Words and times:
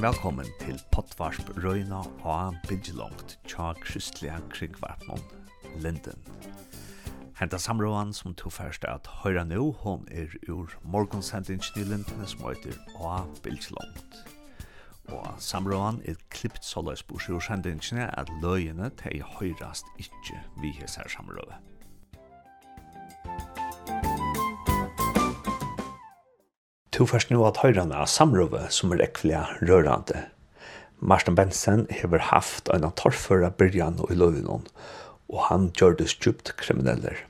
Velkommen 0.00 0.46
til 0.60 0.78
Pottvarsp 0.92 1.50
Røyna 1.64 1.98
og 2.24 2.54
Bidjelongt 2.68 3.34
tja 3.44 3.74
kristelige 3.82 4.38
krigvarpnån 4.48 5.20
Linden. 5.84 6.22
Henta 7.36 7.58
samråan 7.60 8.14
som 8.16 8.32
tog 8.34 8.52
først 8.56 8.86
at 8.88 9.08
høyra 9.20 9.44
nå, 9.44 9.66
hon 9.82 10.08
er 10.08 10.32
ur 10.48 10.72
morgonsendingen 10.80 11.76
i 11.76 11.84
Linden 11.84 12.26
som 12.26 12.46
heter 12.48 12.78
A 13.04 13.26
Bidjelongt. 13.44 14.22
Og 15.12 15.26
samråan 15.38 16.00
er 16.08 16.16
klippt 16.32 16.64
såleis 16.64 17.02
bors 17.02 17.28
ur 17.28 17.44
sendingen 17.44 18.00
at 18.08 18.32
løyene 18.40 18.88
til 19.02 19.20
høyrast 19.36 19.92
ikkje 19.98 20.40
vi 20.62 20.72
hesser 20.80 21.12
samråan. 21.12 21.69
Tu 27.00 27.06
først 27.08 27.30
nå 27.32 27.40
at 27.48 27.56
høyrene 27.62 27.96
av 27.96 28.10
samrøve 28.12 28.66
som 28.76 28.90
er 28.92 29.00
ekvelige 29.00 29.40
rørende. 29.64 30.26
Marsten 31.00 31.32
Bensen 31.32 31.86
har 31.88 32.26
haft 32.28 32.66
en 32.74 32.82
av 32.84 32.92
torrføra 33.00 33.48
byrjan 33.56 34.02
og 34.04 34.10
i 34.12 34.18
løvnån, 34.20 34.66
og 35.32 35.38
han 35.46 35.70
gjør 35.80 35.96
det 35.96 36.10
stjupt 36.12 36.50
krimineller. 36.60 37.22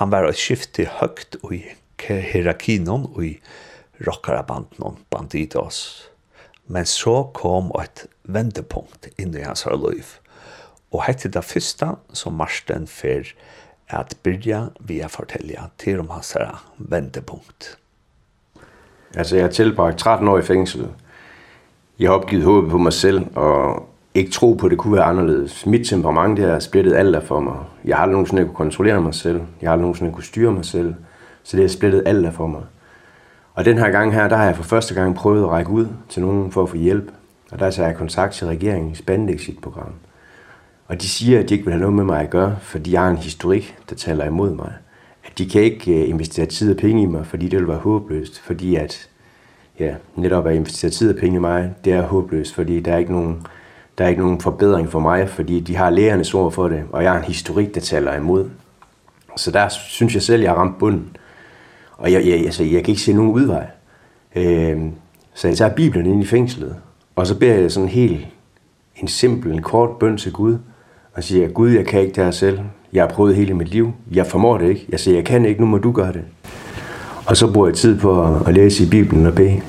Han 0.00 0.10
var 0.10 0.26
et 0.26 0.40
skift 0.42 0.72
til 0.74 0.90
høgt 0.90 1.38
og 1.44 1.54
i 1.54 1.60
hierarkinon 2.02 3.06
og 3.12 3.28
i 3.28 3.30
rockarabanden 4.02 4.98
bandidos. 5.14 5.78
Men 6.66 6.90
så 6.90 7.30
kom 7.38 7.70
et 7.78 8.08
vendepunkt 8.26 9.06
inn 9.14 9.38
i 9.38 9.46
hans 9.46 9.68
løv. 9.70 10.16
Og 10.90 11.06
hette 11.06 11.30
det 11.30 11.46
første 11.46 11.94
som 12.10 12.42
Marsten 12.42 12.90
fer 12.90 13.30
at 13.86 14.18
byrja 14.26 14.64
via 14.82 15.06
fortelja 15.06 15.70
til 15.78 16.02
om 16.02 16.10
hans 16.10 16.34
vendepunkt. 16.74 17.76
Altså, 19.16 19.36
jeg 19.36 19.44
har 19.44 19.50
tilbragt 19.50 19.98
13 19.98 20.28
år 20.28 20.38
i 20.38 20.42
fængsel. 20.42 20.88
Jeg 21.98 22.08
har 22.08 22.14
opgivet 22.14 22.44
håbet 22.44 22.70
på 22.70 22.78
mig 22.78 22.92
selv, 22.92 23.26
og 23.34 23.88
ikke 24.14 24.30
tro 24.30 24.52
på, 24.52 24.66
at 24.66 24.70
det 24.70 24.78
kunne 24.78 24.94
være 24.94 25.04
anderledes. 25.04 25.66
Mit 25.66 25.86
temperament 25.86 26.36
det 26.36 26.50
har 26.50 26.58
splittet 26.58 26.94
alt 26.94 27.16
af 27.16 27.22
for 27.22 27.40
mig. 27.40 27.56
Jeg 27.84 27.96
har 27.96 28.02
aldrig 28.02 28.12
nogensinde 28.12 28.44
kunne 28.44 28.54
kontrollere 28.54 29.00
mig 29.00 29.14
selv. 29.14 29.40
Jeg 29.60 29.68
har 29.68 29.72
aldrig 29.72 29.82
nogensinde 29.82 30.12
kunne 30.12 30.24
styre 30.24 30.52
mig 30.52 30.64
selv. 30.64 30.94
Så 31.42 31.56
det 31.56 31.64
har 31.64 31.68
splittet 31.68 32.02
alt 32.06 32.26
af 32.26 32.34
for 32.34 32.46
mig. 32.46 32.62
Og 33.54 33.64
den 33.64 33.78
her 33.78 33.90
gang 33.90 34.14
her, 34.14 34.28
der 34.28 34.36
har 34.36 34.44
jeg 34.44 34.56
for 34.56 34.62
første 34.62 34.94
gang 34.94 35.14
prøvet 35.14 35.42
at 35.42 35.48
række 35.48 35.70
ud 35.70 35.86
til 36.08 36.22
nogen 36.22 36.52
for 36.52 36.62
at 36.62 36.68
få 36.68 36.76
hjælp. 36.76 37.10
Og 37.52 37.58
der 37.58 37.70
tager 37.70 37.88
jeg 37.88 37.96
kontakt 37.96 38.34
til 38.34 38.46
regeringens 38.46 39.02
bandexit-program. 39.02 39.92
Og 40.88 41.00
de 41.00 41.08
siger, 41.08 41.40
at 41.40 41.48
de 41.48 41.54
ikke 41.54 41.64
vil 41.64 41.72
have 41.72 41.80
noget 41.80 41.96
med 41.96 42.04
mig 42.04 42.20
at 42.20 42.30
gøre, 42.30 42.56
fordi 42.60 42.92
jeg 42.92 43.00
har 43.00 43.10
en 43.10 43.16
historik, 43.16 43.76
der 43.90 43.94
taler 43.96 44.24
imod 44.24 44.54
mig 44.54 44.72
de 45.38 45.48
kan 45.48 45.62
ikke 45.62 46.06
investere 46.06 46.46
tid 46.46 46.70
og 46.70 46.76
penge 46.76 47.02
i 47.02 47.06
mig, 47.06 47.26
fordi 47.26 47.48
det 47.48 47.58
vil 47.58 47.68
være 47.68 47.78
håbløst, 47.78 48.40
fordi 48.40 48.74
at 48.74 49.08
ja, 49.80 49.94
netop 50.16 50.46
at 50.46 50.54
investere 50.54 50.90
tid 50.90 51.10
og 51.10 51.16
penge 51.16 51.36
i 51.36 51.40
mig, 51.40 51.74
det 51.84 51.92
er 51.92 52.02
håbløst, 52.02 52.54
fordi 52.54 52.80
der 52.80 52.92
er 52.92 52.98
ikke 52.98 53.12
nogen 53.12 53.46
der 53.98 54.04
er 54.04 54.08
ikke 54.08 54.22
nogen 54.22 54.40
forbedring 54.40 54.88
for 54.88 55.00
mig, 55.00 55.28
fordi 55.28 55.60
de 55.60 55.76
har 55.76 55.90
lægernes 55.90 56.34
ord 56.34 56.52
for 56.52 56.68
det, 56.68 56.82
og 56.92 57.02
jeg 57.02 57.12
har 57.12 57.18
en 57.18 57.24
historik, 57.24 57.74
der 57.74 57.80
taler 57.80 58.14
imod. 58.14 58.50
Så 59.36 59.50
der 59.50 59.68
synes 59.68 60.14
jeg 60.14 60.22
selv, 60.22 60.42
jeg 60.42 60.50
har 60.50 60.56
ramt 60.56 60.78
bunden. 60.78 61.16
Og 61.96 62.12
jeg, 62.12 62.26
jeg, 62.26 62.34
altså, 62.34 62.62
jeg 62.62 62.84
kan 62.84 62.92
ikke 62.92 63.02
se 63.02 63.12
nogen 63.12 63.32
udvej. 63.32 63.66
Øh, 64.36 64.82
så 65.34 65.48
jeg 65.48 65.56
tager 65.56 65.74
Bibelen 65.74 66.06
ind 66.06 66.22
i 66.22 66.26
fængslet, 66.26 66.76
og 67.16 67.26
så 67.26 67.38
beder 67.38 67.54
jeg 67.54 67.72
sådan 67.72 67.88
helt 67.88 68.26
en 68.96 69.08
simpel, 69.08 69.52
en 69.52 69.62
kort 69.62 69.90
bøn 69.98 70.16
til 70.16 70.32
Gud, 70.32 70.58
og 71.14 71.24
siger, 71.24 71.48
Gud, 71.48 71.70
jeg 71.70 71.86
kan 71.86 72.00
ikke 72.00 72.14
det 72.14 72.24
her 72.24 72.30
selv, 72.30 72.60
Jeg 72.94 73.02
har 73.02 73.08
prøvet 73.08 73.36
hele 73.36 73.54
mit 73.54 73.68
liv. 73.68 73.92
Jeg 74.12 74.26
formår 74.26 74.58
det 74.58 74.68
ikke. 74.68 74.86
Jeg 74.88 75.00
siger, 75.00 75.14
jeg 75.14 75.24
kan 75.24 75.44
ikke, 75.44 75.60
nu 75.60 75.66
må 75.66 75.78
du 75.78 75.92
gøre 75.92 76.12
det. 76.12 76.22
Og 77.26 77.36
så 77.36 77.52
bruger 77.52 77.68
jeg 77.68 77.76
tid 77.76 78.00
på 78.00 78.36
at 78.46 78.54
læse 78.54 78.84
i 78.84 78.88
Bibelen 78.90 79.26
og 79.26 79.34
bede. 79.34 79.60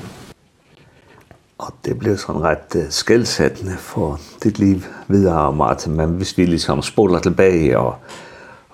Og 1.58 1.72
det 1.84 1.98
blev 1.98 2.16
sådan 2.16 2.42
ret 2.42 2.86
skældsættende 2.90 3.72
for 3.76 4.20
dit 4.42 4.58
liv 4.58 4.80
videre, 5.08 5.52
Martin. 5.52 5.96
Men 5.96 6.08
hvis 6.08 6.38
vi 6.38 6.44
ligesom 6.44 6.82
spoler 6.82 7.18
tilbage 7.18 7.78
og, 7.78 7.94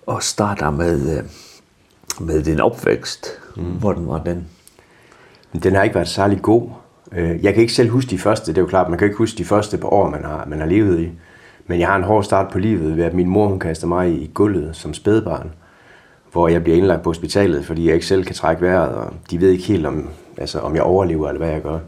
og 0.06 0.22
starter 0.22 0.70
med, 0.70 1.22
med 2.20 2.42
din 2.42 2.60
opvækst, 2.60 3.26
mm. 3.56 3.62
hvordan 3.62 4.06
var 4.06 4.18
den? 4.18 4.46
Den 5.62 5.74
har 5.74 5.82
ikke 5.82 5.94
været 5.94 6.08
særlig 6.08 6.42
god. 6.42 6.70
Jeg 7.16 7.54
kan 7.54 7.60
ikke 7.62 7.72
selv 7.72 7.90
huske 7.90 8.10
de 8.10 8.18
første, 8.18 8.52
det 8.52 8.58
er 8.58 8.62
jo 8.62 8.68
klart. 8.68 8.88
Man 8.88 8.98
kan 8.98 9.06
ikke 9.06 9.18
huske 9.18 9.38
de 9.38 9.44
første 9.44 9.78
par 9.78 9.88
år, 9.88 10.10
man 10.10 10.24
har, 10.24 10.46
man 10.48 10.58
har 10.58 10.66
levet 10.66 11.00
i. 11.00 11.06
Mm. 11.06 11.16
Men 11.66 11.80
jeg 11.80 11.88
har 11.88 11.96
en 11.96 12.02
hård 12.02 12.24
start 12.24 12.52
på 12.52 12.58
livet 12.58 12.96
ved, 12.96 13.04
at 13.04 13.14
min 13.14 13.28
mor 13.28 13.48
hun 13.48 13.58
kaster 13.58 13.86
mig 13.86 14.22
i 14.22 14.30
gulvet 14.34 14.76
som 14.76 14.94
spædbarn, 14.94 15.50
hvor 16.32 16.48
jeg 16.48 16.62
bliver 16.62 16.76
indlagt 16.76 17.02
på 17.02 17.10
hospitalet, 17.10 17.64
fordi 17.64 17.86
jeg 17.86 17.94
ikke 17.94 18.06
selv 18.06 18.24
kan 18.24 18.34
trække 18.34 18.62
vejret, 18.62 18.94
og 18.94 19.12
de 19.30 19.40
ved 19.40 19.50
ikke 19.50 19.64
helt, 19.64 19.86
om, 19.86 20.08
altså, 20.36 20.58
om 20.60 20.74
jeg 20.74 20.82
overlever 20.82 21.28
eller 21.28 21.38
hvad 21.38 21.50
jeg 21.52 21.62
gør. 21.62 21.78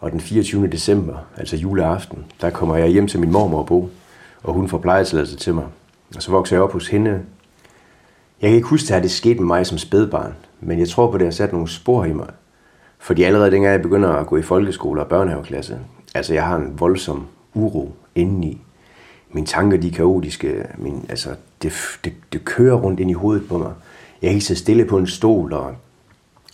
Og 0.00 0.12
den 0.12 0.20
24. 0.20 0.66
december, 0.66 1.14
altså 1.36 1.56
juleaften, 1.56 2.24
der 2.40 2.50
kommer 2.50 2.76
jeg 2.76 2.88
hjem 2.88 3.06
til 3.06 3.20
min 3.20 3.32
mormor 3.32 3.62
bo, 3.62 3.90
og 4.42 4.54
hun 4.54 4.68
får 4.68 4.78
plejetilladelse 4.78 5.36
til 5.36 5.54
mig. 5.54 5.64
Og 6.16 6.22
så 6.22 6.30
vokser 6.30 6.56
jeg 6.56 6.62
op 6.62 6.72
hos 6.72 6.88
hende. 6.88 7.10
Jeg 8.40 8.48
kan 8.48 8.56
ikke 8.56 8.68
huske, 8.68 8.94
at 8.94 9.02
det 9.02 9.10
skete 9.10 9.38
med 9.38 9.46
mig 9.46 9.66
som 9.66 9.78
spædbarn, 9.78 10.34
men 10.60 10.78
jeg 10.78 10.88
tror 10.88 11.06
på, 11.06 11.14
at 11.14 11.20
det 11.20 11.26
har 11.26 11.32
sat 11.32 11.52
nogle 11.52 11.68
spor 11.68 12.04
i 12.04 12.12
mig. 12.12 12.28
Fordi 12.98 13.22
allerede 13.22 13.50
dengang 13.50 13.72
jeg 13.72 13.82
begynder 13.82 14.08
at 14.08 14.26
gå 14.26 14.36
i 14.36 14.42
folkeskole 14.42 15.00
og 15.00 15.06
børnehaveklasse, 15.06 15.78
altså 16.14 16.34
jeg 16.34 16.46
har 16.46 16.56
en 16.56 16.80
voldsom 16.80 17.26
uro 17.54 17.94
inde 18.14 18.48
i. 18.48 18.60
Mine 19.32 19.46
tanker, 19.46 19.78
de 19.78 19.88
er 19.88 19.92
kaotiske. 19.92 20.66
Min, 20.78 21.06
altså, 21.08 21.30
det, 21.62 21.72
det, 22.04 22.12
det 22.32 22.44
kører 22.44 22.76
rundt 22.76 23.00
ind 23.00 23.10
i 23.10 23.14
hovedet 23.14 23.48
på 23.48 23.58
mig. 23.58 23.72
Jeg 24.22 24.28
er 24.28 24.32
ikke 24.32 24.44
så 24.44 24.54
stille 24.54 24.84
på 24.84 24.98
en 24.98 25.06
stol, 25.06 25.52
og, 25.52 25.74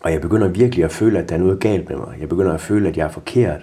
og 0.00 0.12
jeg 0.12 0.21
begynder 0.21 0.49
virkelig 0.49 0.84
at 0.84 0.93
føle, 0.93 1.19
at 1.19 1.28
der 1.28 1.34
er 1.34 1.39
noget 1.39 1.61
galt 1.61 1.89
med 1.89 1.97
mig. 1.97 2.17
Jeg 2.21 2.28
begynder 2.28 2.53
at 2.53 2.61
føle, 2.61 2.89
at 2.89 2.97
jeg 2.97 3.05
er 3.05 3.11
forkert. 3.11 3.61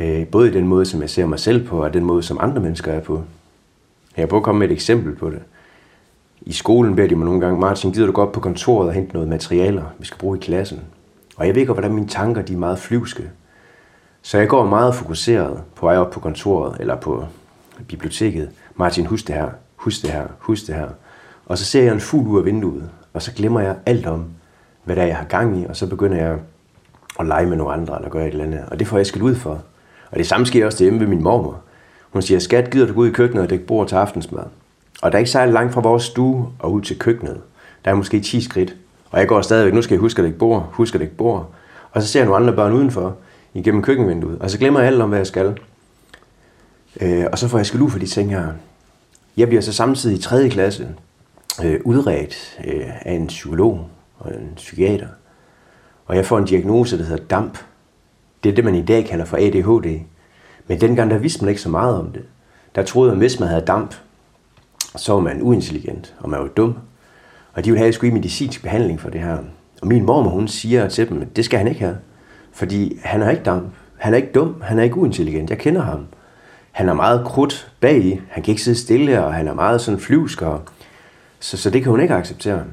Øh, 0.00 0.26
både 0.26 0.48
i 0.48 0.52
den 0.52 0.68
måde, 0.68 0.84
som 0.84 1.00
jeg 1.00 1.10
ser 1.10 1.26
mig 1.26 1.38
selv 1.38 1.66
på, 1.66 1.84
og 1.84 1.94
den 1.94 2.04
måde, 2.04 2.22
som 2.22 2.38
andre 2.40 2.62
mennesker 2.62 2.92
er 2.92 3.00
på. 3.00 3.22
Jeg 4.16 4.28
prøver 4.28 4.40
at 4.40 4.44
komme 4.44 4.58
med 4.58 4.68
et 4.68 4.72
eksempel 4.72 5.14
på 5.14 5.30
det. 5.30 5.42
I 6.42 6.52
skolen 6.52 6.96
beder 6.96 7.08
de 7.08 7.16
mig 7.16 7.24
nogle 7.24 7.40
gange, 7.40 7.60
Martin, 7.60 7.92
gider 7.92 8.06
du 8.06 8.12
gå 8.12 8.22
op 8.22 8.32
på 8.32 8.40
kontoret 8.40 8.88
og 8.88 8.94
hente 8.94 9.12
noget 9.12 9.28
materialer, 9.28 9.82
vi 9.98 10.06
skal 10.06 10.18
bruge 10.18 10.38
i 10.38 10.40
klassen? 10.40 10.80
Og 11.36 11.46
jeg 11.46 11.54
ved 11.54 11.60
ikke, 11.60 11.72
hvordan 11.72 11.94
mine 11.94 12.08
tanker 12.08 12.42
de 12.42 12.52
er 12.52 12.58
meget 12.58 12.78
flyvske. 12.78 13.30
Så 14.26 14.38
jeg 14.38 14.48
går 14.48 14.66
meget 14.66 14.94
fokuseret 14.94 15.62
på 15.76 15.86
vej 15.86 15.96
op 15.96 16.10
på 16.10 16.20
kontoret 16.20 16.76
eller 16.80 16.96
på 16.96 17.24
biblioteket. 17.88 18.50
Martin, 18.76 19.06
husk 19.06 19.26
det 19.26 19.34
her, 19.34 19.48
husk 19.76 20.02
det 20.02 20.10
her, 20.10 20.26
husk 20.38 20.66
det 20.66 20.74
her. 20.74 20.88
Og 21.46 21.58
så 21.58 21.64
ser 21.64 21.82
jeg 21.82 21.92
en 21.92 22.00
fugl 22.00 22.28
ud 22.28 22.38
af 22.38 22.44
vinduet, 22.44 22.90
og 23.12 23.22
så 23.22 23.32
glemmer 23.32 23.60
jeg 23.60 23.76
alt 23.86 24.06
om, 24.06 24.24
hvad 24.84 24.96
det 24.96 25.02
er, 25.02 25.06
jeg 25.06 25.16
har 25.16 25.24
gang 25.24 25.60
i, 25.60 25.66
og 25.66 25.76
så 25.76 25.86
begynder 25.86 26.16
jeg 26.16 26.38
at 27.20 27.26
lege 27.26 27.46
med 27.46 27.56
nogle 27.56 27.72
andre 27.72 27.96
eller 27.96 28.08
gøre 28.08 28.26
et 28.26 28.32
eller 28.32 28.44
andet. 28.44 28.64
Og 28.70 28.78
det 28.78 28.86
får 28.86 28.96
jeg 28.96 29.06
skilt 29.06 29.24
ud 29.24 29.34
for. 29.34 29.62
Og 30.10 30.18
det 30.18 30.26
samme 30.26 30.46
sker 30.46 30.66
også 30.66 30.78
derhjemme 30.78 31.00
ved 31.00 31.06
min 31.06 31.22
mormor. 31.22 31.60
Hun 32.12 32.22
siger, 32.22 32.38
skat, 32.38 32.70
gider 32.70 32.86
du 32.86 32.92
gå 32.92 33.00
ud 33.00 33.08
i 33.08 33.12
køkkenet 33.12 33.44
og 33.44 33.50
dække 33.50 33.66
bord 33.66 33.88
til 33.88 33.96
aftensmad? 33.96 34.44
Og 35.02 35.12
der 35.12 35.16
er 35.16 35.20
ikke 35.20 35.30
særlig 35.30 35.52
langt 35.52 35.74
fra 35.74 35.80
vores 35.80 36.02
stue 36.02 36.46
og 36.58 36.72
ud 36.72 36.82
til 36.82 36.98
køkkenet. 36.98 37.40
Der 37.84 37.90
er 37.90 37.94
måske 37.94 38.20
10 38.20 38.40
skridt. 38.40 38.76
Og 39.10 39.20
jeg 39.20 39.28
går 39.28 39.42
stadigvæk, 39.42 39.74
nu 39.74 39.82
skal 39.82 39.94
jeg 39.94 40.00
huske 40.00 40.18
at 40.18 40.24
dække 40.24 40.38
bord, 40.38 40.68
huske 40.72 40.96
at 40.96 41.00
dække 41.00 41.16
bord. 41.16 41.50
Og 41.92 42.02
så 42.02 42.08
ser 42.08 42.20
jeg 42.20 42.26
nogle 42.26 42.42
andre 42.42 42.56
børn 42.56 42.72
udenfor, 42.72 43.16
igennem 43.54 43.82
køkkenvinduet, 43.82 44.38
og 44.38 44.50
så 44.50 44.58
glemmer 44.58 44.80
jeg 44.80 44.88
alt 44.88 45.02
om, 45.02 45.08
hvad 45.08 45.18
jeg 45.18 45.26
skal. 45.26 45.58
Øh, 47.00 47.26
og 47.32 47.38
så 47.38 47.48
får 47.48 47.58
jeg 47.58 47.66
skal 47.66 47.80
ud 47.80 47.90
for 47.90 47.98
de 47.98 48.06
ting 48.06 48.30
her. 48.30 48.52
Jeg 49.36 49.48
bliver 49.48 49.62
så 49.62 49.72
samtidig 49.72 50.18
i 50.18 50.20
3. 50.20 50.48
klasse 50.48 50.88
øh, 51.64 51.80
udredt 51.84 52.58
øh, 52.64 52.86
af 53.00 53.12
en 53.12 53.26
psykolog 53.26 53.88
og 54.18 54.34
en 54.34 54.52
psykiater. 54.56 55.08
Og 56.06 56.16
jeg 56.16 56.26
får 56.26 56.38
en 56.38 56.44
diagnose, 56.44 56.98
der 56.98 57.04
hedder 57.04 57.24
DAMP. 57.24 57.58
Det 58.44 58.50
er 58.50 58.54
det, 58.54 58.64
man 58.64 58.74
i 58.74 58.82
dag 58.82 59.04
kalder 59.04 59.24
for 59.24 59.36
ADHD. 59.36 60.00
Men 60.66 60.80
dengang, 60.80 61.10
der 61.10 61.18
vidste 61.18 61.42
man 61.42 61.48
ikke 61.48 61.60
så 61.60 61.68
meget 61.68 61.98
om 61.98 62.12
det. 62.12 62.22
Der 62.74 62.82
troede 62.82 63.10
man, 63.10 63.18
hvis 63.18 63.40
man 63.40 63.48
havde 63.48 63.64
DAMP, 63.64 63.94
så 64.96 65.12
var 65.12 65.20
man 65.20 65.42
uintelligent, 65.42 66.14
og 66.20 66.30
man 66.30 66.40
var 66.40 66.46
dum. 66.46 66.74
Og 67.52 67.64
de 67.64 67.70
ville 67.70 67.78
have, 67.78 67.84
at 67.84 67.86
jeg 67.86 67.94
skulle 67.94 68.10
i 68.10 68.14
medicinsk 68.14 68.62
behandling 68.62 69.00
for 69.00 69.10
det 69.10 69.20
her. 69.20 69.38
Og 69.82 69.88
min 69.88 70.04
mormor, 70.04 70.30
hun 70.30 70.48
siger 70.48 70.88
til 70.88 71.08
dem, 71.08 71.22
at 71.22 71.36
det 71.36 71.44
skal 71.44 71.58
han 71.58 71.68
ikke 71.68 71.80
have. 71.80 71.96
Fordi 72.54 72.98
han 73.02 73.22
er 73.22 73.30
ikke 73.30 73.42
dum. 73.42 73.66
Han 73.96 74.12
er 74.12 74.16
ikke 74.16 74.32
dum, 74.34 74.54
han 74.62 74.78
er 74.78 74.82
ikke 74.82 74.96
uintelligent. 74.96 75.50
Jeg 75.50 75.58
kender 75.58 75.82
ham. 75.82 76.06
Han 76.72 76.88
er 76.88 76.94
meget 76.94 77.24
krudt 77.24 77.72
bag. 77.80 78.22
Han 78.30 78.42
kan 78.42 78.52
ikke 78.52 78.62
sidde 78.62 78.78
stille, 78.78 79.24
og 79.24 79.34
han 79.34 79.48
er 79.48 79.54
meget 79.54 79.80
sådan 79.80 80.00
flyvsk. 80.00 80.42
Og... 80.42 80.60
Så, 81.40 81.56
så 81.56 81.70
det 81.70 81.82
kan 81.82 81.90
hun 81.90 82.00
ikke 82.00 82.14
acceptere. 82.14 82.64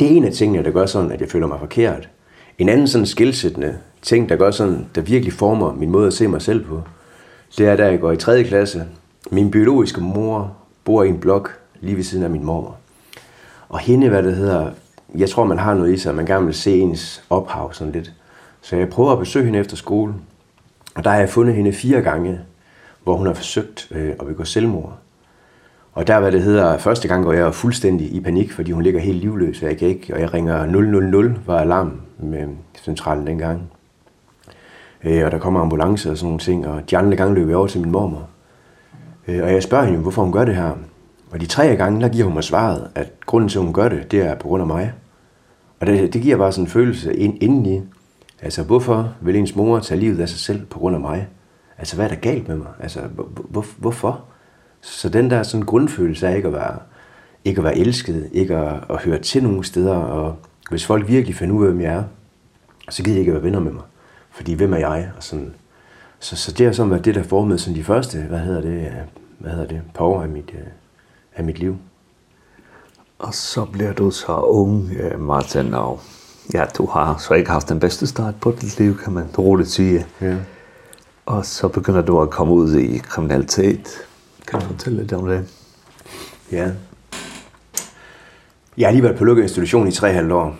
Det 0.00 0.12
er 0.12 0.16
en 0.16 0.24
af 0.24 0.32
tingene, 0.32 0.64
der 0.64 0.70
gør 0.70 0.86
sådan, 0.86 1.12
at 1.12 1.20
jeg 1.20 1.28
føler 1.28 1.46
mig 1.46 1.58
forkert. 1.60 2.08
En 2.58 2.68
anden 2.68 2.88
sådan 2.88 3.06
skilsættende 3.06 3.78
ting, 4.02 4.28
der 4.28 4.36
gør 4.36 4.50
sådan, 4.50 4.86
der 4.94 5.00
virkelig 5.00 5.32
former 5.32 5.72
min 5.72 5.90
måde 5.90 6.06
at 6.06 6.12
se 6.12 6.28
mig 6.28 6.42
selv 6.42 6.64
på, 6.64 6.82
det 7.58 7.68
er, 7.68 7.76
da 7.76 7.86
jeg 7.86 8.00
går 8.00 8.12
i 8.12 8.16
3. 8.16 8.44
klasse. 8.44 8.84
Min 9.30 9.50
biologiske 9.50 10.00
mor 10.00 10.56
bor 10.84 11.02
i 11.02 11.08
en 11.08 11.18
blok 11.18 11.58
lige 11.80 11.96
ved 11.96 12.04
siden 12.04 12.24
af 12.24 12.30
min 12.30 12.44
mor. 12.44 12.76
Og 13.68 13.78
hende, 13.78 14.08
hvad 14.08 14.22
det 14.22 14.36
hedder, 14.36 14.70
jeg 15.14 15.30
tror, 15.30 15.44
man 15.44 15.58
har 15.58 15.74
noget 15.74 15.94
i 15.94 15.98
sig, 15.98 16.10
at 16.10 16.16
man 16.16 16.26
gerne 16.26 16.44
vil 16.44 16.54
se 16.54 16.78
ens 16.78 17.22
ophav 17.30 17.72
sådan 17.72 17.92
lidt. 17.92 18.12
Så 18.60 18.76
jeg 18.76 18.88
prøver 18.88 19.12
at 19.12 19.18
besøge 19.18 19.44
hende 19.44 19.58
efter 19.58 19.76
skolen, 19.76 20.22
og 20.94 21.04
der 21.04 21.10
har 21.10 21.18
jeg 21.18 21.28
fundet 21.28 21.54
hende 21.54 21.72
fire 21.72 22.02
gange, 22.02 22.40
hvor 23.04 23.16
hun 23.16 23.26
har 23.26 23.34
forsøgt 23.34 23.88
øh, 23.90 24.08
at 24.20 24.26
begå 24.26 24.44
selvmord. 24.44 24.98
Og 25.92 26.06
der, 26.06 26.20
hvad 26.20 26.32
det 26.32 26.42
hedder, 26.42 26.78
første 26.78 27.08
gang 27.08 27.24
går 27.24 27.32
jeg 27.32 27.54
fuldstændig 27.54 28.14
i 28.14 28.20
panik, 28.20 28.52
fordi 28.52 28.72
hun 28.72 28.82
ligger 28.82 29.00
helt 29.00 29.18
livløs, 29.18 29.62
og 29.62 29.68
jeg 29.68 29.78
kan 29.78 29.88
ikke, 29.88 30.14
og 30.14 30.20
jeg 30.20 30.34
ringer 30.34 30.66
000, 30.66 31.36
var 31.46 31.58
alarm 31.58 32.00
med 32.18 32.46
centralen 32.84 33.26
dengang. 33.26 33.70
Øh, 35.04 35.24
og 35.24 35.30
der 35.30 35.38
kommer 35.38 35.60
ambulance 35.60 36.10
og 36.10 36.16
sådan 36.16 36.26
nogle 36.26 36.40
ting, 36.40 36.66
og 36.66 36.90
de 36.90 36.96
andre 36.96 37.16
gange 37.16 37.34
løber 37.34 37.50
jeg 37.50 37.56
over 37.56 37.66
til 37.66 37.80
min 37.80 37.90
mormor. 37.90 38.28
Øh, 39.28 39.42
og 39.42 39.52
jeg 39.52 39.62
spørger 39.62 39.84
hende, 39.84 40.00
hvorfor 40.00 40.22
hun 40.22 40.32
gør 40.32 40.44
det 40.44 40.54
her. 40.54 40.72
Og 41.30 41.40
de 41.40 41.46
tre 41.46 41.76
gange, 41.76 42.00
der 42.00 42.08
giver 42.08 42.24
hun 42.24 42.34
mig 42.34 42.44
svaret, 42.44 42.90
at 42.94 43.12
grunden 43.26 43.48
til, 43.48 43.58
at 43.58 43.64
hun 43.64 43.74
gør 43.74 43.88
det, 43.88 44.10
det 44.10 44.20
er 44.20 44.34
på 44.34 44.48
grund 44.48 44.60
af 44.60 44.66
mig. 44.66 44.92
Og 45.80 45.86
det, 45.86 46.12
det 46.12 46.22
giver 46.22 46.36
bare 46.36 46.52
sådan 46.52 46.64
en 46.64 46.70
følelse 46.70 47.16
ind, 47.16 47.42
indeni, 47.42 47.82
Altså, 48.42 48.62
hvorfor 48.62 49.14
vil 49.20 49.36
ens 49.36 49.56
mor 49.56 49.78
tage 49.78 50.00
livet 50.00 50.20
af 50.20 50.28
sig 50.28 50.38
selv 50.38 50.66
på 50.66 50.78
grund 50.78 50.94
af 50.96 51.00
mig? 51.00 51.28
Altså, 51.78 51.96
hvad 51.96 52.04
er 52.04 52.08
der 52.08 52.16
galt 52.20 52.48
med 52.48 52.56
mig? 52.56 52.68
Altså, 52.80 53.00
hvor, 53.48 53.66
hvorfor? 53.78 54.24
Så 54.80 55.08
den 55.08 55.30
der 55.30 55.42
sådan 55.42 55.66
grundfølelse 55.66 56.28
af 56.28 56.36
ikke 56.36 56.48
at 56.48 56.54
være, 56.54 56.78
ikke 57.44 57.58
at 57.58 57.64
være 57.64 57.78
elsket, 57.78 58.28
ikke 58.32 58.56
at, 58.56 58.84
at 58.90 59.02
høre 59.02 59.18
til 59.18 59.42
nogen 59.42 59.64
steder, 59.64 59.96
og 59.96 60.36
hvis 60.70 60.86
folk 60.86 61.08
virkelig 61.08 61.36
finder 61.36 61.54
ud 61.54 61.66
af, 61.66 61.72
hvem 61.72 61.82
jeg 61.82 61.94
er, 61.94 62.04
så 62.90 63.02
gider 63.02 63.14
de 63.14 63.20
ikke 63.20 63.30
at 63.30 63.34
være 63.34 63.44
venner 63.44 63.60
med 63.60 63.72
mig. 63.72 63.82
Fordi, 64.30 64.52
hvem 64.52 64.72
er 64.72 64.78
jeg? 64.78 65.10
Og 65.16 65.22
sådan. 65.22 65.54
Så, 66.20 66.36
så 66.36 66.52
det 66.52 66.66
har 66.66 66.72
sådan 66.72 66.90
været 66.90 67.04
det, 67.04 67.14
der 67.14 67.22
formede 67.22 67.58
sådan 67.58 67.76
de 67.76 67.84
første, 67.84 68.18
hvad 68.18 68.38
hedder 68.38 68.60
det, 68.60 68.92
hvad 69.38 69.50
hedder 69.50 69.66
det, 69.66 69.82
par 69.94 70.04
år 70.04 70.22
af 70.22 70.28
mit, 70.28 70.54
af 71.36 71.44
mit 71.44 71.58
liv. 71.58 71.76
Og 73.18 73.34
så 73.34 73.64
bliver 73.64 73.92
du 73.92 74.10
så 74.10 74.36
ung, 74.36 74.90
Martin, 75.18 75.74
og 75.74 76.00
ja, 76.54 76.64
du 76.78 76.86
har 76.86 77.16
så 77.16 77.34
ikke 77.34 77.50
haft 77.50 77.68
den 77.68 77.80
bedste 77.80 78.06
start 78.06 78.34
på 78.40 78.54
dit 78.60 78.78
liv, 78.78 78.98
kan 78.98 79.12
man 79.12 79.26
roligt 79.38 79.70
sige. 79.70 80.06
Ja. 80.20 80.36
Og 81.26 81.46
så 81.46 81.68
begynder 81.68 82.02
du 82.02 82.20
at 82.20 82.30
komme 82.30 82.54
ud 82.54 82.76
i 82.76 82.98
kriminalitet. 82.98 83.88
Kan 84.46 84.60
du 84.60 84.66
fortælle 84.66 84.98
lidt 84.98 85.12
om 85.12 85.26
det? 85.26 85.44
Ja. 86.52 86.70
Jeg 88.78 88.86
har 88.88 88.92
lige 88.92 89.02
været 89.02 89.16
på 89.16 89.24
lukket 89.24 89.42
institution 89.42 89.88
i 89.88 89.90
3,5 89.90 90.32
år. 90.32 90.56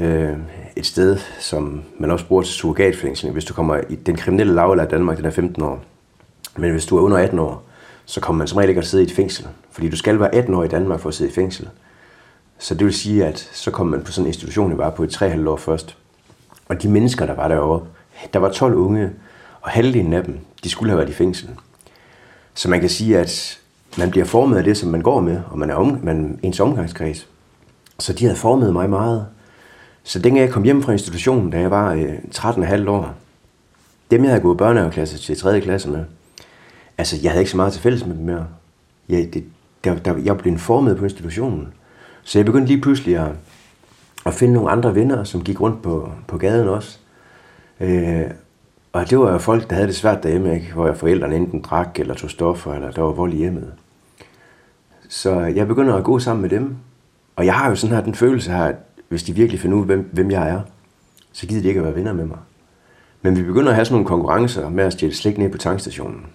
Øh, 0.00 0.36
et 0.76 0.86
sted, 0.86 1.18
som 1.40 1.82
man 1.98 2.10
også 2.10 2.26
bruger 2.26 2.42
til 2.42 2.52
surrogatfængsling. 2.52 3.32
Hvis 3.32 3.44
du 3.44 3.54
kommer 3.54 3.80
i 3.88 3.94
den 3.94 4.16
kriminelle 4.16 4.54
lavela 4.54 4.82
i 4.82 4.86
Danmark, 4.86 5.16
den 5.16 5.24
er 5.24 5.30
15 5.30 5.62
år. 5.62 5.84
Men 6.56 6.70
hvis 6.70 6.86
du 6.86 6.96
er 6.96 7.02
under 7.02 7.18
18 7.18 7.38
år, 7.38 7.62
så 8.04 8.20
kommer 8.20 8.38
man 8.38 8.48
som 8.48 8.56
regel 8.56 8.68
ikke 8.68 8.78
at 8.78 8.86
sidde 8.86 9.04
i 9.04 9.06
et 9.06 9.12
fængsel. 9.12 9.46
Fordi 9.70 9.88
du 9.88 9.96
skal 9.96 10.20
være 10.20 10.34
18 10.34 10.54
år 10.54 10.64
i 10.64 10.68
Danmark 10.68 11.00
for 11.00 11.08
at 11.08 11.14
sidde 11.14 11.30
i 11.30 11.34
fængsel. 11.34 11.64
Mm. 11.64 11.85
Så 12.58 12.74
det 12.74 12.84
vil 12.84 12.94
sige, 12.94 13.26
at 13.26 13.38
så 13.52 13.70
kom 13.70 13.86
man 13.86 14.02
på 14.02 14.12
sådan 14.12 14.24
en 14.24 14.28
institution, 14.28 14.70
jeg 14.70 14.78
var 14.78 14.90
på 14.90 15.04
i 15.04 15.08
tre 15.08 15.28
halvt 15.30 15.48
år 15.48 15.56
først. 15.56 15.96
Og 16.68 16.82
de 16.82 16.88
mennesker, 16.88 17.26
der 17.26 17.34
var 17.34 17.48
derovre, 17.48 17.86
der 18.32 18.38
var 18.38 18.52
12 18.52 18.74
unge, 18.74 19.10
og 19.60 19.70
halvdelen 19.70 20.12
af 20.12 20.24
dem, 20.24 20.38
de 20.64 20.70
skulle 20.70 20.90
have 20.90 20.98
været 20.98 21.10
i 21.10 21.14
fængsel. 21.14 21.48
Så 22.54 22.70
man 22.70 22.80
kan 22.80 22.88
sige, 22.88 23.18
at 23.18 23.60
man 23.98 24.10
bliver 24.10 24.26
formet 24.26 24.56
af 24.56 24.64
det, 24.64 24.76
som 24.76 24.88
man 24.88 25.00
går 25.00 25.20
med, 25.20 25.40
og 25.50 25.58
man 25.58 25.70
er 25.70 25.74
om, 25.74 26.00
man, 26.02 26.38
ens 26.42 26.60
omgangskreds. 26.60 27.28
Så 27.98 28.12
de 28.12 28.24
havde 28.24 28.36
formet 28.36 28.72
mig 28.72 28.90
meget. 28.90 29.26
Så 30.04 30.18
dengang 30.18 30.46
jeg 30.46 30.52
kom 30.52 30.62
hjem 30.62 30.82
fra 30.82 30.92
institutionen, 30.92 31.50
da 31.50 31.60
jeg 31.60 31.70
var 31.70 31.92
øh, 31.92 32.14
13,5 32.34 32.90
år, 32.90 33.14
dem 34.10 34.22
jeg 34.22 34.30
havde 34.30 34.42
gået 34.42 34.58
børnehaveklasse 34.58 35.18
til 35.18 35.36
3. 35.36 35.60
klasse 35.60 35.90
med, 35.90 36.04
altså 36.98 37.16
jeg 37.22 37.30
havde 37.30 37.40
ikke 37.40 37.50
så 37.50 37.56
meget 37.56 37.72
til 37.72 37.82
fælles 37.82 38.06
med 38.06 38.16
dem 38.16 38.24
mere. 38.24 38.46
Jeg, 39.08 39.28
det, 39.34 39.44
der, 39.84 39.94
der, 39.94 40.16
jeg 40.16 40.38
blev 40.38 40.58
formet 40.58 40.96
på 40.96 41.04
institutionen. 41.04 41.68
Så 42.26 42.38
jeg 42.38 42.46
begyndte 42.46 42.68
lige 42.68 42.80
pludselig 42.80 43.16
at, 43.16 43.32
at 44.26 44.34
finde 44.34 44.54
nogle 44.54 44.70
andre 44.70 44.94
venner, 44.94 45.24
som 45.24 45.44
gik 45.44 45.60
rundt 45.60 45.82
på, 45.82 46.12
på 46.28 46.38
gaden 46.38 46.68
også. 46.68 46.98
Øh, 47.80 48.24
og 48.92 49.10
det 49.10 49.18
var 49.18 49.32
jo 49.32 49.38
folk, 49.38 49.70
der 49.70 49.74
havde 49.74 49.88
det 49.88 49.96
svært 49.96 50.22
derhjemme, 50.22 50.54
ikke? 50.54 50.72
hvor 50.72 50.86
jeg 50.86 50.96
forældrene 50.96 51.36
enten 51.36 51.60
drak 51.60 52.00
eller 52.00 52.14
tog 52.14 52.30
stoffer, 52.30 52.72
eller 52.74 52.90
der 52.90 53.02
var 53.02 53.10
vold 53.12 53.32
i 53.32 53.36
hjemmet. 53.36 53.72
Så 55.08 55.40
jeg 55.40 55.68
begynder 55.68 55.94
at 55.94 56.04
gå 56.04 56.18
sammen 56.18 56.42
med 56.42 56.50
dem. 56.50 56.76
Og 57.36 57.46
jeg 57.46 57.54
har 57.54 57.68
jo 57.68 57.74
sådan 57.74 57.96
her 57.96 58.04
den 58.04 58.14
følelse 58.14 58.50
her, 58.50 58.64
at 58.64 58.76
hvis 59.08 59.22
de 59.22 59.32
virkelig 59.32 59.60
finder 59.60 59.78
ud, 59.78 59.84
hvem, 59.84 60.08
hvem 60.12 60.30
jeg 60.30 60.48
er, 60.48 60.60
så 61.32 61.46
gider 61.46 61.62
de 61.62 61.68
ikke 61.68 61.80
at 61.80 61.86
være 61.86 61.94
venner 61.94 62.12
med 62.12 62.24
mig. 62.24 62.38
Men 63.22 63.36
vi 63.36 63.42
begynder 63.42 63.68
at 63.68 63.74
have 63.74 63.84
sådan 63.84 63.94
nogle 63.94 64.08
konkurrencer 64.08 64.68
med 64.68 64.84
at 64.84 64.92
stjæle 64.92 65.14
slik 65.14 65.38
ned 65.38 65.50
på 65.50 65.58
tankstationen. 65.58 66.26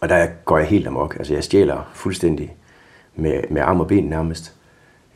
Og 0.00 0.08
der 0.08 0.26
går 0.44 0.58
jeg 0.58 0.66
helt 0.66 0.86
amok. 0.86 1.16
Altså 1.18 1.34
jeg 1.34 1.44
stjæler 1.44 1.90
fuldstændig 1.94 2.56
med, 3.16 3.40
med 3.50 3.62
arm 3.62 3.80
og 3.80 3.86
ben 3.86 4.04
nærmest 4.04 4.54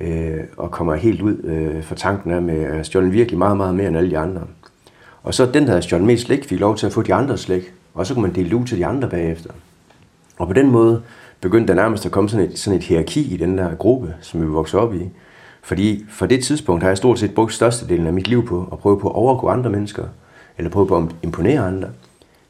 øh, 0.01 0.41
og 0.57 0.71
kommer 0.71 0.95
helt 0.95 1.23
ud 1.23 1.37
øh, 1.45 1.83
for 1.83 1.95
tanken 1.95 2.31
af 2.31 2.43
med, 2.43 2.65
at 2.65 2.95
jeg 2.95 3.13
virkelig 3.13 3.39
meget, 3.39 3.57
meget 3.57 3.75
mere 3.75 3.89
end 3.89 3.97
alle 3.97 4.11
de 4.11 4.19
andre. 4.19 4.41
Og 5.23 5.35
så 5.35 5.47
den, 5.47 5.63
der 5.63 5.69
havde 5.69 5.83
stjålet 5.83 6.07
mest 6.07 6.27
slik, 6.27 6.45
fik 6.45 6.61
lov 6.61 6.77
til 6.77 6.87
at 6.87 6.93
få 6.93 7.03
de 7.03 7.15
andre 7.15 7.39
slik, 7.39 7.73
og 7.95 8.07
så 8.07 8.15
kunne 8.15 8.23
man 8.23 8.35
dele 8.35 8.57
ud 8.57 8.65
til 8.65 8.79
de 8.79 8.87
andre 8.87 9.09
bagefter. 9.09 9.51
Og 10.39 10.47
på 10.47 10.53
den 10.53 10.71
måde 10.71 11.03
begyndte 11.41 11.69
der 11.69 11.83
nærmest 11.83 12.07
at 12.07 12.13
komme 12.13 12.31
sådan 12.31 12.47
et, 12.47 12.59
sådan 12.59 12.79
et 12.79 12.85
hierarki 12.85 13.35
i 13.35 13.37
den 13.37 13.59
der 13.59 13.75
gruppe, 13.75 14.15
som 14.21 14.41
vi 14.41 14.47
voksede 14.47 14.83
op 14.83 14.95
i. 14.95 15.09
Fordi 15.63 16.05
for 16.11 16.27
det 16.27 16.45
tidspunkt 16.45 16.83
har 16.83 16.91
jeg 16.91 16.97
stort 16.97 17.19
set 17.19 17.35
brugt 17.35 17.55
størstedelen 17.55 18.07
af 18.07 18.13
mit 18.13 18.29
liv 18.29 18.47
på 18.47 18.69
at 18.73 18.79
prøve 18.79 19.01
på 19.01 19.09
at 19.09 19.15
overgå 19.15 19.49
andre 19.49 19.71
mennesker, 19.71 20.05
eller 20.59 20.71
prøve 20.71 20.87
på 20.87 20.97
at 20.97 21.05
imponere 21.23 21.67
andre. 21.67 21.89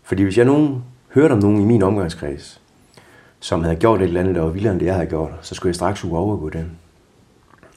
Fordi 0.03 0.23
hvis 0.23 0.39
jeg 0.39 0.45
nogen, 0.45 0.85
hørte 1.15 1.33
om 1.33 1.39
nogen 1.39 1.61
i 1.61 1.65
min 1.65 1.83
omgangskreds, 1.83 2.61
som 3.41 3.62
havde 3.62 3.77
gjort 3.77 4.00
et 4.00 4.06
eller 4.06 4.21
andet, 4.21 4.35
der 4.35 4.43
var 4.43 4.50
vildere 4.50 4.73
end 4.73 4.81
det, 4.81 4.87
jeg 4.87 4.95
havde 4.95 5.06
gjort, 5.06 5.31
så 5.43 5.55
skulle 5.55 5.71
jeg 5.71 5.75
straks 5.75 6.05
uge 6.05 6.19
overgå 6.19 6.49
dem. 6.49 6.71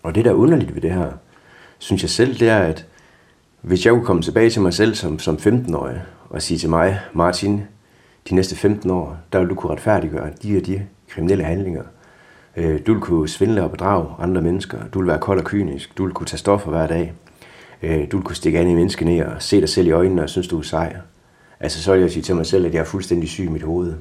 Og 0.03 0.15
det, 0.15 0.25
der 0.25 0.31
er 0.31 0.35
underligt 0.35 0.75
ved 0.75 0.81
det 0.81 0.93
her, 0.93 1.11
synes 1.77 2.01
jeg 2.01 2.09
selv, 2.09 2.39
det 2.39 2.49
er, 2.49 2.59
at 2.59 2.85
hvis 3.61 3.85
jeg 3.85 3.93
kunne 3.93 4.05
komme 4.05 4.21
tilbage 4.21 4.49
til 4.49 4.61
mig 4.61 4.73
selv 4.73 4.95
som, 4.95 5.19
som 5.19 5.35
15-årig 5.35 6.01
og 6.29 6.41
sige 6.41 6.57
til 6.57 6.69
mig, 6.69 6.99
Martin, 7.13 7.63
de 8.29 8.35
næste 8.35 8.55
15 8.55 8.89
år, 8.89 9.17
der 9.33 9.39
vil 9.39 9.49
du 9.49 9.55
kunne 9.55 9.71
retfærdiggøre 9.71 10.29
de 10.43 10.57
og 10.57 10.65
de 10.65 10.81
kriminelle 11.09 11.43
handlinger. 11.43 11.83
Øh, 12.57 12.79
du 12.87 12.93
vil 12.93 13.01
kunne 13.01 13.29
svindle 13.29 13.63
og 13.63 13.71
bedrage 13.71 14.05
andre 14.19 14.41
mennesker. 14.41 14.77
Du 14.93 14.99
vil 14.99 15.07
være 15.07 15.19
kold 15.19 15.39
og 15.39 15.45
kynisk. 15.45 15.97
Du 15.97 16.05
vil 16.05 16.13
kunne 16.13 16.27
tage 16.27 16.37
stoffer 16.37 16.71
hver 16.71 16.87
dag. 16.87 17.13
Øh, 17.81 18.11
du 18.11 18.17
vil 18.17 18.25
kunne 18.25 18.35
stikke 18.35 18.59
an 18.59 18.67
i 18.67 18.73
menneskene 18.73 19.17
ned 19.17 19.25
og 19.25 19.41
se 19.41 19.61
dig 19.61 19.69
selv 19.69 19.87
i 19.87 19.91
øjnene 19.91 20.23
og 20.23 20.29
synes, 20.29 20.47
du 20.47 20.57
er 20.57 20.61
sej. 20.61 20.95
Altså, 21.59 21.83
så 21.83 21.91
vil 21.91 22.01
jeg 22.01 22.11
sige 22.11 22.23
til 22.23 22.35
mig 22.35 22.45
selv, 22.45 22.65
at 22.65 22.73
jeg 22.73 22.79
er 22.79 22.85
fuldstændig 22.85 23.29
syg 23.29 23.43
i 23.43 23.47
mit 23.47 23.63
hoved. 23.63 23.93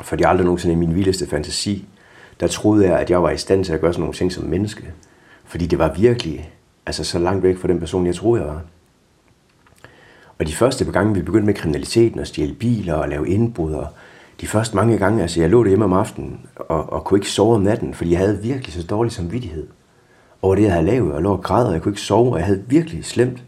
Fordi 0.00 0.22
aldrig 0.22 0.44
nogensinde 0.44 0.72
i 0.72 0.78
min 0.78 0.94
vildeste 0.94 1.26
fantasi, 1.26 1.88
der 2.40 2.46
troede 2.46 2.88
jeg, 2.88 2.98
at 2.98 3.10
jeg 3.10 3.22
var 3.22 3.30
i 3.30 3.36
stand 3.36 3.64
til 3.64 3.72
at 3.72 3.80
gøre 3.80 3.92
sådan 3.92 4.00
nogle 4.00 4.14
ting 4.14 4.32
som 4.32 4.44
menneske. 4.44 4.92
Fordi 5.52 5.66
det 5.66 5.78
var 5.78 5.92
virkelig 5.92 6.52
altså 6.86 7.04
så 7.04 7.18
langt 7.18 7.42
væk 7.42 7.58
fra 7.58 7.68
den 7.68 7.78
person, 7.78 8.06
jeg 8.06 8.14
troede, 8.14 8.42
jeg 8.42 8.50
var. 8.50 8.62
Og 10.38 10.46
de 10.46 10.54
første 10.54 10.84
par 10.84 10.92
gange, 10.92 11.14
vi 11.14 11.22
begyndte 11.22 11.46
med 11.46 11.54
kriminaliteten 11.54 12.20
og 12.20 12.26
stjæle 12.26 12.54
biler 12.54 12.94
og 12.94 13.08
lave 13.08 13.28
indbrud, 13.28 13.72
og 13.72 13.86
de 14.40 14.46
første 14.46 14.76
mange 14.76 14.98
gange, 14.98 15.22
altså 15.22 15.40
jeg 15.40 15.50
lå 15.50 15.64
hjemme 15.64 15.84
om 15.84 15.92
aftenen 15.92 16.40
og, 16.56 16.92
og 16.92 17.04
kunne 17.04 17.18
ikke 17.18 17.30
sove 17.30 17.54
om 17.54 17.62
natten, 17.62 17.94
fordi 17.94 18.10
jeg 18.10 18.18
havde 18.18 18.42
virkelig 18.42 18.72
så 18.72 18.82
dårlig 18.86 19.12
samvittighed 19.12 19.66
over 20.42 20.54
det, 20.54 20.62
jeg 20.62 20.72
havde 20.72 20.86
lavet, 20.86 21.12
og 21.12 21.22
lå 21.22 21.32
og 21.32 21.42
græd, 21.42 21.66
og 21.66 21.72
jeg 21.72 21.82
kunne 21.82 21.92
ikke 21.92 22.00
sove, 22.00 22.32
og 22.32 22.38
jeg 22.38 22.46
havde 22.46 22.64
virkelig 22.66 23.04
slemt. 23.04 23.44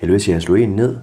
Jeg 0.00 0.08
lød 0.08 0.16
at 0.16 0.28
jeg 0.28 0.42
slog 0.42 0.60
en 0.60 0.68
ned. 0.68 0.96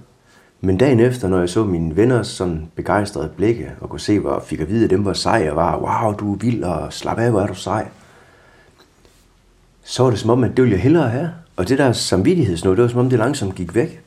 Men 0.60 0.78
dagen 0.78 1.00
efter, 1.00 1.28
når 1.28 1.38
jeg 1.38 1.48
så 1.48 1.64
mine 1.64 1.96
venner 1.96 2.22
sådan 2.22 2.70
begejstrede 2.74 3.30
blikke, 3.36 3.72
og 3.80 3.88
kunne 3.90 4.00
se, 4.00 4.18
hvor 4.18 4.44
fik 4.46 4.60
at 4.60 4.68
vide, 4.68 4.84
at 4.84 4.90
dem 4.90 5.04
var 5.04 5.12
sej, 5.12 5.48
og 5.50 5.56
var, 5.56 5.78
wow, 5.78 6.12
du 6.12 6.32
er 6.32 6.38
vild, 6.38 6.64
og 6.64 6.92
slap 6.92 7.18
af, 7.18 7.30
hvor 7.30 7.40
er 7.40 7.46
du 7.46 7.54
sej 7.54 7.88
så 9.84 10.02
var 10.02 10.10
det 10.10 10.18
som 10.18 10.30
om, 10.30 10.44
at 10.44 10.50
det 10.56 10.62
ville 10.62 10.74
jeg 10.74 10.82
hellere 10.82 11.08
have. 11.08 11.30
Og 11.56 11.68
det 11.68 11.78
der 11.78 11.92
samvittighedsnod, 11.92 12.76
det 12.76 12.82
var 12.82 12.88
som 12.88 13.00
om, 13.00 13.10
det 13.10 13.18
langsomt 13.18 13.54
gik 13.54 13.74
væk. 13.74 14.00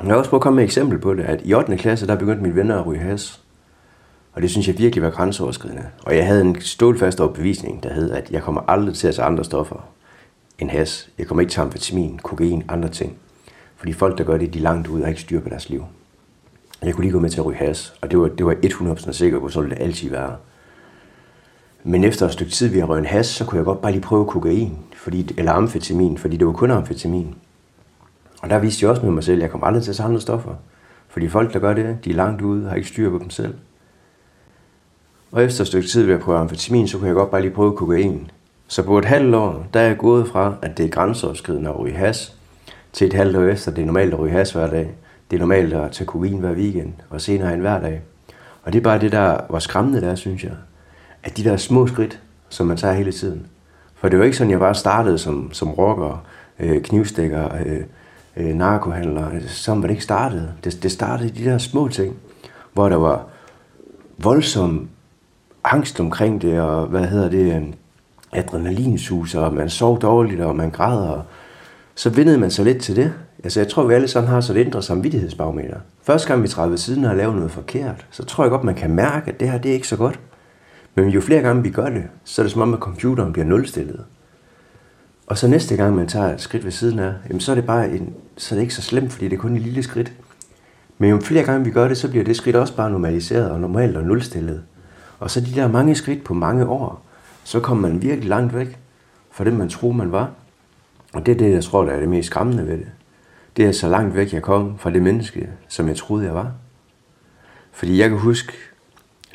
Jeg 0.00 0.08
har 0.08 0.16
også 0.16 0.30
prøvet 0.30 0.40
at 0.40 0.42
komme 0.42 0.56
med 0.56 0.64
et 0.64 0.68
eksempel 0.68 0.98
på 0.98 1.14
det, 1.14 1.22
at 1.22 1.40
i 1.44 1.54
8. 1.54 1.76
klasse, 1.76 2.06
der 2.06 2.16
begyndte 2.16 2.42
mine 2.42 2.56
venner 2.56 2.78
at 2.78 2.86
ryge 2.86 3.00
has. 3.00 3.40
Og 4.32 4.42
det 4.42 4.50
synes 4.50 4.68
jeg 4.68 4.78
virkelig 4.78 5.02
var 5.02 5.10
grænseoverskridende. 5.10 5.86
Og 6.02 6.16
jeg 6.16 6.26
havde 6.26 6.40
en 6.40 6.60
stålfast 6.60 7.20
overbevisning, 7.20 7.82
der 7.82 7.92
hed, 7.92 8.10
at 8.10 8.30
jeg 8.30 8.42
kommer 8.42 8.60
aldrig 8.68 8.94
til 8.94 9.08
at 9.08 9.14
tage 9.14 9.26
andre 9.26 9.44
stoffer 9.44 9.88
end 10.58 10.70
has. 10.70 11.08
Jeg 11.18 11.26
kommer 11.26 11.40
ikke 11.40 11.50
til 11.50 11.60
amfetamin, 11.60 12.18
kokain, 12.22 12.64
andre 12.68 12.88
ting. 12.88 13.16
Fordi 13.76 13.92
folk, 13.92 14.18
der 14.18 14.24
gør 14.24 14.36
det, 14.36 14.54
de 14.54 14.58
er 14.58 14.62
langt 14.62 14.88
ud 14.88 15.00
og 15.00 15.08
ikke 15.08 15.20
styr 15.20 15.40
på 15.40 15.48
deres 15.48 15.68
liv. 15.68 15.84
Jeg 16.82 16.94
kunne 16.94 17.04
lige 17.04 17.12
gå 17.12 17.18
med 17.18 17.30
til 17.30 17.40
at 17.40 17.46
ryge 17.46 17.58
has, 17.58 17.94
og 18.00 18.10
det 18.10 18.18
var, 18.18 18.28
det 18.28 18.46
var 18.46 18.54
100% 18.54 19.12
sikker 19.12 19.40
på, 19.40 19.48
så 19.48 19.60
ville 19.60 19.76
det 19.76 19.82
altid 19.82 20.10
være. 20.10 20.36
Men 21.88 22.04
efter 22.04 22.26
et 22.26 22.32
stykke 22.32 22.52
tid 22.52 22.68
vi 22.68 22.78
har 22.78 22.86
røget 22.86 23.00
en 23.00 23.06
has, 23.06 23.26
så 23.26 23.44
kunne 23.44 23.56
jeg 23.56 23.64
godt 23.64 23.80
bare 23.80 23.92
lige 23.92 24.02
prøve 24.02 24.26
kokain, 24.26 24.78
fordi, 24.96 25.34
eller 25.38 25.52
amfetamin, 25.52 26.18
fordi 26.18 26.36
det 26.36 26.46
var 26.46 26.52
kun 26.52 26.70
amfetamin. 26.70 27.34
Og 28.42 28.50
der 28.50 28.58
viste 28.58 28.84
jeg 28.84 28.90
også 28.90 29.02
med 29.02 29.12
mig 29.12 29.24
selv, 29.24 29.36
at 29.36 29.42
jeg 29.42 29.50
kom 29.50 29.64
aldrig 29.64 29.82
til 29.82 29.90
at 29.90 29.96
samle 29.96 30.20
stoffer. 30.20 30.54
Fordi 31.08 31.28
folk, 31.28 31.52
der 31.52 31.58
gør 31.58 31.74
det, 31.74 31.98
de 32.04 32.10
er 32.10 32.14
langt 32.14 32.42
ude 32.42 32.64
og 32.64 32.68
har 32.68 32.76
ikke 32.76 32.88
styr 32.88 33.10
på 33.10 33.18
dem 33.18 33.30
selv. 33.30 33.54
Og 35.32 35.44
efter 35.44 35.60
et 35.60 35.66
stykke 35.66 35.88
tid 35.88 36.02
ved 36.02 36.14
at 36.14 36.20
prøve 36.20 36.38
amfetamin, 36.38 36.88
så 36.88 36.98
kunne 36.98 37.06
jeg 37.06 37.14
godt 37.14 37.30
bare 37.30 37.40
lige 37.40 37.54
prøve 37.54 37.76
kokain. 37.76 38.30
Så 38.68 38.82
på 38.82 38.98
et 38.98 39.04
halvt 39.04 39.34
år, 39.34 39.66
der 39.74 39.80
er 39.80 39.86
jeg 39.86 39.98
gået 39.98 40.28
fra, 40.28 40.54
at 40.62 40.78
det 40.78 40.84
er 40.84 40.90
grænseoverskridende 40.90 41.70
at 41.70 41.78
ryge 41.78 41.94
has, 41.94 42.36
til 42.92 43.06
et 43.06 43.12
halvt 43.12 43.36
år 43.36 43.42
efter, 43.42 43.70
det 43.70 43.82
er 43.82 43.86
normalt 43.86 44.14
at 44.14 44.20
ryge 44.20 44.32
has 44.32 44.52
hver 44.52 44.70
dag. 44.70 44.90
Det 45.30 45.36
er 45.36 45.40
normalt 45.40 45.74
at 45.74 45.92
tage 45.92 46.06
kokain 46.06 46.38
hver 46.38 46.52
weekend, 46.52 46.92
og 47.10 47.20
senere 47.20 47.54
en 47.54 47.60
hver 47.60 47.80
dag. 47.80 48.02
Og 48.62 48.72
det 48.72 48.78
er 48.78 48.82
bare 48.82 49.00
det, 49.00 49.12
der 49.12 49.40
var 49.50 49.58
skræmmende 49.58 50.00
der, 50.00 50.14
synes 50.14 50.44
jeg 50.44 50.52
at 51.26 51.36
de 51.36 51.44
der 51.44 51.56
små 51.56 51.86
skridt, 51.86 52.20
som 52.48 52.66
man 52.66 52.76
tager 52.76 52.94
hele 52.94 53.12
tiden. 53.12 53.46
For 53.94 54.08
det 54.08 54.18
var 54.18 54.24
ikke 54.24 54.36
sådan, 54.36 54.50
jeg 54.50 54.58
bare 54.58 54.74
startede 54.74 55.18
som, 55.18 55.52
som 55.52 55.70
rocker, 55.70 56.24
øh, 56.60 56.82
knivstikker, 56.82 57.54
øh, 57.66 57.80
øh, 58.36 58.54
narkohandler. 58.54 59.30
Sådan 59.46 59.82
var 59.82 59.86
det 59.86 59.94
ikke 59.94 60.04
startede. 60.04 60.52
Det, 60.64 60.82
det 60.82 60.92
startede 60.92 61.28
i 61.28 61.32
de 61.32 61.44
der 61.44 61.58
små 61.58 61.88
ting, 61.88 62.16
hvor 62.72 62.88
der 62.88 62.96
var 62.96 63.24
voldsom 64.18 64.88
angst 65.64 66.00
omkring 66.00 66.42
det, 66.42 66.60
og 66.60 66.86
hvad 66.86 67.06
hedder 67.06 67.28
det, 67.28 67.74
adrenalinsus, 68.32 69.34
og 69.34 69.54
man 69.54 69.70
sov 69.70 70.00
dårligt, 70.00 70.40
og 70.40 70.56
man 70.56 70.70
græder. 70.70 71.08
Og 71.08 71.22
så 71.94 72.10
vindede 72.10 72.38
man 72.38 72.50
sig 72.50 72.64
lidt 72.64 72.82
til 72.82 72.96
det. 72.96 73.12
Altså, 73.44 73.60
jeg 73.60 73.68
tror, 73.68 73.84
vi 73.84 73.94
alle 73.94 74.08
sammen 74.08 74.30
har 74.30 74.40
sådan 74.40 74.62
et 74.62 74.66
indre 74.66 74.82
samvittighedsbarometer. 74.82 75.76
Første 76.02 76.28
gang 76.28 76.42
vi 76.42 76.48
træder 76.48 76.68
ved 76.68 76.78
siden 76.78 77.04
og 77.04 77.10
har 77.10 77.16
lavet 77.16 77.36
noget 77.36 77.50
forkert, 77.50 78.06
så 78.10 78.24
tror 78.24 78.44
jeg 78.44 78.50
godt, 78.50 78.64
man 78.64 78.74
kan 78.74 78.90
mærke, 78.90 79.30
at 79.30 79.40
det 79.40 79.50
her, 79.50 79.58
det 79.58 79.68
er 79.68 79.74
ikke 79.74 79.88
så 79.88 79.96
godt. 79.96 80.20
Men 80.96 81.08
jo 81.08 81.20
flere 81.20 81.42
gange 81.42 81.62
vi 81.62 81.70
gør 81.70 81.88
det, 81.88 82.04
så 82.24 82.42
er 82.42 82.44
det 82.44 82.52
som 82.52 82.62
om, 82.62 82.74
at 82.74 82.80
computeren 82.80 83.32
bliver 83.32 83.46
nulstillet. 83.46 84.04
Og 85.26 85.38
så 85.38 85.48
næste 85.48 85.76
gang 85.76 85.96
man 85.96 86.08
tager 86.08 86.34
et 86.34 86.40
skridt 86.40 86.64
ved 86.64 86.72
siden 86.72 86.98
af, 86.98 87.12
jamen 87.28 87.40
så 87.40 87.50
er 87.50 87.54
det 87.54 87.66
bare 87.66 87.90
en, 87.90 88.14
så 88.36 88.54
er 88.54 88.56
det 88.56 88.62
ikke 88.62 88.74
så 88.74 88.82
slemt, 88.82 89.12
fordi 89.12 89.28
det 89.28 89.36
er 89.36 89.40
kun 89.40 89.56
et 89.56 89.62
lille 89.62 89.82
skridt. 89.82 90.12
Men 90.98 91.10
jo 91.10 91.20
flere 91.20 91.44
gange 91.44 91.64
vi 91.64 91.70
gør 91.70 91.88
det, 91.88 91.98
så 91.98 92.10
bliver 92.10 92.24
det 92.24 92.36
skridt 92.36 92.56
også 92.56 92.76
bare 92.76 92.90
normaliseret 92.90 93.50
og 93.50 93.60
normalt 93.60 93.96
og 93.96 94.04
nulstillet. 94.04 94.62
Og 95.18 95.30
så 95.30 95.40
de 95.40 95.54
der 95.54 95.68
mange 95.68 95.94
skridt 95.94 96.24
på 96.24 96.34
mange 96.34 96.66
år, 96.66 97.06
så 97.44 97.60
kommer 97.60 97.88
man 97.88 98.02
virkelig 98.02 98.28
langt 98.28 98.54
væk 98.54 98.78
fra 99.30 99.44
det, 99.44 99.52
man 99.52 99.68
troede, 99.68 99.96
man 99.96 100.12
var. 100.12 100.30
Og 101.12 101.26
det 101.26 101.32
er 101.32 101.38
det, 101.38 101.52
jeg 101.52 101.64
tror, 101.64 101.84
der 101.84 101.92
er 101.92 102.00
det 102.00 102.08
mest 102.08 102.26
skræmmende 102.26 102.66
ved 102.66 102.78
det. 102.78 102.88
Det 103.56 103.64
er 103.64 103.72
så 103.72 103.88
langt 103.88 104.14
væk, 104.14 104.32
jeg 104.32 104.42
kom 104.42 104.78
fra 104.78 104.90
det 104.90 105.02
menneske, 105.02 105.48
som 105.68 105.88
jeg 105.88 105.96
troede, 105.96 106.24
jeg 106.24 106.34
var. 106.34 106.52
Fordi 107.72 107.98
jeg 108.00 108.08
kan 108.08 108.18
huske, 108.18 108.52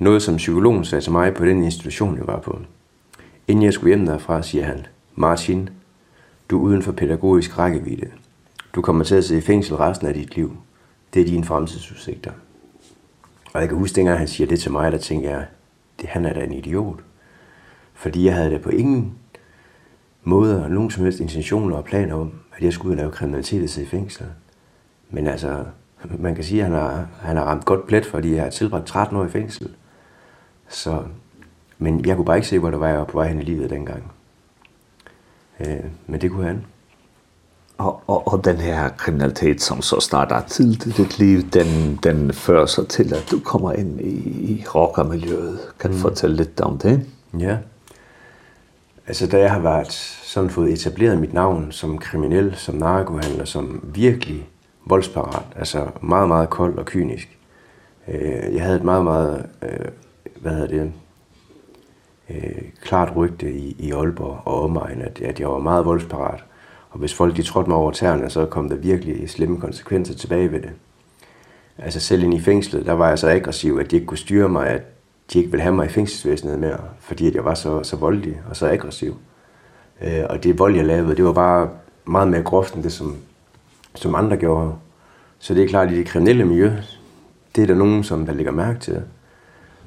Noget 0.02 0.22
som 0.22 0.36
psykologen 0.36 0.86
sagde 0.86 1.04
til 1.04 1.12
mig 1.12 1.34
på 1.34 1.46
den 1.46 1.64
institution, 1.64 2.18
jeg 2.18 2.28
var 2.28 2.40
på. 2.40 2.60
Inden 3.48 3.66
jeg 3.66 3.74
skulle 3.74 3.96
hjem 3.96 4.06
derfra, 4.06 4.42
siger 4.42 4.64
han, 4.64 4.86
Martin, 5.16 5.70
du 6.50 6.58
er 6.58 6.62
uden 6.62 6.82
for 6.82 6.92
pædagogisk 6.92 7.58
rækkevidde. 7.58 8.12
Du 8.76 8.82
kommer 8.82 9.04
til 9.04 9.16
at 9.16 9.24
sidde 9.24 9.40
i 9.40 9.44
fængsel 9.44 9.76
resten 9.76 10.08
af 10.08 10.14
dit 10.14 10.36
liv. 10.36 10.58
Det 11.14 11.22
er 11.22 11.26
dine 11.26 11.44
fremtidsudsigter. 11.44 12.32
Og 13.54 13.62
jeg 13.62 13.70
kan 13.70 13.78
huske, 13.78 13.96
dengang 13.96 14.18
han 14.18 14.28
siger 14.28 14.48
det 14.48 14.60
til 14.60 14.72
mig, 14.72 14.92
der 14.92 14.98
tænker 14.98 15.30
jeg, 15.30 15.46
det 16.02 16.10
han 16.10 16.26
er 16.26 16.34
da 16.34 16.44
en 16.44 16.54
idiot. 16.54 17.00
Fordi 17.94 18.26
jeg 18.26 18.36
havde 18.36 18.52
det 18.52 18.62
på 18.62 18.70
ingen 18.70 19.14
måde 20.24 20.64
og 20.64 20.72
nogen 20.72 20.92
som 20.92 21.04
helst 21.04 21.20
intentioner 21.20 21.76
og 21.76 21.84
planer 21.84 22.16
om, 22.16 22.32
at 22.58 22.64
jeg 22.64 22.74
skulle 22.74 22.98
lave 22.98 23.12
kriminalitet 23.12 23.64
og 23.64 23.70
sidde 23.70 23.88
i 23.88 23.90
fængsel. 23.90 24.26
Men 25.10 25.28
altså, 25.28 25.66
man 26.20 26.36
kan 26.36 26.44
sige, 26.44 26.62
at 26.62 26.70
han 26.70 26.80
har, 26.80 27.08
han 27.22 27.38
har 27.38 27.44
ramt 27.44 27.66
godt 27.66 27.88
plet, 27.88 28.06
fordi 28.06 28.34
jeg 28.34 28.44
har 28.44 28.50
tilbragt 28.50 28.88
13 28.88 29.18
år 29.18 29.26
i 29.26 29.30
fængsel. 29.30 29.76
Så, 30.72 31.04
men 31.78 32.06
jeg 32.06 32.16
kunne 32.16 32.26
bare 32.26 32.38
ikke 32.38 32.48
se, 32.48 32.60
hvor 32.60 32.72
der 32.72 32.78
var 32.78 32.88
jeg 32.88 33.08
på 33.08 33.18
vej 33.18 33.28
hen 33.28 33.40
i 33.40 33.44
livet 33.44 33.70
dengang. 33.70 34.12
Øh, 35.60 35.86
men 36.08 36.22
det 36.22 36.32
kunne 36.32 36.46
han. 36.46 36.66
Og, 37.78 38.02
og, 38.08 38.28
og 38.28 38.46
den 38.46 38.58
her 38.58 38.90
kriminalitet, 38.90 39.62
som 39.62 39.82
så 39.82 40.00
starter 40.00 40.42
til 40.42 40.72
i 40.72 40.92
dit 40.92 41.20
liv, 41.20 41.42
den, 41.42 42.00
den 42.04 42.34
fører 42.34 42.66
sig 42.66 42.88
til, 42.88 43.14
at 43.14 43.28
du 43.32 43.40
kommer 43.40 43.74
ind 43.74 44.02
i, 44.02 44.52
i 44.52 44.66
rockermiljøet. 44.76 45.60
Kan 45.80 45.90
du 45.90 45.96
mm. 45.96 46.02
fortælle 46.02 46.36
lidt 46.36 46.62
om 46.62 46.78
det? 46.78 47.06
Ja. 47.40 47.58
Altså, 49.08 49.28
da 49.28 49.40
jeg 49.40 49.52
har 49.52 49.60
været, 49.60 49.92
sådan 50.24 50.50
fået 50.50 50.74
etableret 50.74 51.20
mit 51.20 51.34
navn 51.34 51.72
som 51.72 51.98
kriminel, 51.98 52.56
som 52.56 52.76
narkohandler, 52.76 53.46
som 53.46 53.90
virkelig 53.94 54.50
voldsparat, 54.86 55.46
altså 55.56 55.88
meget, 56.02 56.28
meget 56.28 56.50
kold 56.50 56.78
og 56.78 56.86
kynisk. 56.86 57.38
Øh, 58.08 58.56
jeg 58.56 58.64
havde 58.64 58.78
et 58.78 58.84
meget, 58.84 59.04
meget 59.04 59.46
øh, 59.62 59.88
hvad 60.42 60.52
hedder 60.52 60.68
det, 60.68 60.94
øh, 62.30 62.62
klart 62.82 63.16
rygte 63.16 63.52
i, 63.52 63.76
i 63.80 63.92
Aalborg 63.92 64.42
og 64.46 64.64
omegn, 64.64 65.02
at, 65.02 65.22
at 65.22 65.40
jeg 65.40 65.50
var 65.50 65.60
meget 65.60 65.86
voldsparat. 65.86 66.44
Og 66.90 67.00
hvis 67.00 67.14
folk 67.14 67.38
de 67.38 67.44
trådte 67.44 67.70
mig 67.70 67.78
over 67.78 67.92
tæerne, 67.92 68.30
så 68.30 68.46
kom 68.46 68.70
der 68.70 68.76
virkelig 68.76 69.30
slemme 69.30 69.60
konsekvenser 69.60 70.14
tilbage 70.14 70.52
ved 70.52 70.62
det. 70.62 70.72
Altså 71.78 72.00
selv 72.00 72.24
ind 72.24 72.34
i 72.34 72.40
fængslet, 72.40 72.86
der 72.86 72.94
var 72.94 73.08
jeg 73.10 73.20
så 73.20 73.30
aggressiv, 73.30 73.78
at 73.82 73.92
de 73.92 73.96
ikke 73.96 74.06
kunne 74.06 74.18
styre 74.18 74.50
mig, 74.50 74.68
at 74.68 74.82
de 75.34 75.40
ikke 75.40 75.52
ville 75.52 75.62
have 75.62 75.76
mig 75.76 75.86
i 75.86 75.90
fængselsvæsenet 75.90 76.60
mere, 76.60 76.80
fordi 77.00 77.28
at 77.28 77.36
jeg 77.36 77.46
var 77.46 77.54
så, 77.54 77.84
så 77.84 77.96
voldelig 77.96 78.42
og 78.50 78.56
så 78.56 78.68
aggressiv. 78.68 79.18
Øh, 80.02 80.24
og 80.30 80.44
det 80.44 80.60
vold, 80.60 80.76
jeg 80.76 80.86
lavede, 80.86 81.16
det 81.16 81.26
var 81.26 81.34
bare 81.34 81.70
meget 82.06 82.28
mere 82.28 82.44
groft 82.44 82.74
end 82.74 82.84
det, 82.84 82.92
som, 82.92 83.16
som 83.96 84.16
andre 84.16 84.38
gjorde. 84.38 84.74
Så 85.40 85.54
det 85.54 85.64
er 85.64 85.68
klart, 85.68 85.88
at 85.88 85.94
i 85.94 85.98
det 85.98 86.08
kriminelle 86.08 86.46
miljø, 86.46 86.72
det 87.56 87.62
er 87.62 87.68
der 87.68 87.76
nogen, 87.76 88.04
som 88.04 88.26
der 88.26 88.34
lægger 88.34 88.52
mærke 88.52 88.80
til. 88.80 89.04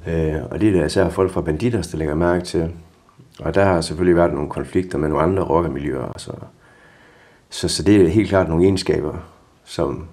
Øh, 0.06 0.42
og 0.50 0.60
det 0.60 0.68
er 0.68 0.72
der 0.72 0.84
især 0.84 1.08
folk 1.08 1.30
fra 1.30 1.40
Banditas, 1.40 1.88
der 1.88 1.98
lægger 1.98 2.14
mærke 2.14 2.44
til. 2.44 2.72
Og 3.40 3.54
der 3.54 3.64
har 3.64 3.80
selvfølgelig 3.80 4.16
været 4.16 4.32
nogle 4.32 4.50
konflikter 4.50 4.98
med 4.98 5.08
nogle 5.08 5.24
andre 5.24 5.42
rockermiljøer. 5.42 6.12
Så, 6.16 6.32
så, 7.50 7.68
så 7.68 7.82
det 7.82 8.02
er 8.02 8.08
helt 8.08 8.28
klart 8.28 8.48
nogle 8.48 8.64
egenskaber, 8.64 9.18
som 9.64 10.06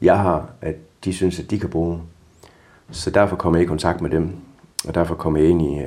jeg 0.00 0.18
har, 0.18 0.50
at 0.60 0.74
de 1.04 1.12
synes, 1.12 1.40
at 1.40 1.50
de 1.50 1.58
kan 1.58 1.70
bruge. 1.70 2.00
Så 2.90 3.10
derfor 3.10 3.36
kommer 3.36 3.58
jeg 3.58 3.64
i 3.64 3.68
kontakt 3.68 4.00
med 4.00 4.10
dem, 4.10 4.36
og 4.88 4.94
derfor 4.94 5.14
kommer 5.14 5.40
jeg 5.40 5.48
ind 5.48 5.62
i, 5.62 5.80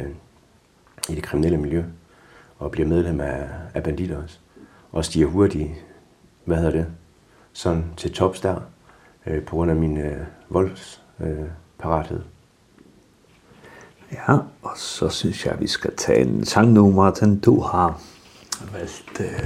i 1.12 1.16
det 1.16 1.24
kriminelle 1.24 1.58
miljø 1.58 1.84
og 2.60 2.72
bliver 2.72 2.88
medlem 2.88 3.22
af, 3.22 3.48
af 3.74 3.84
banditter 3.84 4.24
også. 4.24 4.40
Og 4.92 5.06
stiger 5.06 5.28
hurtigt, 5.28 5.72
hvad 6.46 6.58
hedder 6.58 6.72
det, 6.72 6.86
sådan 7.54 7.86
til 7.98 8.14
tops 8.14 8.42
der, 8.42 8.56
øh, 9.26 9.44
på 9.44 9.56
grund 9.56 9.72
af 9.72 9.78
min 9.78 9.98
øh, 9.98 10.18
voldsparathed. 10.50 12.20
Øh, 12.20 12.37
Ja, 14.12 14.34
og 14.62 14.72
så 14.76 15.10
synes 15.10 15.46
jeg, 15.46 15.56
vi 15.60 15.68
skal 15.68 15.96
tage 15.98 16.22
en 16.22 16.46
sang 16.46 16.72
nu, 16.72 16.92
Martin. 16.92 17.40
du 17.40 17.62
har 17.62 18.02
valgt 18.74 19.20
øh, 19.20 19.46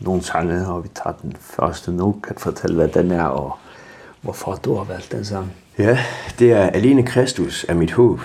nogle 0.00 0.22
sange, 0.22 0.66
og 0.66 0.84
vi 0.84 0.88
tager 0.94 1.16
den 1.22 1.36
første 1.40 1.92
nu, 1.92 2.16
kan 2.24 2.36
fortælle, 2.38 2.76
hvad 2.76 2.88
den 2.88 3.10
er, 3.10 3.24
og 3.24 3.56
hvorfor 4.22 4.54
du 4.54 4.74
har 4.74 4.84
valgt 4.84 5.12
den 5.12 5.24
sang. 5.24 5.52
Ja, 5.78 5.98
det 6.38 6.52
er 6.52 6.62
Alene 6.62 7.02
Kristus 7.02 7.66
er 7.68 7.74
mit 7.74 7.92
håb, 7.92 8.20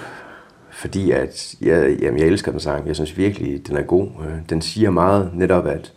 fordi 0.72 1.12
at 1.12 1.56
jeg, 1.62 1.98
jamen, 2.02 2.20
jeg 2.20 2.28
elsker 2.28 2.52
den 2.52 2.60
sang. 2.60 2.88
Jeg 2.88 2.96
synes 2.96 3.18
virkelig, 3.18 3.68
den 3.68 3.78
er 3.78 3.82
god. 3.82 4.08
Den 4.50 4.62
siger 4.62 4.90
meget 4.90 5.32
netop, 5.34 5.68
at 5.68 5.94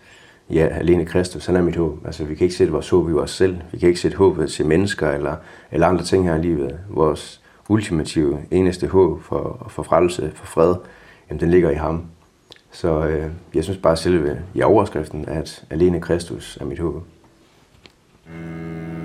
ja, 0.50 0.66
alene 0.66 1.04
Kristus, 1.04 1.46
han 1.46 1.56
er 1.56 1.62
mit 1.62 1.76
håb. 1.76 2.06
Altså, 2.06 2.24
vi 2.24 2.34
kan 2.34 2.44
ikke 2.44 2.56
sætte 2.56 2.72
vores 2.72 2.90
håb 2.90 3.10
i 3.10 3.12
os 3.12 3.30
selv. 3.30 3.56
Vi 3.72 3.78
kan 3.78 3.88
ikke 3.88 4.00
sætte 4.00 4.16
håbet 4.16 4.50
til 4.50 4.66
mennesker 4.66 5.10
eller, 5.10 5.36
eller 5.72 5.86
andre 5.86 6.04
ting 6.04 6.24
her 6.24 6.34
i 6.34 6.42
livet. 6.42 6.78
Vores, 6.90 7.40
ultimative 7.68 8.38
eneste 8.50 8.86
håb 8.86 9.22
for, 9.22 9.66
for 9.68 9.82
frelse, 9.82 10.32
for 10.34 10.46
fred, 10.46 10.74
jamen 11.28 11.40
den 11.40 11.50
ligger 11.50 11.70
i 11.70 11.74
ham. 11.74 12.04
Så 12.70 13.06
øh, 13.06 13.30
jeg 13.54 13.64
synes 13.64 13.78
bare 13.78 13.96
selve 13.96 14.42
i 14.54 14.62
overskriften, 14.62 15.28
at 15.28 15.64
alene 15.70 16.00
Kristus 16.00 16.58
er 16.60 16.64
mit 16.64 16.78
håb. 16.78 17.02
Mm. 18.26 18.97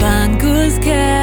banguz 0.00 0.78
ke 0.78 1.21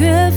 good 0.00 0.29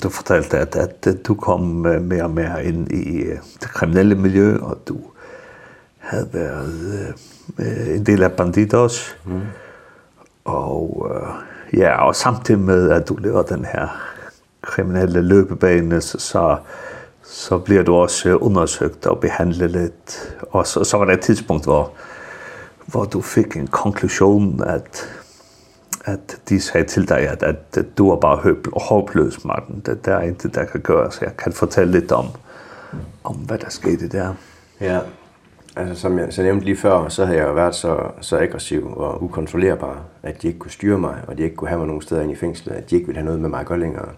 du 0.00 0.08
fortalte, 0.08 0.58
at, 0.58 0.76
at 0.76 1.26
du 1.26 1.34
kom 1.34 1.60
mer 2.00 2.24
og 2.24 2.30
mer 2.30 2.56
inn 2.56 2.86
i 2.90 3.24
det 3.60 3.68
kriminelle 3.68 4.14
miljø, 4.14 4.58
og 4.58 4.78
du 4.88 4.96
havde 5.98 6.28
været 6.32 7.14
øh, 7.58 7.96
en 7.96 8.06
del 8.06 8.22
af 8.22 8.32
Bandidos. 8.32 9.16
Mm. 9.26 9.40
Og, 10.44 11.10
øh, 11.14 11.80
ja, 11.80 12.06
og 12.06 12.16
samtidig 12.16 12.60
med, 12.60 12.90
at 12.90 13.08
du 13.08 13.16
lever 13.16 13.42
den 13.42 13.64
her 13.64 13.88
kriminelle 14.62 15.22
løbebane, 15.22 16.00
så, 16.00 16.18
så, 16.18 16.56
så 17.22 17.58
bliver 17.58 17.82
du 17.82 17.94
også 17.94 18.36
undersøgt 18.36 19.06
og 19.06 19.20
behandlet 19.20 19.70
lidt. 19.70 20.36
Og 20.50 20.66
så, 20.66 20.84
så 20.84 20.96
var 20.96 21.04
der 21.04 21.12
et 21.12 21.20
tidspunkt, 21.20 21.64
hvor, 21.64 21.92
hvor 22.86 23.04
du 23.04 23.20
fik 23.20 23.56
en 23.56 23.66
konklusion, 23.66 24.62
at 24.66 25.19
at 26.04 26.40
de 26.48 26.60
sagde 26.60 26.86
til 26.86 27.08
dig, 27.08 27.18
at, 27.18 27.42
at 27.42 27.98
du 27.98 28.10
er 28.10 28.16
bare 28.16 28.36
høbel 28.36 28.74
og 28.74 28.82
håbløs, 28.82 29.44
Martin. 29.44 29.82
Det, 29.86 30.04
der 30.04 30.14
er 30.14 30.22
intet, 30.22 30.54
der 30.54 30.64
kan 30.64 30.80
gøre, 30.80 31.12
så 31.12 31.18
jeg 31.22 31.36
kan 31.36 31.52
fortælle 31.52 31.92
lidt 31.92 32.12
om, 32.12 32.26
om 33.24 33.36
hvad 33.36 33.58
der 33.58 33.70
skete 33.70 34.08
der. 34.08 34.34
Ja, 34.80 35.00
altså 35.76 36.00
som 36.00 36.18
jeg 36.18 36.32
så 36.32 36.42
nævnte 36.42 36.64
lige 36.64 36.76
før, 36.76 37.08
så 37.08 37.24
havde 37.24 37.38
jeg 37.38 37.48
jo 37.48 37.52
været 37.52 37.74
så, 37.74 37.98
så 38.20 38.38
aggressiv 38.38 38.92
og 38.96 39.22
ukontrollerbar, 39.22 40.02
at 40.22 40.42
de 40.42 40.46
ikke 40.46 40.58
kunne 40.58 40.70
styre 40.70 40.98
mig, 40.98 41.14
og 41.26 41.38
de 41.38 41.42
ikke 41.42 41.56
kunne 41.56 41.68
have 41.68 41.78
mig 41.78 41.86
nogen 41.86 42.02
steder 42.02 42.22
ind 42.22 42.32
i 42.32 42.36
fængslet, 42.36 42.74
at 42.74 42.90
de 42.90 42.94
ikke 42.94 43.06
ville 43.06 43.18
have 43.18 43.24
noget 43.24 43.40
med 43.40 43.48
mig 43.48 43.60
at 43.60 43.66
gøre 43.66 43.80
længere. 43.80 44.08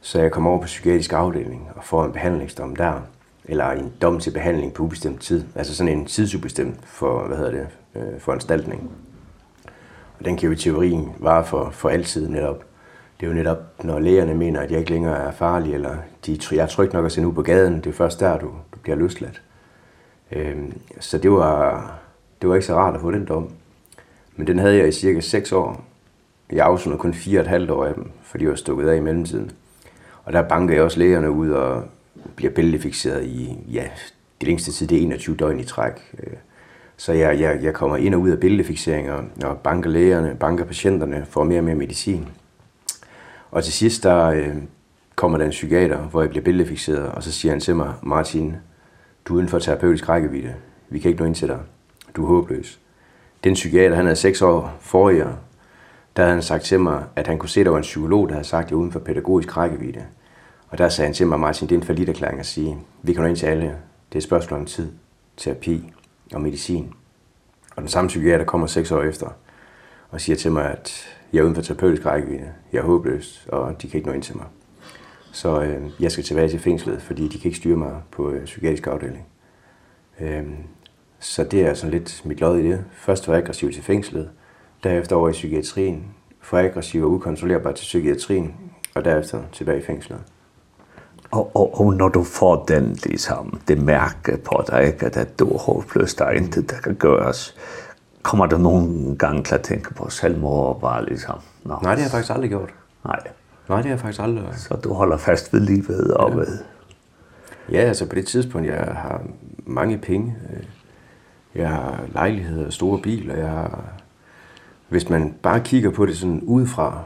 Så 0.00 0.20
jeg 0.20 0.32
kom 0.32 0.46
over 0.46 0.58
på 0.60 0.66
psykiatrisk 0.66 1.12
afdeling 1.12 1.68
og 1.76 1.84
får 1.84 2.04
en 2.04 2.12
behandlingsdom 2.12 2.76
der, 2.76 2.92
eller 3.44 3.70
en 3.70 3.92
dom 4.02 4.20
til 4.20 4.30
behandling 4.30 4.72
på 4.72 4.82
ubestemt 4.82 5.20
tid, 5.20 5.44
altså 5.54 5.76
sådan 5.76 5.98
en 5.98 6.06
tidsubestemt 6.06 6.76
for, 6.84 7.26
hvad 7.26 7.36
hedder 7.36 7.50
det, 7.50 7.66
øh, 7.96 8.20
foranstaltning. 8.20 8.90
Og 10.20 10.26
den 10.26 10.36
kan 10.36 10.46
jo 10.46 10.52
i 10.52 10.56
teorien 10.56 11.12
vare 11.18 11.44
for, 11.44 11.70
for 11.70 11.88
altid 11.88 12.28
netop. 12.28 12.64
Det 13.20 13.26
er 13.26 13.30
jo 13.30 13.36
netop, 13.36 13.84
når 13.84 13.98
lægerne 13.98 14.34
mener, 14.34 14.60
at 14.60 14.70
jeg 14.70 14.78
ikke 14.78 14.90
længere 14.90 15.16
er 15.16 15.32
farlig, 15.32 15.74
eller 15.74 15.96
de, 16.26 16.38
jeg 16.52 16.58
er 16.62 16.66
tryg 16.66 16.92
nok 16.92 17.06
at 17.06 17.12
sende 17.12 17.28
ud 17.28 17.34
på 17.34 17.42
gaden, 17.42 17.76
det 17.76 17.86
er 17.86 17.92
først 17.92 18.20
der, 18.20 18.38
du, 18.38 18.46
du 18.46 18.78
bliver 18.82 18.96
løsladt. 18.96 19.42
Øhm, 20.32 20.80
så 21.00 21.18
det 21.18 21.30
var, 21.32 21.92
det 22.42 22.48
var 22.48 22.54
ikke 22.54 22.66
så 22.66 22.74
rart 22.74 22.94
at 22.94 23.00
få 23.00 23.10
den 23.10 23.24
dom. 23.24 23.50
Men 24.36 24.46
den 24.46 24.58
havde 24.58 24.76
jeg 24.76 24.88
i 24.88 24.92
cirka 24.92 25.20
6 25.20 25.52
år. 25.52 25.84
Jeg 26.52 26.66
afsonede 26.66 26.98
kun 26.98 27.12
4,5 27.12 27.72
år 27.72 27.84
af 27.84 27.94
dem, 27.94 28.10
fordi 28.22 28.44
jeg 28.44 28.50
var 28.50 28.56
stukket 28.56 28.88
af 28.88 28.96
i 28.96 29.00
mellemtiden. 29.00 29.50
Og 30.24 30.32
der 30.32 30.42
bankede 30.42 30.76
jeg 30.76 30.84
også 30.84 30.98
lægerne 30.98 31.30
ud 31.30 31.50
og 31.50 31.84
bliver 32.36 32.52
bæltefixeret 32.52 33.24
i, 33.24 33.58
ja, 33.72 33.88
det 34.40 34.48
længste 34.48 34.72
tid, 34.72 34.86
det 34.86 34.98
er 34.98 35.02
21 35.02 35.36
døgn 35.36 35.60
i 35.60 35.64
træk. 35.64 35.92
Øh, 36.18 36.32
Så 37.00 37.12
jeg, 37.12 37.40
jeg, 37.40 37.62
jeg 37.62 37.74
kommer 37.74 37.96
ind 37.96 38.14
og 38.14 38.20
ud 38.20 38.30
af 38.30 38.40
billedfixeringer, 38.40 39.22
og 39.44 39.58
banker 39.58 39.90
lægerne, 39.90 40.36
banker 40.40 40.64
patienterne, 40.64 41.26
får 41.30 41.44
mere 41.44 41.58
og 41.58 41.64
mere 41.64 41.74
medicin. 41.74 42.28
Og 43.50 43.64
til 43.64 43.72
sidst 43.72 44.02
der 44.02 44.24
øh, 44.26 44.56
kommer 45.16 45.38
der 45.38 45.44
en 45.44 45.50
psykiater, 45.50 45.98
hvor 45.98 46.20
jeg 46.20 46.30
bliver 46.30 46.44
billedfixeret, 46.44 47.08
og 47.08 47.22
så 47.22 47.32
siger 47.32 47.52
han 47.52 47.60
til 47.60 47.76
mig, 47.76 47.94
Martin, 48.02 48.56
du 49.24 49.34
er 49.34 49.36
uden 49.36 49.48
for 49.48 49.58
terapeutisk 49.58 50.08
rækkevidde. 50.08 50.54
Vi 50.88 50.98
kan 50.98 51.08
ikke 51.08 51.20
nå 51.20 51.26
ind 51.26 51.34
til 51.34 51.48
dig. 51.48 51.58
Du 52.16 52.22
er 52.22 52.28
håbløs. 52.28 52.80
Den 53.44 53.54
psykiater, 53.54 53.96
han 53.96 54.04
havde 54.04 54.16
6 54.16 54.42
år 54.42 54.76
forrige, 54.80 55.24
der 56.16 56.22
havde 56.22 56.32
han 56.32 56.42
sagt 56.42 56.64
til 56.64 56.80
mig, 56.80 57.04
at 57.16 57.26
han 57.26 57.38
kunne 57.38 57.48
se, 57.48 57.60
at 57.60 57.66
der 57.66 57.70
var 57.70 57.78
en 57.78 57.82
psykolog, 57.82 58.28
der 58.28 58.34
havde 58.34 58.46
sagt, 58.46 58.64
at 58.64 58.70
jeg 58.70 58.76
er 58.76 58.80
uden 58.80 58.92
for 58.92 59.00
pædagogisk 59.00 59.56
rækkevidde. 59.56 60.04
Og 60.68 60.78
der 60.78 60.88
sagde 60.88 61.06
han 61.06 61.14
til 61.14 61.26
mig, 61.26 61.40
Martin, 61.40 61.68
det 61.68 61.74
er 61.74 61.80
en 61.80 61.86
forlitterklæring 61.86 62.40
at 62.40 62.46
sige, 62.46 62.78
vi 63.02 63.12
kan 63.12 63.22
nå 63.22 63.28
ind 63.28 63.36
til 63.36 63.46
alle. 63.46 63.64
Det 63.64 64.14
er 64.14 64.16
et 64.16 64.22
spørgsmål 64.22 64.60
om 64.60 64.66
tid, 64.66 64.88
terapi, 65.36 65.92
og 66.34 66.40
medicin. 66.40 66.92
Og 67.76 67.82
den 67.82 67.88
samme 67.88 68.08
psykiater 68.08 68.44
kommer 68.44 68.66
seks 68.66 68.92
år 68.92 69.02
efter 69.02 69.28
og 70.10 70.20
siger 70.20 70.36
til 70.36 70.52
mig, 70.52 70.70
at 70.70 71.16
jeg 71.32 71.38
er 71.38 71.42
uden 71.42 71.54
for 71.54 71.62
terapeutisk 71.62 72.06
rækkevidde, 72.06 72.52
jeg 72.72 72.78
er 72.78 72.82
håbløs, 72.82 73.46
og 73.48 73.82
de 73.82 73.88
kan 73.88 73.98
ikke 73.98 74.08
nå 74.08 74.14
ind 74.14 74.22
til 74.22 74.36
mig. 74.36 74.46
Så 75.32 75.62
øh, 75.62 75.90
jeg 76.00 76.12
skal 76.12 76.24
tilbage 76.24 76.48
til 76.48 76.58
fængslet, 76.58 77.02
fordi 77.02 77.28
de 77.28 77.38
kan 77.38 77.48
ikke 77.48 77.58
styre 77.58 77.76
mig 77.76 78.02
på 78.10 78.30
øh, 78.30 78.44
psykiatrisk 78.44 78.86
afdeling. 78.86 79.26
Øh, 80.20 80.44
så 81.20 81.44
det 81.44 81.60
er 81.66 81.74
sådan 81.74 81.90
lidt 81.90 82.22
mit 82.24 82.40
lod 82.40 82.58
i 82.58 82.68
det. 82.68 82.84
Først 82.92 83.28
var 83.28 83.34
jeg 83.34 83.42
aggressiv 83.42 83.72
til 83.72 83.82
fængslet, 83.82 84.30
derefter 84.84 85.16
over 85.16 85.28
i 85.28 85.32
psykiatrien, 85.32 86.14
for 86.40 86.58
aggressiv 86.58 87.04
og 87.04 87.10
ukontrollerbar 87.10 87.72
til 87.72 87.82
psykiatrien, 87.82 88.54
og 88.94 89.04
derefter 89.04 89.42
tilbage 89.52 89.78
i 89.78 89.82
fængslet. 89.82 90.20
Og, 91.30 91.50
og, 91.54 91.80
og 91.80 91.94
når 91.94 92.08
du 92.08 92.24
får 92.24 92.64
den, 92.64 92.98
liksom, 93.04 93.60
det 93.68 93.82
mærke 93.82 94.36
på 94.44 94.64
dig, 94.70 94.86
ikke, 94.86 95.06
at 95.06 95.38
du 95.38 95.48
er 95.48 95.58
håbløs, 95.58 96.14
der 96.14 96.24
er 96.24 96.30
intet, 96.30 96.70
der 96.70 96.76
kan 96.76 96.94
gøres, 96.94 97.56
kommer 98.22 98.46
du 98.46 98.58
nogen 98.58 99.16
gange 99.18 99.44
til 99.44 99.54
at 99.54 99.62
tænke 99.62 99.94
på 99.94 100.10
selvmord 100.10 100.74
og 100.74 100.80
bare 100.80 101.04
liksom, 101.04 101.34
Nå. 101.64 101.78
Nej, 101.82 101.94
det 101.94 102.02
har 102.02 102.06
jeg 102.06 102.10
faktisk 102.10 102.32
aldrig 102.32 102.50
gjort. 102.50 102.70
Nej. 103.04 103.20
Nej, 103.68 103.76
det 103.76 103.86
har 103.86 103.92
jeg 103.92 104.00
faktisk 104.00 104.22
aldrig 104.22 104.44
gjort. 104.44 104.58
Så 104.58 104.74
du 104.74 104.92
holder 104.92 105.16
fast 105.16 105.52
ved 105.52 105.60
livet 105.60 106.14
og 106.14 106.30
ja. 106.30 106.36
ved... 106.36 106.58
Ja, 107.72 107.78
altså 107.78 108.06
på 108.06 108.14
det 108.14 108.26
tidspunkt, 108.26 108.66
jeg 108.66 108.94
har 108.94 109.22
mange 109.66 109.98
penge. 109.98 110.36
Jeg 111.54 111.68
har 111.68 112.00
lejligheder 112.12 112.70
store 112.70 112.98
biler. 112.98 113.36
Jeg 113.36 113.50
har... 113.50 113.84
Hvis 114.88 115.08
man 115.08 115.34
bare 115.42 115.60
kigger 115.60 115.90
på 115.90 116.06
det 116.06 116.16
sådan 116.16 116.40
udefra, 116.42 117.02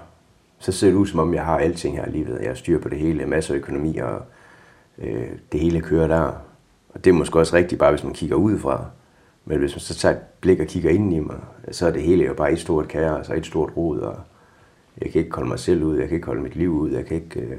så 0.64 0.72
ser 0.72 0.86
det 0.86 0.94
ud 0.94 1.06
som 1.06 1.20
om, 1.20 1.34
jeg 1.34 1.44
har 1.44 1.58
alting 1.58 1.96
her 1.96 2.06
i 2.06 2.10
livet. 2.10 2.40
Jeg 2.42 2.56
styrer 2.56 2.80
på 2.80 2.88
det 2.88 2.98
hele, 2.98 3.26
masser 3.26 3.54
af 3.54 3.58
økonomi, 3.58 3.96
og 3.96 4.22
øh, 4.98 5.28
det 5.52 5.60
hele 5.60 5.80
kører 5.80 6.06
der. 6.06 6.32
Og 6.88 7.04
det 7.04 7.10
er 7.10 7.14
måske 7.14 7.38
også 7.38 7.56
rigtigt, 7.56 7.78
bare 7.78 7.90
hvis 7.90 8.04
man 8.04 8.12
kigger 8.12 8.36
udefra. 8.36 8.84
Men 9.44 9.58
hvis 9.58 9.74
man 9.74 9.80
så 9.80 9.94
tager 9.94 10.14
et 10.14 10.20
blik 10.40 10.60
og 10.60 10.66
kigger 10.66 10.90
ind 10.90 11.14
i 11.14 11.18
mig, 11.18 11.36
så 11.70 11.86
er 11.86 11.90
det 11.90 12.02
hele 12.02 12.24
jo 12.24 12.34
bare 12.34 12.52
et 12.52 12.58
stort 12.58 12.88
kaos 12.88 13.28
og 13.28 13.38
et 13.38 13.46
stort 13.46 13.76
rod. 13.76 13.98
Og 13.98 14.16
jeg 15.02 15.12
kan 15.12 15.20
ikke 15.20 15.34
holde 15.34 15.48
mig 15.48 15.58
selv 15.58 15.82
ud, 15.82 15.98
jeg 15.98 16.08
kan 16.08 16.14
ikke 16.14 16.26
holde 16.26 16.42
mit 16.42 16.56
liv 16.56 16.70
ud, 16.70 16.90
jeg 16.90 17.06
kan 17.06 17.16
ikke... 17.16 17.40
Øh, 17.40 17.58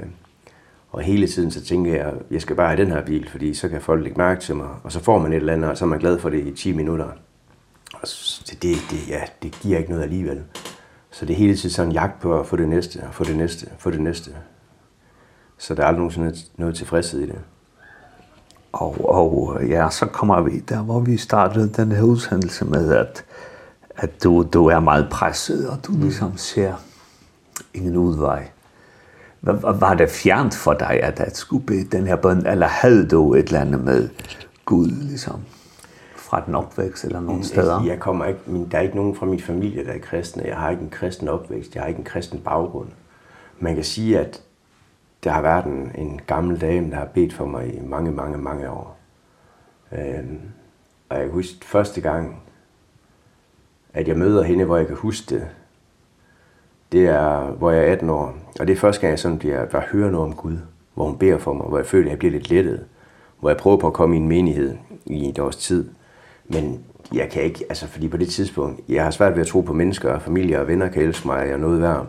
og 0.90 1.02
hele 1.02 1.28
tiden 1.28 1.52
så 1.52 1.64
tænker 1.64 1.96
jeg, 1.96 2.14
jeg 2.32 2.42
skal 2.42 2.56
bare 2.56 2.68
have 2.68 2.82
den 2.82 2.92
her 2.92 3.06
bil, 3.06 3.30
fordi 3.30 3.54
så 3.54 3.70
kan 3.70 3.82
folk 3.82 4.04
lægge 4.04 4.18
mærke 4.18 4.42
til 4.42 4.56
mig. 4.56 4.70
Og 4.84 4.92
så 4.92 5.00
får 5.00 5.20
man 5.20 5.34
et 5.34 5.38
eller 5.38 5.54
andet, 5.54 5.70
og 5.70 5.78
så 5.78 5.86
er 5.86 5.90
man 5.90 6.00
glad 6.00 6.20
for 6.20 6.30
det 6.30 6.48
i 6.48 6.52
10 6.52 6.74
minutter. 6.74 7.10
Og 7.94 8.08
så 8.08 8.58
det, 8.62 8.76
det, 8.92 9.10
ja, 9.10 9.22
det 9.44 9.60
giver 9.62 9.78
ikke 9.78 9.90
noget 9.90 10.04
alligevel. 10.04 10.44
Så 11.16 11.26
det 11.26 11.34
er 11.34 11.38
hele 11.38 11.56
tiden 11.56 11.70
sådan 11.70 11.90
en 11.90 11.94
jagt 11.94 12.22
på 12.22 12.40
at 12.40 12.46
få 12.46 12.56
det 12.56 12.68
næste, 12.68 13.04
og 13.08 13.14
få 13.14 13.24
det 13.24 13.38
næste, 13.38 13.66
og 13.66 13.76
få 13.80 13.92
det 13.92 14.02
næste. 14.02 14.32
Så 15.58 15.76
der 15.76 15.84
er 15.84 15.88
aldrig 15.88 16.00
nogensinde 16.00 16.36
noget 16.58 16.76
tilfredshed 16.76 17.20
i 17.20 17.26
det. 17.26 17.40
Og, 18.72 19.10
og 19.10 19.66
ja, 19.68 19.90
så 19.90 20.06
kommer 20.06 20.42
vi 20.42 20.60
der, 20.60 20.82
hvor 20.82 21.00
vi 21.00 21.18
startede 21.18 21.70
den 21.70 21.92
her 21.92 22.02
udsendelse 22.02 22.66
med, 22.66 22.94
at, 22.94 23.26
at 23.96 24.24
du, 24.24 24.48
du 24.54 24.66
er 24.66 24.80
meget 24.80 25.08
presset, 25.12 25.70
og 25.70 25.78
du 25.88 25.92
mm. 25.92 26.02
ligesom 26.02 26.38
ser 26.38 26.74
ingen 27.74 27.98
udvej. 27.98 28.50
Var 29.42 29.94
det 29.94 30.10
fjernt 30.10 30.56
for 30.56 30.74
dig, 30.74 31.04
at, 31.04 31.20
at 31.20 31.38
skulle 31.38 31.66
bede 31.66 31.98
den 31.98 32.08
her 32.08 32.16
bøn, 32.16 32.46
eller 32.48 32.68
havde 32.68 33.08
du 33.08 33.34
et 33.34 33.46
eller 33.46 33.62
andet 33.62 33.84
med 33.84 34.10
Gud, 34.66 34.88
ligesom? 34.88 35.42
fra 36.36 36.46
den 36.46 36.56
opvækst 36.56 37.06
eller 37.06 37.20
nogen 37.20 37.44
steder? 37.44 37.84
Jeg 37.84 38.00
kommer 38.00 38.26
ikke, 38.26 38.40
min, 38.46 38.68
der 38.72 38.78
er 38.78 38.82
ikke 38.82 38.96
nogen 38.96 39.16
fra 39.16 39.26
min 39.26 39.40
familie, 39.40 39.86
der 39.86 39.92
er 39.92 40.00
kristne. 40.00 40.44
Jeg 40.46 40.58
har 40.58 40.70
ikke 40.70 40.84
en 40.84 40.90
kristen 40.90 41.28
opvækst, 41.28 41.76
jeg 41.76 41.84
har 41.84 41.88
ikke 41.88 41.98
en 41.98 42.06
kristen 42.06 42.40
baggrund. 42.40 42.88
Man 43.60 43.76
kan 43.76 43.84
sige, 43.84 44.20
at 44.20 44.42
der 45.24 45.32
har 45.32 45.42
været 45.42 45.66
en, 45.66 45.92
en 45.96 46.22
gammel 46.28 46.62
dame, 46.62 46.92
der 46.92 46.96
har 46.96 47.06
bedt 47.06 47.34
for 47.34 47.46
mig 47.46 47.76
i 47.76 47.80
mange, 47.80 48.12
mange, 48.12 48.38
mange 48.38 48.70
år. 48.70 48.98
Øhm, 49.92 50.40
og 51.10 51.20
jeg 51.20 51.28
husker 51.28 51.66
første 51.66 52.02
gang, 52.02 52.42
at 53.94 54.08
jeg 54.08 54.18
møder 54.18 54.44
hende, 54.44 54.66
hvor 54.66 54.78
jeg 54.78 54.88
kan 54.88 54.96
huske 54.96 55.36
det. 55.36 55.48
Det 56.92 57.08
er, 57.08 57.52
hvor 57.52 57.72
jeg 57.72 57.88
er 57.88 57.92
18 57.92 58.10
år. 58.10 58.34
Og 58.60 58.68
det 58.68 58.74
er 58.74 58.78
første 58.78 59.02
gang, 59.02 59.12
jeg 59.12 59.20
sådan 59.20 59.40
bliver, 59.40 59.66
bare 59.66 59.84
hører 59.92 60.12
noget 60.12 60.28
om 60.28 60.36
Gud, 60.36 60.58
hvor 60.94 61.06
hun 61.06 61.18
beder 61.18 61.38
for 61.38 61.54
mig, 61.54 61.68
hvor 61.68 61.78
jeg 61.78 61.86
føler, 61.86 62.06
at 62.06 62.12
jeg 62.12 62.20
bliver 62.20 62.32
lidt 62.32 62.50
lettet. 62.50 62.86
Hvor 63.40 63.50
jeg 63.50 63.58
prøver 63.58 63.78
på 63.78 63.88
at 63.88 63.94
komme 63.94 64.16
i 64.16 64.20
en 64.20 64.28
menighed 64.28 64.76
i 65.06 65.30
et 65.30 65.40
års 65.40 65.56
tid. 65.56 65.90
Men 66.48 66.84
jeg 67.14 67.30
kan 67.30 67.44
ikke, 67.44 67.66
altså 67.70 67.88
fordi 67.88 68.08
på 68.08 68.18
det 68.18 68.30
tidspunkt, 68.30 68.82
jeg 68.90 69.04
har 69.04 69.12
svært 69.12 69.36
ved 69.36 69.42
at 69.42 69.48
tro 69.48 69.62
på 69.62 69.74
mennesker 69.74 70.12
og 70.12 70.22
familie 70.22 70.60
og 70.60 70.68
venner 70.68 70.90
kan 70.90 71.04
elske 71.04 71.28
mig 71.28 71.54
og 71.54 71.60
noget 71.60 71.82
værd. 71.82 72.08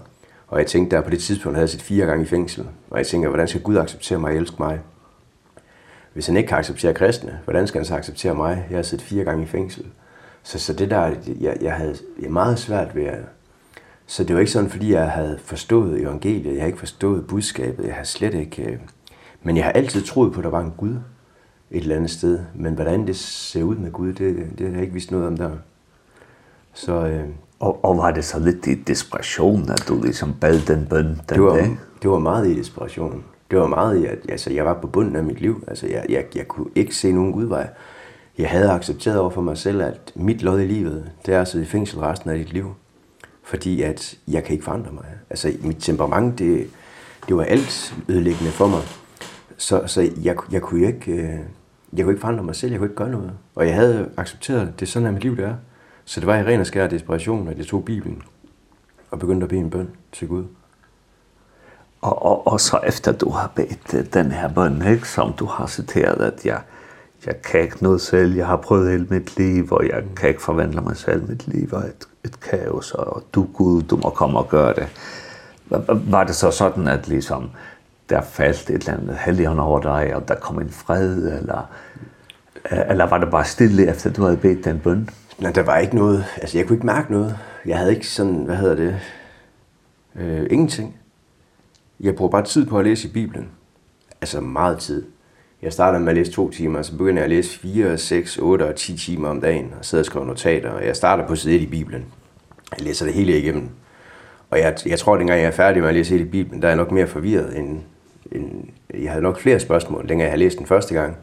Og 0.49 0.59
jeg 0.59 0.67
tænkte 0.67 0.97
der 0.97 1.03
på 1.03 1.11
det 1.11 1.19
tidspunkt, 1.21 1.57
havde 1.57 1.63
jeg 1.63 1.71
siddet 1.71 1.87
fire 1.87 2.07
gange 2.07 2.25
i 2.25 2.27
fængsel. 2.27 2.67
Og 2.91 2.99
jeg 2.99 3.07
tænker, 3.07 3.29
hvordan 3.29 3.49
skal 3.49 3.63
Gud 3.63 3.77
acceptere 3.77 4.19
mig 4.19 4.31
og 4.31 4.37
elske 4.37 4.57
mig? 4.59 4.81
Hvis 6.13 6.27
han 6.27 6.37
ikke 6.37 6.49
kan 6.49 6.59
acceptere 6.59 6.95
kristne, 6.95 7.41
hvordan 7.45 7.67
skal 7.67 7.79
han 7.79 7.87
så 7.87 7.95
acceptere 7.95 8.35
mig? 8.35 8.67
Jeg 8.71 8.79
har 8.79 8.83
siddet 8.83 9.07
fire 9.07 9.25
gange 9.25 9.43
i 9.43 9.47
fængsel. 9.47 9.87
Så, 10.43 10.59
så 10.59 10.73
det 10.73 10.91
der, 10.91 11.15
jeg, 11.41 11.57
jeg 11.61 11.73
havde 11.73 11.97
jeg 12.23 12.31
meget 12.31 12.59
svært 12.59 12.97
ved 12.97 13.05
at... 13.05 13.19
Så 14.07 14.25
det 14.25 14.35
var 14.35 14.41
ikke 14.41 14.53
sådan, 14.53 14.71
fordi 14.71 14.93
jeg 14.93 15.11
havde 15.11 15.39
forstået 15.45 16.01
evangeliet, 16.01 16.45
jeg 16.53 16.61
havde 16.61 16.67
ikke 16.67 16.79
forstået 16.79 17.27
budskabet, 17.27 17.87
jeg 17.87 17.95
havde 17.95 18.09
slet 18.09 18.35
ikke... 18.35 18.81
Men 19.43 19.57
jeg 19.57 19.65
har 19.65 19.73
altid 19.73 20.03
troet 20.03 20.33
på, 20.33 20.41
at 20.41 20.45
der 20.45 20.51
var 20.51 20.61
en 20.61 20.75
Gud 20.77 20.97
et 21.71 21.83
eller 21.83 21.97
andet 21.97 22.11
sted. 22.11 22.39
Men 22.55 22.75
hvordan 22.75 23.07
det 23.07 23.17
ser 23.17 23.63
ud 23.63 23.77
med 23.77 23.93
Gud, 23.93 24.13
det, 24.13 24.47
det 24.59 24.67
har 24.67 24.73
jeg 24.75 24.83
ikke 24.83 24.93
vidst 24.93 25.11
noget 25.11 25.27
om 25.27 25.37
der. 25.37 25.51
Så, 26.75 26.93
øh, 26.93 27.25
og, 27.61 27.85
og 27.85 27.99
var 27.99 28.11
det 28.11 28.25
så 28.25 28.39
lidt 28.39 28.67
i 28.67 28.75
desperation, 28.75 29.71
at 29.71 29.85
du 29.89 30.03
ligesom 30.03 30.35
bad 30.41 30.61
den 30.61 30.87
bøn 30.91 31.07
den 31.07 31.21
det 31.29 31.43
var, 31.43 31.57
dag? 31.57 31.77
Det 32.03 32.11
var 32.11 32.19
meget 32.19 32.49
i 32.49 32.59
desperation. 32.59 33.25
Det 33.51 33.59
var 33.59 33.67
meget 33.67 34.03
i, 34.03 34.07
at 34.07 34.19
altså, 34.29 34.53
jeg 34.53 34.65
var 34.65 34.81
på 34.81 34.87
bunden 34.87 35.17
af 35.17 35.25
mit 35.25 35.41
liv. 35.41 35.65
Altså, 35.67 35.87
jeg, 35.87 36.07
jeg, 36.09 36.25
jeg 36.35 36.49
kunne 36.49 36.67
ikke 36.75 36.95
se 36.97 37.13
nogen 37.13 37.35
udvej. 37.35 37.69
Jeg 38.39 38.51
havde 38.51 38.71
accepteret 38.71 39.19
over 39.19 39.31
for 39.31 39.43
mig 39.43 39.59
selv, 39.59 39.83
at 39.83 40.13
mit 40.15 40.43
lod 40.43 40.61
i 40.61 40.67
livet, 40.67 41.11
det 41.27 41.35
er 41.35 41.41
at 41.41 41.49
sidde 41.49 41.65
i 41.65 41.69
fængsel 41.69 41.99
resten 41.99 42.31
af 42.31 42.39
dit 42.39 42.53
liv. 42.53 42.75
Fordi 43.43 43.83
at 43.83 44.19
jeg 44.29 44.45
kan 44.45 44.53
ikke 44.53 44.65
forandre 44.65 44.93
mig. 44.93 45.05
Altså, 45.31 45.53
mit 45.61 45.77
temperament, 45.81 46.39
det, 46.39 46.71
det 47.29 47.37
var 47.37 47.43
alt 47.43 47.95
ødelæggende 48.09 48.53
for 48.53 48.67
mig. 48.67 48.83
Så, 49.57 49.83
så 49.87 50.11
jeg, 50.23 50.37
jeg 50.53 50.63
kunne 50.63 50.87
ikke... 50.87 51.13
Øh, 51.13 51.39
jeg 51.93 52.05
kunne 52.05 52.13
ikke 52.13 52.21
forandre 52.21 52.45
mig 52.45 52.57
selv, 52.57 52.71
jeg 52.71 52.79
kunne 52.79 52.89
ikke 52.89 52.97
gøre 52.97 53.11
noget. 53.11 53.33
Og 53.55 53.67
jeg 53.67 53.75
havde 53.75 54.11
accepteret, 54.17 54.81
det 54.81 54.87
er 54.87 54.91
sådan, 54.91 55.09
at 55.09 55.15
mit 55.15 55.23
liv 55.23 55.37
det 55.37 55.45
er. 55.45 55.55
Så 56.05 56.21
det 56.21 56.27
var 56.27 56.37
i 56.37 56.45
ren 56.45 56.61
og 56.61 56.67
skær 56.67 56.87
desperation, 56.87 57.49
at 57.49 57.59
jeg 57.59 57.67
tog 57.67 57.85
Bibelen 57.85 58.23
og 59.11 59.19
begyndte 59.19 59.45
at 59.45 59.51
bede 59.51 59.61
en 59.61 59.71
bøn 59.71 59.89
til 60.13 60.29
Gud. 60.29 60.45
Og, 62.01 62.23
og, 62.23 62.47
og 62.47 62.61
så 62.61 62.81
efter 62.87 63.13
du 63.13 63.31
har 63.31 63.53
bedt 63.55 64.15
den 64.15 64.31
her 64.31 64.55
bøn, 64.55 64.83
ikke, 64.89 65.09
som 65.09 65.33
du 65.33 65.47
har 65.47 65.67
citeret, 65.67 66.21
at 66.21 66.47
jeg, 66.47 66.61
jeg 67.27 67.43
kan 67.43 67.61
ikke 67.61 67.83
noget 67.83 68.01
selv, 68.01 68.35
jeg 68.35 68.47
har 68.47 68.57
prøvet 68.57 68.91
hele 68.91 69.07
mit 69.11 69.39
liv, 69.39 69.69
og 69.71 69.89
jeg 69.89 70.05
kan 70.17 70.29
ikke 70.29 70.43
forvandle 70.43 70.81
mig 70.81 70.97
selv, 70.97 71.29
mit 71.29 71.49
liv 71.49 71.69
er 71.73 71.79
et, 71.79 72.09
et 72.25 72.41
kaos, 72.41 72.93
og 72.93 73.23
du 73.33 73.47
Gud, 73.55 73.83
du 73.83 73.97
må 73.97 74.11
komme 74.11 74.39
og 74.39 74.49
gøre 74.49 74.75
det. 74.75 74.89
Var 75.91 76.25
det 76.25 76.37
så 76.37 76.51
sådan, 76.51 76.89
at 76.89 77.09
ligesom, 77.09 77.51
der 78.11 78.21
faldt 78.21 78.71
et 78.71 78.75
eller 78.75 78.93
andet 78.93 79.17
helligånd 79.25 79.61
over 79.61 79.81
dig, 79.81 80.17
og 80.17 80.29
der 80.29 80.35
kom 80.35 80.59
en 80.59 80.71
fred, 80.71 81.39
eller, 81.39 81.71
eller 82.71 83.07
var 83.07 83.19
det 83.19 83.31
bare 83.31 83.45
stille, 83.45 83.91
efter 83.91 84.13
du 84.13 84.23
havde 84.23 84.37
bedt 84.37 84.65
den 84.65 84.79
bøn? 84.79 85.09
Nej, 85.39 85.53
der 85.53 85.63
var 85.63 85.79
ikke 85.79 85.97
noget. 85.97 86.25
Altså, 86.37 86.59
jeg 86.59 86.67
kunne 86.67 86.77
ikke 86.77 86.87
mærke 86.87 87.13
noget. 87.13 87.39
Jeg 87.67 87.79
havde 87.79 87.95
ikke 87.95 88.09
sådan, 88.09 88.45
hvad 88.45 88.57
hedder 88.57 88.75
det, 88.75 89.01
øh, 90.17 90.47
ingenting. 90.51 90.97
Jeg 92.01 92.15
brugte 92.15 92.33
bare 92.33 92.45
tid 92.45 92.67
på 92.67 92.79
at 92.79 92.85
læse 92.85 93.09
i 93.09 93.13
Bibelen. 93.13 93.49
Altså 94.21 94.41
meget 94.41 94.79
tid. 94.79 95.05
Jeg 95.63 95.73
startede 95.73 96.03
med 96.03 96.09
at 96.09 96.17
læse 96.17 96.33
to 96.33 96.51
timer, 96.51 96.83
så 96.83 96.93
begyndte 96.93 97.21
jeg 97.21 97.25
at 97.25 97.31
læse 97.31 97.59
4, 97.59 97.99
6, 97.99 98.39
8 98.39 98.69
og 98.69 98.75
10 98.77 98.97
timer 98.97 99.29
om 99.29 99.41
dagen, 99.41 99.75
og 99.79 99.85
sidder 99.85 100.03
og 100.03 100.07
skriver 100.07 100.27
notater. 100.27 100.71
Og 100.71 100.87
jeg 100.87 100.97
starter 100.97 101.27
på 101.27 101.37
side 101.37 101.57
1 101.57 101.63
i 101.63 101.67
Bibelen. 101.67 102.05
Jeg 102.79 102.87
læser 102.87 103.05
det 103.05 103.15
hele 103.15 103.39
igennem. 103.39 103.69
Og 104.51 104.59
jeg, 104.59 104.77
jeg 104.87 104.99
tror, 104.99 105.15
at 105.15 105.19
dengang 105.19 105.41
jeg 105.41 105.47
er 105.47 105.51
færdig 105.51 105.81
med 105.81 105.89
at 105.89 105.95
læse 105.95 106.15
hele 106.15 106.31
Bibelen, 106.31 106.63
der 106.63 106.69
er 106.69 106.73
jeg 106.73 106.77
nok 106.77 106.93
mere 106.93 107.07
forvirret, 107.07 107.59
end, 107.59 107.81
en, 108.33 108.71
jeg 108.95 109.11
havde 109.11 109.23
nok 109.23 109.39
flere 109.39 109.61
spørgsmål, 109.61 110.01
dengang 110.01 110.21
jeg 110.21 110.31
havde 110.31 110.43
læst 110.43 110.59
den 110.59 110.67
første 110.67 110.95
gang. 110.95 111.17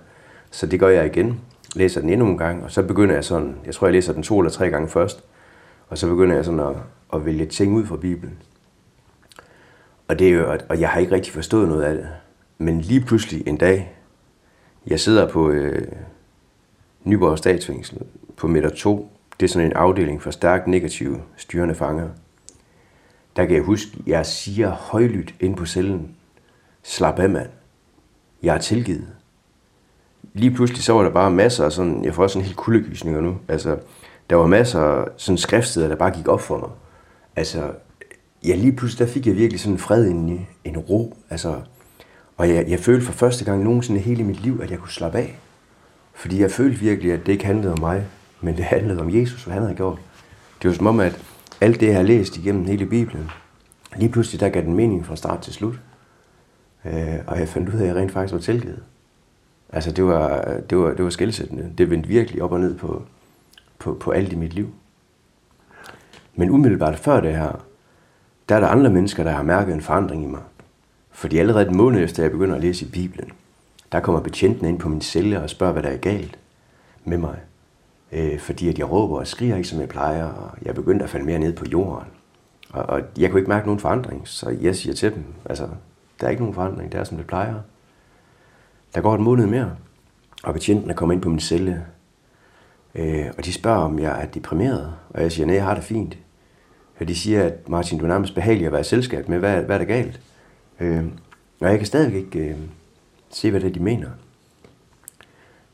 Så 0.52 0.68
det 0.68 0.80
gør 0.80 0.90
jeg 0.90 1.06
igen. 1.06 1.40
Læser 1.76 2.02
den 2.02 2.10
endnu 2.10 2.28
en 2.28 2.38
gang, 2.38 2.64
og 2.64 2.72
så 2.72 2.84
begynder 2.84 3.16
jeg 3.16 3.24
sådan, 3.24 3.56
jeg 3.66 3.74
tror, 3.74 3.88
jeg 3.88 3.94
læser 3.94 4.14
den 4.14 4.24
to 4.24 4.40
eller 4.40 4.52
tre 4.52 4.70
gange 4.70 4.90
først. 4.90 5.24
Og 5.90 5.98
så 5.98 6.08
begynder 6.08 6.36
jeg 6.36 6.46
sådan 6.46 6.60
at, 6.60 6.76
at 7.14 7.26
vælge 7.26 7.46
ting 7.46 7.74
ud 7.76 7.86
fra 7.86 7.98
Bibelen. 7.98 8.38
Og, 10.08 10.20
det 10.20 10.28
er 10.28 10.32
jo, 10.32 10.58
og 10.70 10.80
jeg 10.80 10.90
har 10.90 11.00
ikke 11.00 11.16
rigtig 11.16 11.34
forstået 11.34 11.68
noget 11.68 11.84
af 11.84 11.96
det. 11.96 12.08
Men 12.58 12.82
lige 12.82 13.02
pludselig 13.02 13.48
en 13.48 13.58
dag, 13.58 13.96
jeg 14.88 15.00
sidder 15.00 15.30
på 15.30 15.50
øh, 15.50 15.88
Nyborg 17.04 17.38
Statsfængsel 17.38 17.98
på 18.38 18.48
meter 18.48 18.70
2. 18.70 19.12
Det 19.40 19.46
er 19.46 19.50
sådan 19.50 19.68
en 19.68 19.74
afdeling 19.74 20.22
for 20.22 20.32
stærkt 20.32 20.68
negative 20.68 21.22
styrende 21.38 21.76
fanger. 21.76 22.10
Der 23.36 23.46
kan 23.46 23.56
jeg 23.56 23.64
huske, 23.64 23.98
jeg 24.08 24.26
siger 24.26 24.70
højlydt 24.70 25.36
ind 25.40 25.56
på 25.56 25.66
cellen, 25.66 26.16
slap 26.84 27.20
af 27.20 27.30
mand, 27.30 27.50
jeg 28.44 28.56
er 28.56 28.60
tilgivet. 28.60 29.08
Lige 30.34 30.52
pludselig 30.52 30.84
så 30.84 30.94
var 30.94 31.04
der 31.04 31.10
bare 31.10 31.32
masser 31.32 31.66
af 31.66 31.72
sådan, 31.72 32.06
jeg 32.06 32.16
får 32.16 32.24
også 32.24 32.34
sådan 32.34 32.46
helt 32.46 32.58
kuldegysninger 32.58 33.22
nu, 33.22 33.38
altså 33.48 33.78
der 34.30 34.36
var 34.36 34.48
masser 34.48 34.80
af 34.80 35.08
sådan 35.18 35.38
skriftsteder, 35.38 35.88
der 35.88 35.96
bare 35.96 36.12
gik 36.12 36.28
op 36.28 36.42
for 36.42 36.58
mig. 36.58 36.70
Altså, 37.36 37.72
ja, 38.46 38.56
lige 38.56 38.72
pludselig 38.72 39.08
der 39.08 39.14
fik 39.14 39.28
jeg 39.28 39.36
virkelig 39.36 39.60
sådan 39.60 39.74
en 39.74 39.80
fred 39.80 40.06
inde 40.06 40.34
i, 40.34 40.46
en 40.64 40.78
ro, 40.78 41.18
altså, 41.30 41.62
og 42.38 42.50
jeg, 42.50 42.70
jeg 42.70 42.80
følte 42.80 43.06
for 43.06 43.14
første 43.14 43.46
gang 43.46 43.64
nogensinde 43.64 44.00
hele 44.00 44.24
mit 44.24 44.42
liv, 44.42 44.60
at 44.64 44.72
jeg 44.72 44.80
kunne 44.80 44.92
slappe 44.92 45.18
af. 45.18 45.40
Fordi 46.14 46.42
jeg 46.42 46.52
følte 46.52 46.80
virkelig, 46.80 47.14
at 47.14 47.26
det 47.26 47.32
ikke 47.32 47.46
handlede 47.46 47.74
om 47.74 47.80
mig, 47.80 48.06
men 48.42 48.58
det 48.58 48.66
handlede 48.66 49.02
om 49.02 49.16
Jesus, 49.16 49.44
hvad 49.44 49.54
han 49.54 49.64
havde 49.64 49.76
gjort. 49.76 50.00
Det 50.62 50.70
var 50.70 50.76
som 50.76 50.88
om, 50.88 51.00
at 51.00 51.20
alt 51.62 51.80
det, 51.80 51.88
jeg 51.88 51.96
har 51.96 52.04
læst 52.04 52.38
igennem 52.38 52.66
hele 52.66 52.86
Bibelen, 52.86 53.32
lige 53.96 54.10
pludselig 54.10 54.40
der 54.40 54.50
gav 54.50 54.62
den 54.62 54.74
mening 54.74 55.06
fra 55.06 55.16
start 55.16 55.42
til 55.42 55.54
slut. 55.54 55.76
Øh, 56.86 57.20
og 57.28 57.40
jeg 57.40 57.48
fandt 57.48 57.70
ud 57.70 57.74
af, 57.74 57.82
at 57.82 57.88
jeg 57.88 57.96
rent 57.96 58.12
faktisk 58.12 58.34
var 58.34 58.40
tilgivet. 58.40 58.84
Altså, 59.70 59.92
det 59.92 60.06
var, 60.06 60.44
det 60.70 60.78
var, 60.78 60.94
det 60.94 61.04
var 61.04 61.10
skilsættende. 61.10 61.74
Det 61.78 61.90
vendte 61.90 62.10
virkelig 62.10 62.42
op 62.42 62.52
og 62.52 62.60
ned 62.60 62.78
på, 62.78 63.04
på, 63.80 63.94
på 63.94 64.12
alt 64.12 64.34
i 64.34 64.36
mit 64.36 64.54
liv. 64.54 64.74
Men 66.36 66.50
umiddelbart 66.50 67.00
før 67.00 67.22
det 67.22 67.36
her, 67.36 67.66
der 68.50 68.56
er 68.56 68.60
der 68.60 68.68
andre 68.68 68.90
mennesker, 68.90 69.24
der 69.24 69.32
har 69.32 69.44
mærket 69.44 69.74
en 69.74 69.82
forandring 69.82 70.24
i 70.24 70.28
mig. 70.28 70.42
Fordi 71.12 71.38
allerede 71.38 71.68
en 71.68 71.78
måned 71.78 72.04
efter, 72.04 72.24
jeg 72.24 72.32
begynder 72.32 72.56
at 72.56 72.62
læse 72.62 72.86
i 72.86 72.90
Bibelen, 72.90 73.32
der 73.92 74.00
kommer 74.00 74.22
betjentene 74.22 74.70
ind 74.70 74.80
på 74.80 74.90
min 74.90 75.02
celle 75.02 75.42
og 75.42 75.50
spørger, 75.50 75.74
hvad 75.74 75.84
der 75.84 75.90
er 75.90 75.98
galt 75.98 76.38
med 77.06 77.18
mig. 77.18 77.40
Øh, 78.12 78.40
fordi 78.40 78.70
at 78.70 78.80
jeg 78.80 78.92
råber 78.92 79.18
og 79.18 79.28
skriger 79.28 79.56
ikke, 79.56 79.68
som 79.68 79.80
jeg 79.80 79.90
plejer, 79.90 80.26
og 80.26 80.52
jeg 80.62 80.76
begyndte 80.76 81.04
at 81.04 81.10
falde 81.10 81.26
mere 81.26 81.40
ned 81.40 81.54
på 81.54 81.66
jorden. 81.72 82.08
Og, 82.70 82.84
og 82.84 83.02
jeg 83.18 83.30
kunne 83.30 83.40
ikke 83.40 83.50
mærke 83.50 83.66
nogen 83.66 83.80
forandring, 83.80 84.28
så 84.28 84.50
jeg 84.50 84.76
siger 84.76 84.94
til 84.94 85.14
dem, 85.14 85.24
altså, 85.46 85.68
Der 86.20 86.26
er 86.26 86.32
ikke 86.32 86.44
nogen 86.44 86.56
forandring, 86.56 86.92
det 86.92 87.00
er 87.00 87.04
som 87.04 87.18
det 87.18 87.28
plejer. 87.28 87.56
Der 88.96 89.02
går 89.02 89.16
en 89.16 89.24
måned 89.24 89.48
mere, 89.48 89.76
og 90.44 90.54
betjentene 90.54 90.94
kommer 90.94 91.14
ind 91.14 91.22
på 91.22 91.30
min 91.30 91.40
celle, 91.40 91.86
øh, 92.96 93.26
og 93.38 93.46
de 93.46 93.54
spørger, 93.54 93.80
om 93.80 94.00
jeg 94.00 94.22
er 94.22 94.26
deprimeret, 94.26 94.94
og 95.10 95.22
jeg 95.22 95.32
siger, 95.32 95.46
nej, 95.46 95.56
jeg 95.56 95.64
har 95.64 95.76
det 95.76 95.84
fint. 95.84 96.18
Og 97.00 97.08
de 97.08 97.16
siger, 97.16 97.44
at 97.44 97.70
Martin, 97.70 98.00
du 98.00 98.06
er 98.06 98.10
nærmest 98.10 98.36
behagelig 98.36 98.66
at 98.66 98.72
være 98.72 98.82
i 98.82 98.84
selskab 98.84 99.30
med, 99.30 99.40
hvad, 99.40 99.62
hvad 99.64 99.76
er 99.76 99.80
der 99.80 99.86
galt? 99.86 100.20
Øh, 100.80 101.06
og 101.60 101.70
jeg 101.70 101.78
kan 101.78 101.88
stadig 101.88 102.16
ikke 102.16 102.40
øh, 102.40 102.56
se, 103.30 103.52
hvad 103.52 103.62
det 103.62 103.70
er, 103.70 103.74
de 103.74 103.80
mener. 103.80 104.10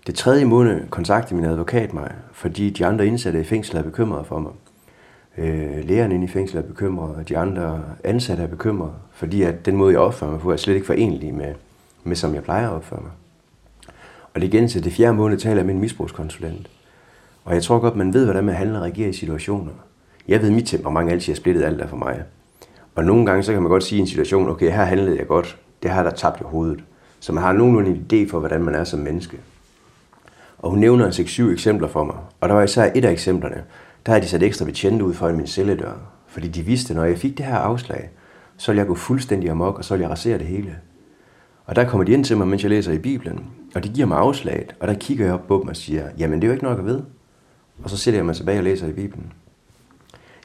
Det 0.07 0.15
tredje 0.15 0.45
måned 0.45 0.87
kontaktede 0.89 1.35
min 1.35 1.49
advokat 1.49 1.93
mig, 1.93 2.11
fordi 2.31 2.69
de 2.69 2.85
andre 2.85 3.07
indsatte 3.07 3.39
i 3.39 3.43
fængslet 3.43 3.79
er 3.79 3.83
bekymrede 3.83 4.23
for 4.23 4.39
mig. 4.39 4.51
Øh, 5.39 5.87
lægerne 5.87 6.15
inde 6.15 6.25
i 6.25 6.27
fængslet 6.27 6.63
er 6.63 6.67
bekymrede, 6.67 7.15
og 7.15 7.29
de 7.29 7.37
andre 7.37 7.83
ansatte 8.03 8.43
er 8.43 8.47
bekymrede, 8.47 8.91
fordi 9.11 9.41
at 9.41 9.65
den 9.65 9.75
måde, 9.75 9.93
jeg 9.93 9.99
opfører 9.99 10.31
mig 10.31 10.39
på, 10.39 10.51
er 10.51 10.55
slet 10.57 10.73
ikke 10.73 10.87
forenlig 10.87 11.33
med, 11.33 11.53
med 12.03 12.15
som 12.15 12.35
jeg 12.35 12.43
plejer 12.43 12.69
at 12.69 12.75
opføre 12.75 12.99
mig. 13.01 13.11
Og 14.33 14.41
det 14.41 14.47
igen 14.47 14.67
til 14.67 14.83
det 14.83 14.93
fjerde 14.93 15.13
måned 15.13 15.37
taler 15.37 15.55
jeg 15.55 15.65
med 15.65 15.73
en 15.73 15.81
misbrugskonsulent. 15.81 16.69
Og 17.45 17.53
jeg 17.53 17.63
tror 17.63 17.79
godt, 17.79 17.95
man 17.95 18.13
ved, 18.13 18.25
hvordan 18.25 18.43
man 18.43 18.55
handler 18.55 18.77
og 18.77 18.83
reagerer 18.83 19.09
i 19.09 19.13
situationer. 19.13 19.71
Jeg 20.27 20.41
ved, 20.41 20.51
mit 20.51 20.67
temperament 20.67 21.11
altid 21.11 21.33
er 21.33 21.37
splittet 21.37 21.63
alt 21.63 21.79
der 21.79 21.87
for 21.87 21.97
mig. 21.97 22.23
Og 22.95 23.03
nogle 23.03 23.25
gange 23.25 23.43
så 23.43 23.53
kan 23.53 23.61
man 23.61 23.69
godt 23.69 23.83
sige 23.83 23.99
i 23.99 24.01
en 24.01 24.07
situation, 24.07 24.49
okay, 24.49 24.71
her 24.71 24.83
handlede 24.83 25.17
jeg 25.17 25.27
godt, 25.27 25.57
det 25.83 25.91
her 25.91 26.03
der 26.03 26.11
tabt 26.11 26.41
i 26.41 26.43
hovedet. 26.43 26.83
Så 27.19 27.33
man 27.33 27.43
har 27.43 27.53
nogenlunde 27.53 27.89
en 27.89 28.05
idé 28.11 28.31
for, 28.31 28.39
hvordan 28.39 28.63
man 28.63 28.75
er 28.75 28.83
som 28.83 28.99
menneske. 28.99 29.37
Og 30.57 30.69
hun 30.69 30.79
nævner 30.79 31.05
en 31.05 31.11
6-7 31.11 31.43
eksempler 31.51 31.87
for 31.87 32.03
mig. 32.03 32.15
Og 32.41 32.49
der 32.49 32.55
var 32.55 32.63
især 32.63 32.91
et 32.95 33.05
af 33.05 33.11
eksemplerne, 33.11 33.63
der 34.05 34.11
havde 34.11 34.25
de 34.25 34.29
sat 34.29 34.43
ekstra 34.43 34.65
betjente 34.65 35.05
ud 35.05 35.13
foran 35.13 35.35
min 35.35 35.47
celledør, 35.47 35.93
fordi 36.27 36.47
de 36.47 36.61
vidste, 36.61 36.93
når 36.93 37.03
jeg 37.03 37.17
fik 37.17 37.37
det 37.37 37.45
her 37.45 37.55
afslag, 37.55 38.09
så 38.57 38.71
ville 38.71 38.79
jeg 38.79 38.87
gå 38.87 38.95
fuldstændig 38.95 39.49
amok, 39.49 39.77
og 39.77 39.85
så 39.85 39.93
ville 39.93 40.03
jeg 40.03 40.11
rasere 40.11 40.37
det 40.37 40.47
hele. 40.47 40.77
Og 41.65 41.75
der 41.75 41.89
kommer 41.89 42.03
de 42.03 42.11
ind 42.11 42.25
til 42.25 42.37
mig, 42.37 42.47
mens 42.47 42.63
jeg 42.63 42.69
læser 42.69 42.91
i 42.91 42.97
Bibelen, 42.97 43.45
og 43.75 43.83
de 43.83 43.89
giver 43.89 44.07
mig 44.07 44.17
afslaget, 44.17 44.75
og 44.79 44.87
der 44.87 44.93
kigger 44.93 45.25
jeg 45.25 45.33
op 45.33 45.47
på 45.47 45.59
dem 45.61 45.67
og 45.67 45.75
siger, 45.75 46.09
jamen 46.17 46.41
det 46.41 46.43
er 46.43 46.47
jo 46.47 46.53
ikke 46.53 46.65
nok 46.65 46.79
at 46.79 46.85
vide. 46.85 47.05
Og 47.83 47.89
så 47.89 47.97
sætter 47.97 48.17
jeg 48.17 48.25
mig 48.25 48.35
tilbage 48.35 48.59
og 48.59 48.63
læser 48.63 48.87
i 48.87 48.93
Bibelen. 48.93 49.33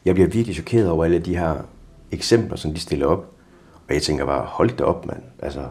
Jeg 0.05 0.15
bliver 0.15 0.29
virkelig 0.29 0.55
chokeret 0.55 0.91
over 0.91 1.05
alle 1.05 1.19
de 1.19 1.37
her 1.37 1.57
eksempler, 2.13 2.57
som 2.57 2.75
de 2.75 2.81
stiller 2.81 3.07
op. 3.07 3.33
Og 3.89 3.95
jeg 3.95 4.03
tænker 4.03 4.27
bare, 4.27 4.45
hold 4.45 4.77
da 4.77 4.85
op, 4.85 5.07
mand. 5.07 5.23
Altså, 5.39 5.67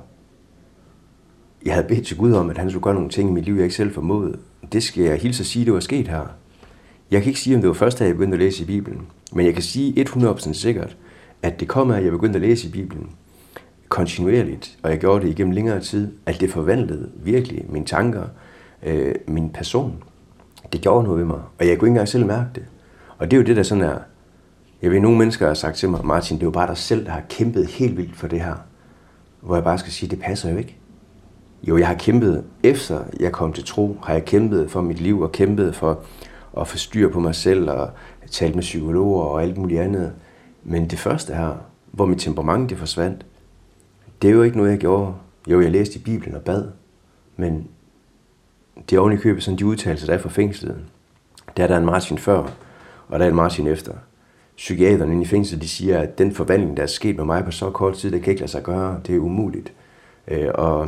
jeg 1.66 1.74
havde 1.74 1.88
bedt 1.88 2.08
til 2.08 2.18
Gud 2.18 2.34
om, 2.34 2.50
at 2.50 2.58
han 2.58 2.70
skulle 2.70 2.84
gøre 2.84 2.94
nogle 2.94 3.10
ting 3.10 3.30
i 3.30 3.34
mit 3.34 3.46
liv, 3.46 3.54
jeg 3.54 3.64
ikke 3.64 3.76
selv 3.76 3.94
formåede. 3.94 4.40
Det 4.72 4.84
skal 4.84 5.04
jeg 5.04 5.18
hilse 5.18 5.42
at 5.42 5.48
sige, 5.48 5.66
det 5.66 5.74
var 5.74 5.80
sket 5.80 6.08
her. 6.08 6.28
Jeg 7.14 7.22
kan 7.22 7.30
ikke 7.30 7.40
sige, 7.40 7.56
om 7.56 7.62
det 7.62 7.68
var 7.68 7.74
først, 7.74 8.00
da 8.00 8.06
jeg 8.06 8.14
begyndte 8.14 8.36
at 8.36 8.40
læse 8.40 8.64
i 8.64 8.66
Bibelen, 8.66 9.02
men 9.34 9.46
jeg 9.46 9.54
kan 9.54 9.64
sige 9.64 10.06
100% 10.10 10.54
sikkert, 10.54 10.98
at 11.42 11.60
det 11.60 11.68
kom 11.68 11.92
af, 11.92 11.98
at 11.98 12.04
jeg 12.04 12.12
begyndte 12.12 12.38
at 12.38 12.42
læse 12.42 12.68
i 12.68 12.72
Bibelen 12.72 13.10
kontinuerligt, 13.90 14.78
og 14.84 14.92
jeg 14.92 15.00
gjorde 15.00 15.26
det 15.26 15.32
igennem 15.32 15.54
længere 15.54 15.80
tid, 15.80 16.12
at 16.26 16.40
det 16.40 16.50
forvandlede 16.50 17.10
virkelig 17.16 17.66
mine 17.70 17.86
tanker, 17.86 18.24
øh, 18.84 19.16
min 19.28 19.50
person. 19.50 20.04
Det 20.74 20.82
gjorde 20.82 21.04
noget 21.04 21.20
ved 21.20 21.26
mig, 21.26 21.42
og 21.60 21.68
jeg 21.68 21.78
kunne 21.78 21.88
ikke 21.88 21.92
engang 21.92 22.08
selv 22.08 22.26
mærke 22.26 22.50
det. 22.56 22.64
Og 23.18 23.32
det 23.32 23.38
er 23.38 23.42
jo 23.42 23.48
det, 23.48 23.56
der 23.56 23.64
sådan 23.64 23.84
er, 23.84 23.98
jeg 24.82 24.92
ved, 24.92 25.00
nogle 25.00 25.18
mennesker 25.18 25.48
har 25.48 25.54
sagt 25.54 25.78
til 25.78 25.90
mig, 25.90 26.06
Martin, 26.06 26.38
det 26.38 26.44
er 26.44 26.48
jo 26.48 26.52
bare 26.52 26.68
dig 26.68 26.78
selv, 26.78 27.06
der 27.06 27.12
har 27.12 27.24
kæmpet 27.30 27.68
helt 27.68 27.98
vildt 27.98 28.16
for 28.16 28.28
det 28.28 28.42
her. 28.42 28.56
Hvor 29.42 29.56
jeg 29.56 29.64
bare 29.64 29.78
skal 29.78 29.92
sige, 29.92 30.10
det 30.10 30.20
passer 30.20 30.52
jo 30.52 30.58
ikke. 30.58 30.78
Jo, 31.64 31.78
jeg 31.78 31.88
har 31.88 31.96
kæmpet 31.96 32.44
efter 32.64 33.00
jeg 33.20 33.32
kom 33.32 33.54
til 33.54 33.66
tro, 33.66 33.98
har 34.04 34.14
jeg 34.14 34.26
kæmpet 34.26 34.72
for 34.72 34.82
mit 34.82 35.02
liv 35.02 35.22
og 35.22 35.32
kæmpet 35.32 35.76
for 35.76 36.04
og 36.54 36.68
få 36.68 36.78
styr 36.78 37.10
på 37.10 37.20
mig 37.20 37.36
selv 37.36 37.70
og 37.70 37.90
tale 38.32 38.54
med 38.54 38.62
psykologer 38.62 39.24
og 39.24 39.42
alt 39.42 39.58
muligt 39.58 39.82
andet. 39.82 40.14
Men 40.64 40.88
det 40.88 41.00
første 41.00 41.34
her, 41.34 41.56
hvor 41.92 42.06
mit 42.06 42.20
temperament 42.20 42.70
det 42.70 42.78
forsvandt, 42.78 43.26
det 44.22 44.30
er 44.30 44.34
jo 44.34 44.44
ikke 44.44 44.58
noget, 44.58 44.72
jeg 44.72 44.80
gjorde. 44.80 45.14
Jo, 45.48 45.62
jeg 45.62 45.72
læste 45.72 46.00
i 46.00 46.02
Bibelen 46.02 46.36
og 46.36 46.42
bad, 46.42 46.68
men 47.38 47.68
det 48.90 48.96
er 48.96 49.00
oven 49.00 49.14
i 49.14 49.18
købet 49.18 49.44
sådan 49.44 49.60
de 49.60 49.66
udtalelser, 49.66 50.08
der 50.08 50.14
er 50.14 50.18
fra 50.18 50.30
fængslet. 50.30 50.78
Der 51.58 51.64
er 51.64 51.68
der 51.68 51.78
en 51.78 51.86
Martin 51.86 52.18
før, 52.18 52.52
og 53.08 53.20
der 53.20 53.26
er 53.26 53.30
en 53.30 53.36
Martin 53.36 53.68
efter. 53.68 53.94
Psykiaterne 54.58 55.12
inde 55.12 55.24
i 55.24 55.28
fængslet, 55.28 55.62
de 55.62 55.68
siger, 55.68 56.00
at 56.00 56.18
den 56.18 56.32
forvandling, 56.32 56.78
der 56.78 56.84
er 56.84 56.88
sket 56.88 57.16
med 57.16 57.26
mig 57.26 57.46
på 57.46 57.52
så 57.52 57.70
kort 57.70 57.96
tid, 57.96 58.12
det 58.12 58.24
kan 58.24 58.32
ikke 58.32 58.42
lade 58.42 58.52
sig 58.52 58.64
gøre, 58.64 59.00
det 59.08 59.16
er 59.16 59.20
umuligt. 59.20 59.74
Øh, 60.28 60.50
og 60.54 60.88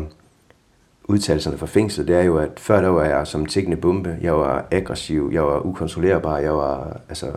udtalelserne 1.07 1.57
fra 1.57 1.65
fængslet, 1.65 2.07
det 2.07 2.15
er 2.15 2.23
jo, 2.23 2.37
at 2.37 2.51
før 2.57 2.81
der 2.81 2.87
var 2.87 3.03
jeg 3.03 3.27
som 3.27 3.45
tækkende 3.45 3.77
bombe, 3.77 4.17
jeg 4.21 4.37
var 4.37 4.65
aggressiv, 4.71 5.29
jeg 5.33 5.43
var 5.43 5.65
ukontrollerbar, 5.65 6.37
jeg 6.37 6.53
var 6.53 6.99
altså, 7.09 7.31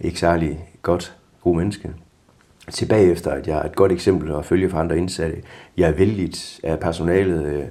ikke 0.00 0.20
særlig 0.20 0.68
godt, 0.82 1.16
god 1.42 1.56
menneske. 1.56 1.90
Tilbage 2.70 3.10
efter, 3.10 3.30
at 3.30 3.46
jeg 3.46 3.58
er 3.58 3.62
et 3.62 3.76
godt 3.76 3.92
eksempel 3.92 4.34
at 4.34 4.44
følge 4.44 4.70
for 4.70 4.78
andre 4.78 4.98
indsatte. 4.98 5.42
Jeg 5.76 5.88
er 5.88 5.92
vældigt 5.92 6.60
af 6.62 6.80
personalet. 6.80 7.70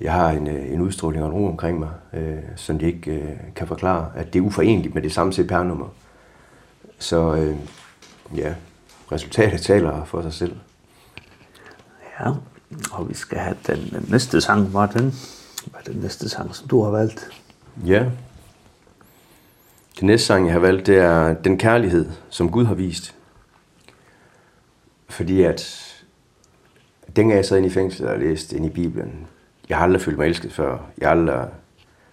Jeg 0.00 0.12
har 0.12 0.30
en, 0.30 0.46
en 0.46 0.80
udstråling 0.80 1.24
og 1.24 1.28
en 1.30 1.34
ro 1.34 1.46
omkring 1.46 1.78
mig, 1.78 1.90
øh, 2.12 2.36
som 2.56 2.78
de 2.78 2.86
ikke 2.86 3.10
øh, 3.10 3.28
kan 3.56 3.66
forklare, 3.66 4.10
at 4.16 4.32
det 4.32 4.38
er 4.38 4.42
uforenligt 4.42 4.94
med 4.94 5.02
det 5.02 5.12
samme 5.12 5.32
CPR-nummer. 5.32 5.88
Så 6.98 7.34
øh, 7.34 7.56
ja, 8.36 8.54
resultatet 9.12 9.60
taler 9.60 10.04
for 10.04 10.22
sig 10.22 10.32
selv. 10.32 10.56
Ja, 12.20 12.30
Og 12.92 13.08
vi 13.08 13.14
skal 13.14 13.38
have 13.38 13.56
den 13.66 14.06
næste 14.08 14.40
sang, 14.40 14.72
Martin. 14.72 15.14
Hvad 15.70 15.80
er 15.86 15.92
den 15.92 16.00
næste 16.00 16.28
sang, 16.28 16.54
som 16.54 16.68
du 16.68 16.82
har 16.82 16.90
valgt? 16.90 17.28
Ja. 17.86 18.04
Den 20.00 20.06
næste 20.06 20.26
sang, 20.26 20.46
jeg 20.46 20.52
har 20.52 20.60
valgt, 20.60 20.86
det 20.86 20.98
er 20.98 21.34
Den 21.34 21.58
kærlighed, 21.58 22.10
som 22.30 22.50
Gud 22.50 22.64
har 22.64 22.74
vist. 22.74 23.14
Fordi 25.08 25.42
at 25.42 25.80
dengang 27.16 27.36
jeg 27.36 27.44
sad 27.44 27.56
inde 27.56 27.68
i 27.68 27.72
fængslet 27.72 28.08
og 28.08 28.18
læste 28.18 28.56
ind 28.56 28.66
i 28.66 28.70
Bibelen, 28.70 29.26
jeg 29.68 29.76
har 29.76 29.84
aldrig 29.84 30.02
følt 30.02 30.18
mig 30.18 30.26
elsket 30.26 30.52
før. 30.52 30.78
Jeg 30.98 31.08
har 31.08 31.16
aldrig 31.16 31.48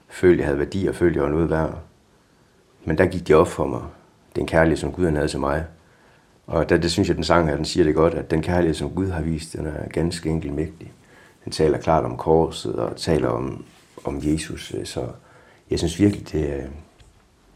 følt, 0.10 0.40
jeg 0.40 0.48
havde 0.48 0.60
værdi 0.60 0.88
og 0.88 0.96
følt, 0.96 1.16
jeg 1.16 1.24
var 1.24 1.30
noget 1.30 1.50
værd. 1.50 1.80
Men 2.86 2.98
der 2.98 3.06
gik 3.06 3.28
det 3.28 3.36
op 3.36 3.48
for 3.48 3.68
mig, 3.68 3.82
den 4.36 4.48
kærlighed, 4.48 4.78
som 4.78 4.92
Gud 4.92 5.06
havde 5.06 5.28
til 5.28 5.40
mig. 5.40 5.66
Og 6.52 6.70
der, 6.70 6.78
det 6.78 6.92
synes 6.92 7.08
jeg, 7.08 7.16
den 7.16 7.24
sang 7.24 7.48
her, 7.48 7.56
den 7.56 7.66
siger 7.66 7.84
det 7.84 7.96
godt, 7.96 8.14
at 8.14 8.32
den 8.32 8.42
kærlighed, 8.42 8.76
som 8.76 8.90
Gud 8.90 9.08
har 9.10 9.22
vist, 9.22 9.54
den 9.54 9.66
er 9.66 9.88
ganske 9.90 10.30
enkelt 10.30 10.54
mægtig. 10.54 10.92
Den 11.46 11.52
taler 11.52 11.78
klart 11.78 12.06
om 12.06 12.18
korset 12.18 12.76
og 12.76 12.98
taler 12.98 13.28
om, 13.30 13.66
om 14.04 14.20
Jesus. 14.24 14.76
Så 14.84 15.08
jeg 15.70 15.80
synes 15.80 16.00
virkelig, 16.00 16.32
det, 16.32 16.70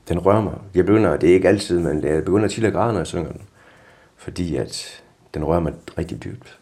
den 0.10 0.19
rører 0.19 0.41
mig. 0.41 0.53
Jeg 0.75 0.86
begynder, 0.86 1.17
det 1.17 1.29
er 1.29 1.34
ikke 1.34 1.47
altid, 1.47 1.79
men 1.79 2.03
jeg 2.03 2.25
begynder 2.25 2.47
til 2.47 2.65
at 2.65 2.73
græde, 2.73 2.93
når 2.93 2.99
jeg 2.99 3.08
synger 3.08 3.31
den. 3.31 3.41
Fordi 4.15 4.55
at 4.55 5.03
den 5.34 5.45
rører 5.45 5.60
mig 5.60 5.73
rigtig 5.97 6.23
dybt. 6.23 6.60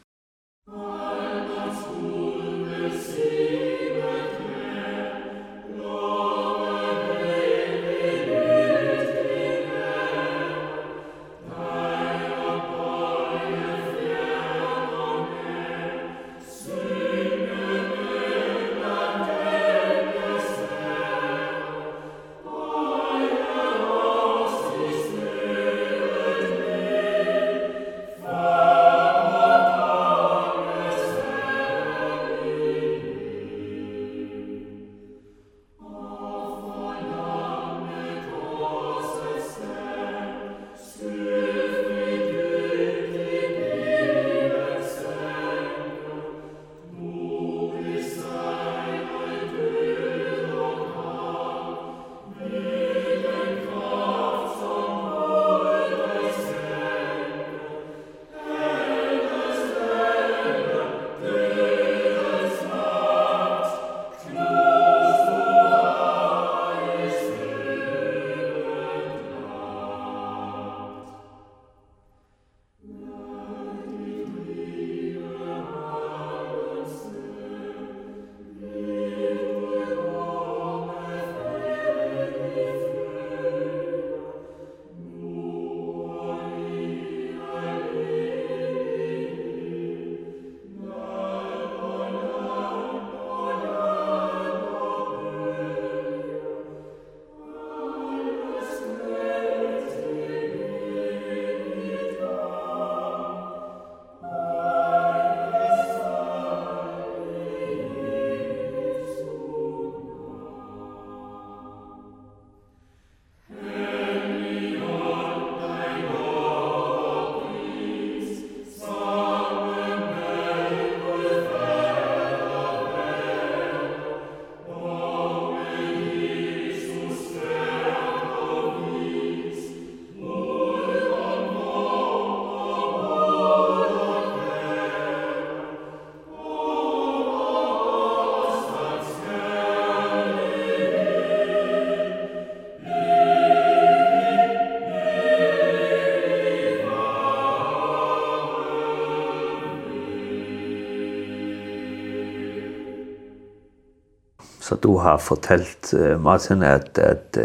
Så 154.73 154.77
du 154.77 154.97
har 154.97 155.17
fortalt 155.17 155.93
Martin 156.19 156.63
at, 156.63 156.97
at 156.97 157.37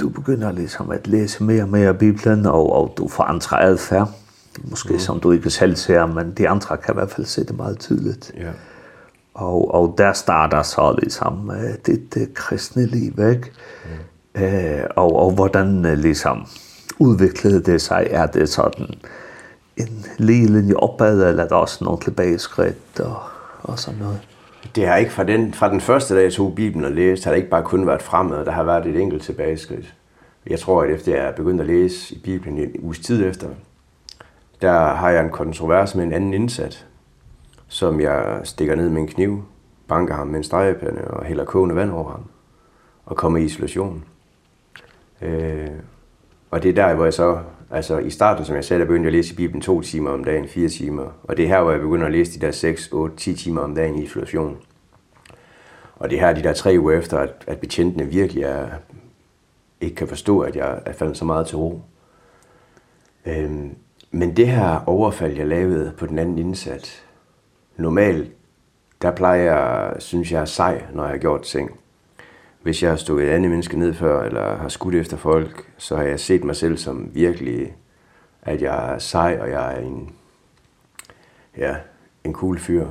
du 0.00 0.08
begynder 0.08 0.52
liksom 0.52 0.90
at 0.90 1.06
læse 1.06 1.44
mere 1.44 1.62
og 1.62 1.68
mere 1.68 1.88
af 1.88 1.98
Bibelen, 1.98 2.46
og, 2.46 2.72
og 2.72 2.94
du 2.96 3.08
forandrer 3.08 3.58
adfærd. 3.58 4.10
Måske 4.58 4.92
mm. 4.92 4.98
som 4.98 5.20
du 5.20 5.32
ikke 5.32 5.50
selv 5.50 5.76
ser, 5.76 6.06
men 6.06 6.32
de 6.32 6.48
andre 6.48 6.76
kan 6.76 6.94
i 6.94 6.96
hvert 6.96 7.10
fald 7.10 7.26
se 7.26 7.44
det 7.44 7.56
meget 7.56 7.78
tydeligt. 7.78 8.32
Ja. 8.36 8.50
Og, 9.34 9.74
og 9.74 9.94
der 9.98 10.12
starter 10.12 10.62
så 10.62 10.96
ligesom 10.98 11.50
det, 11.86 12.14
det 12.14 12.34
kristne 12.34 12.86
liv, 12.86 13.12
ikke? 13.18 13.52
Mm. 14.34 14.42
Uh, 14.42 14.84
og, 14.96 15.16
og 15.16 15.30
hvordan 15.30 15.82
liksom 15.82 16.46
udviklede 16.98 17.62
det 17.62 17.82
sig? 17.82 18.06
Er 18.10 18.26
det 18.26 18.48
sådan 18.48 18.86
en 19.76 20.06
lige 20.18 20.46
linje 20.46 20.74
opad, 20.74 21.28
eller 21.28 21.44
er 21.44 21.48
der 21.48 21.56
også 21.56 21.84
nogle 21.84 22.00
tilbageskridt 22.00 23.00
og, 23.00 23.16
og 23.62 23.78
sådan 23.78 24.00
noget? 24.00 24.20
Det 24.74 24.86
har 24.86 24.96
ikke 24.96 25.12
fra 25.12 25.24
den, 25.24 25.54
fra 25.54 25.70
den 25.70 25.80
første 25.80 26.14
dag, 26.14 26.22
jeg 26.22 26.32
tog 26.32 26.54
Bibelen 26.54 26.84
og 26.84 26.92
læste, 26.92 27.24
har 27.24 27.32
det 27.32 27.38
ikke 27.38 27.50
bare 27.50 27.62
kun 27.62 27.86
været 27.86 28.02
fremad. 28.02 28.44
Der 28.44 28.50
har 28.50 28.64
været 28.64 28.86
et 28.86 29.00
enkelt 29.00 29.22
tilbageskridt. 29.22 29.94
Jeg 30.46 30.58
tror, 30.58 30.82
at 30.82 30.90
efter 30.90 31.16
jeg 31.16 31.34
begyndte 31.34 31.62
at 31.62 31.66
læse 31.66 32.14
i 32.14 32.18
Bibelen 32.18 32.58
en 32.58 32.70
uges 32.78 32.98
tid 32.98 33.26
efter, 33.26 33.48
der 34.62 34.94
har 34.94 35.10
jeg 35.10 35.24
en 35.24 35.30
kontrovers 35.30 35.94
med 35.94 36.04
en 36.04 36.12
anden 36.12 36.34
indsat, 36.34 36.86
som 37.68 38.00
jeg 38.00 38.40
stikker 38.44 38.74
ned 38.74 38.88
med 38.88 39.02
en 39.02 39.08
kniv, 39.08 39.44
banker 39.88 40.14
ham 40.14 40.26
med 40.26 40.36
en 40.36 40.44
stregepande 40.44 41.04
og 41.04 41.24
hælder 41.24 41.44
kogende 41.44 41.74
vand 41.74 41.90
over 41.90 42.10
ham 42.10 42.24
og 43.06 43.16
kommer 43.16 43.38
i 43.38 43.44
isolation. 43.44 44.04
Øh, 45.22 45.70
og 46.50 46.62
det 46.62 46.68
er 46.68 46.74
der, 46.74 46.94
hvor 46.94 47.04
jeg 47.04 47.14
så 47.14 47.38
Altså 47.74 47.98
i 47.98 48.10
starten, 48.10 48.44
som 48.44 48.56
jeg 48.56 48.64
sagde, 48.64 48.80
der 48.80 48.86
begyndte 48.86 49.06
jeg 49.06 49.14
at 49.14 49.18
læse 49.18 49.34
Bibelen 49.34 49.60
to 49.62 49.80
timer 49.80 50.10
om 50.10 50.24
dagen, 50.24 50.48
fire 50.48 50.68
timer. 50.68 51.10
Og 51.22 51.36
det 51.36 51.44
er 51.44 51.48
her, 51.48 51.62
hvor 51.62 51.70
jeg 51.70 51.80
begynder 51.80 52.06
at 52.06 52.12
læse 52.12 52.40
de 52.40 52.46
der 52.46 52.52
6, 52.52 52.88
8, 52.92 53.16
10 53.16 53.34
timer 53.34 53.60
om 53.60 53.74
dagen 53.74 53.98
i 53.98 54.02
isolation. 54.02 54.58
Og 55.96 56.10
det 56.10 56.16
er 56.16 56.26
her, 56.26 56.34
de 56.34 56.42
der 56.42 56.52
tre 56.52 56.76
uger 56.78 56.98
efter, 56.98 57.18
at, 57.18 57.44
at 57.46 57.58
betjentene 57.58 58.06
virkelig 58.06 58.42
er, 58.42 58.68
ikke 59.80 59.96
kan 59.96 60.08
forstå, 60.08 60.40
at 60.40 60.56
jeg 60.56 60.82
er 60.86 60.92
faldet 60.92 61.16
så 61.16 61.24
meget 61.24 61.46
til 61.46 61.56
ro. 61.56 61.82
Øhm, 63.26 63.76
men 64.10 64.36
det 64.36 64.48
her 64.48 64.84
overfald, 64.86 65.36
jeg 65.36 65.46
lavede 65.46 65.92
på 65.98 66.06
den 66.06 66.18
anden 66.18 66.38
indsat, 66.38 67.04
normalt, 67.76 68.32
der 69.02 69.10
plejer 69.10 69.42
jeg, 69.42 69.94
synes 69.98 70.32
jeg 70.32 70.40
er 70.40 70.44
sej, 70.44 70.82
når 70.92 71.02
jeg 71.02 71.12
har 71.12 71.18
gjort 71.18 71.42
ting 71.42 71.80
hvis 72.64 72.82
jeg 72.82 72.90
har 72.90 72.96
stået 72.96 73.24
et 73.24 73.28
andet 73.28 73.50
menneske 73.50 73.78
ned 73.78 73.94
før, 73.94 74.22
eller 74.22 74.56
har 74.56 74.68
skudt 74.68 74.94
efter 74.94 75.16
folk, 75.16 75.72
så 75.78 75.96
har 75.96 76.02
jeg 76.02 76.20
set 76.20 76.44
mig 76.44 76.56
selv 76.56 76.76
som 76.76 77.10
virkelig, 77.14 77.76
at 78.42 78.62
jeg 78.62 78.94
er 78.94 78.98
sej, 78.98 79.38
og 79.40 79.50
jeg 79.50 79.74
er 79.74 79.80
en, 79.80 80.12
ja, 81.56 81.76
en 82.24 82.32
cool 82.32 82.58
fyr. 82.58 82.86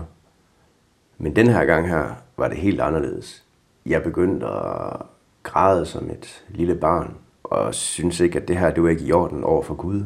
Men 1.18 1.36
den 1.36 1.48
her 1.48 1.66
gang 1.66 1.88
her 1.88 2.10
var 2.38 2.48
det 2.48 2.58
helt 2.58 2.82
anderledes. 2.82 3.44
Jeg 3.86 4.04
begyndte 4.04 4.46
at 4.46 5.02
græde 5.44 5.86
som 5.86 6.10
et 6.10 6.44
lille 6.50 6.76
barn, 6.76 7.16
og 7.44 7.76
synes 7.76 8.20
ikke, 8.20 8.40
at 8.40 8.48
det 8.48 8.58
her 8.58 8.72
det 8.72 8.84
var 8.84 8.90
ikke 8.90 9.06
i 9.06 9.12
orden 9.12 9.44
over 9.44 9.64
for 9.64 9.76
Gud. 9.76 10.04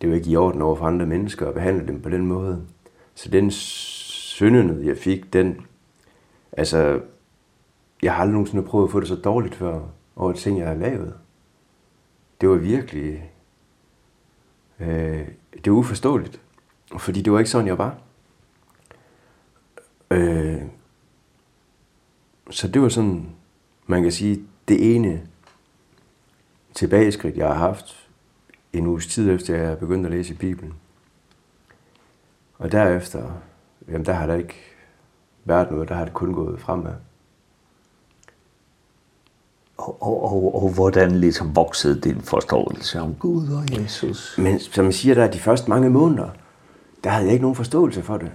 Det 0.00 0.08
var 0.08 0.16
ikke 0.16 0.30
i 0.30 0.36
orden 0.36 0.62
over 0.62 0.76
for 0.76 0.84
andre 0.84 1.06
mennesker 1.06 1.48
at 1.48 1.54
behandle 1.54 1.86
dem 1.86 2.00
på 2.00 2.08
den 2.08 2.26
måde. 2.26 2.62
Så 3.14 3.28
den 3.28 3.50
syndende, 3.50 4.86
jeg 4.86 4.96
fik, 4.96 5.32
den, 5.32 5.66
altså 6.52 7.00
Jeg 8.04 8.14
har 8.14 8.20
aldrig 8.20 8.32
nogensinde 8.32 8.62
prøvet 8.62 8.86
at 8.86 8.92
få 8.92 9.00
det 9.00 9.08
så 9.08 9.14
dårligt 9.14 9.54
før 9.54 9.82
over 10.16 10.30
et 10.30 10.36
ting, 10.36 10.58
jeg 10.58 10.68
har 10.68 10.74
lavet. 10.74 11.14
Det 12.40 12.48
var 12.48 12.56
virkelig... 12.56 13.32
Øh, 14.80 15.28
det 15.64 15.72
var 15.72 15.78
uforståeligt. 15.78 16.40
Fordi 16.98 17.22
det 17.22 17.32
var 17.32 17.38
ikke 17.38 17.50
sådan, 17.50 17.66
jeg 17.66 17.78
var. 17.78 17.98
Øh, 20.10 20.62
så 22.50 22.68
det 22.68 22.82
var 22.82 22.88
sådan, 22.88 23.28
man 23.86 24.02
kan 24.02 24.12
sige, 24.12 24.44
det 24.68 24.94
ene 24.94 25.28
tilbageskridt, 26.74 27.36
jeg 27.36 27.48
har 27.48 27.54
haft 27.54 28.08
en 28.72 28.86
uges 28.86 29.06
tid 29.06 29.30
efter, 29.30 29.56
jeg 29.56 29.78
begyndte 29.78 30.06
at 30.06 30.14
læse 30.14 30.34
Bibelen. 30.34 30.74
Og 32.58 32.72
derefter, 32.72 33.30
jamen 33.88 34.06
der 34.06 34.12
har 34.12 34.26
der 34.26 34.34
ikke 34.34 34.56
været 35.44 35.70
noget, 35.70 35.88
der 35.88 35.94
har 35.94 36.04
det 36.04 36.14
kun 36.14 36.34
gået 36.34 36.60
fremad 36.60 36.94
og, 40.00 40.32
og, 40.32 40.62
og 40.62 40.70
hvordan 40.70 41.10
liksom 41.10 41.56
voksede 41.56 42.00
din 42.00 42.20
forståelse 42.20 43.00
om 43.00 43.14
Gud 43.14 43.48
og 43.48 43.82
Jesus? 43.82 44.34
Men 44.38 44.60
som 44.60 44.84
jeg 44.84 44.94
siger 44.94 45.14
der, 45.14 45.30
de 45.30 45.38
første 45.38 45.70
mange 45.70 45.90
måneder, 45.90 46.28
der 47.04 47.10
havde 47.10 47.24
jeg 47.24 47.32
ikke 47.32 47.42
nogen 47.42 47.56
forståelse 47.56 48.02
for 48.02 48.16
det. 48.16 48.30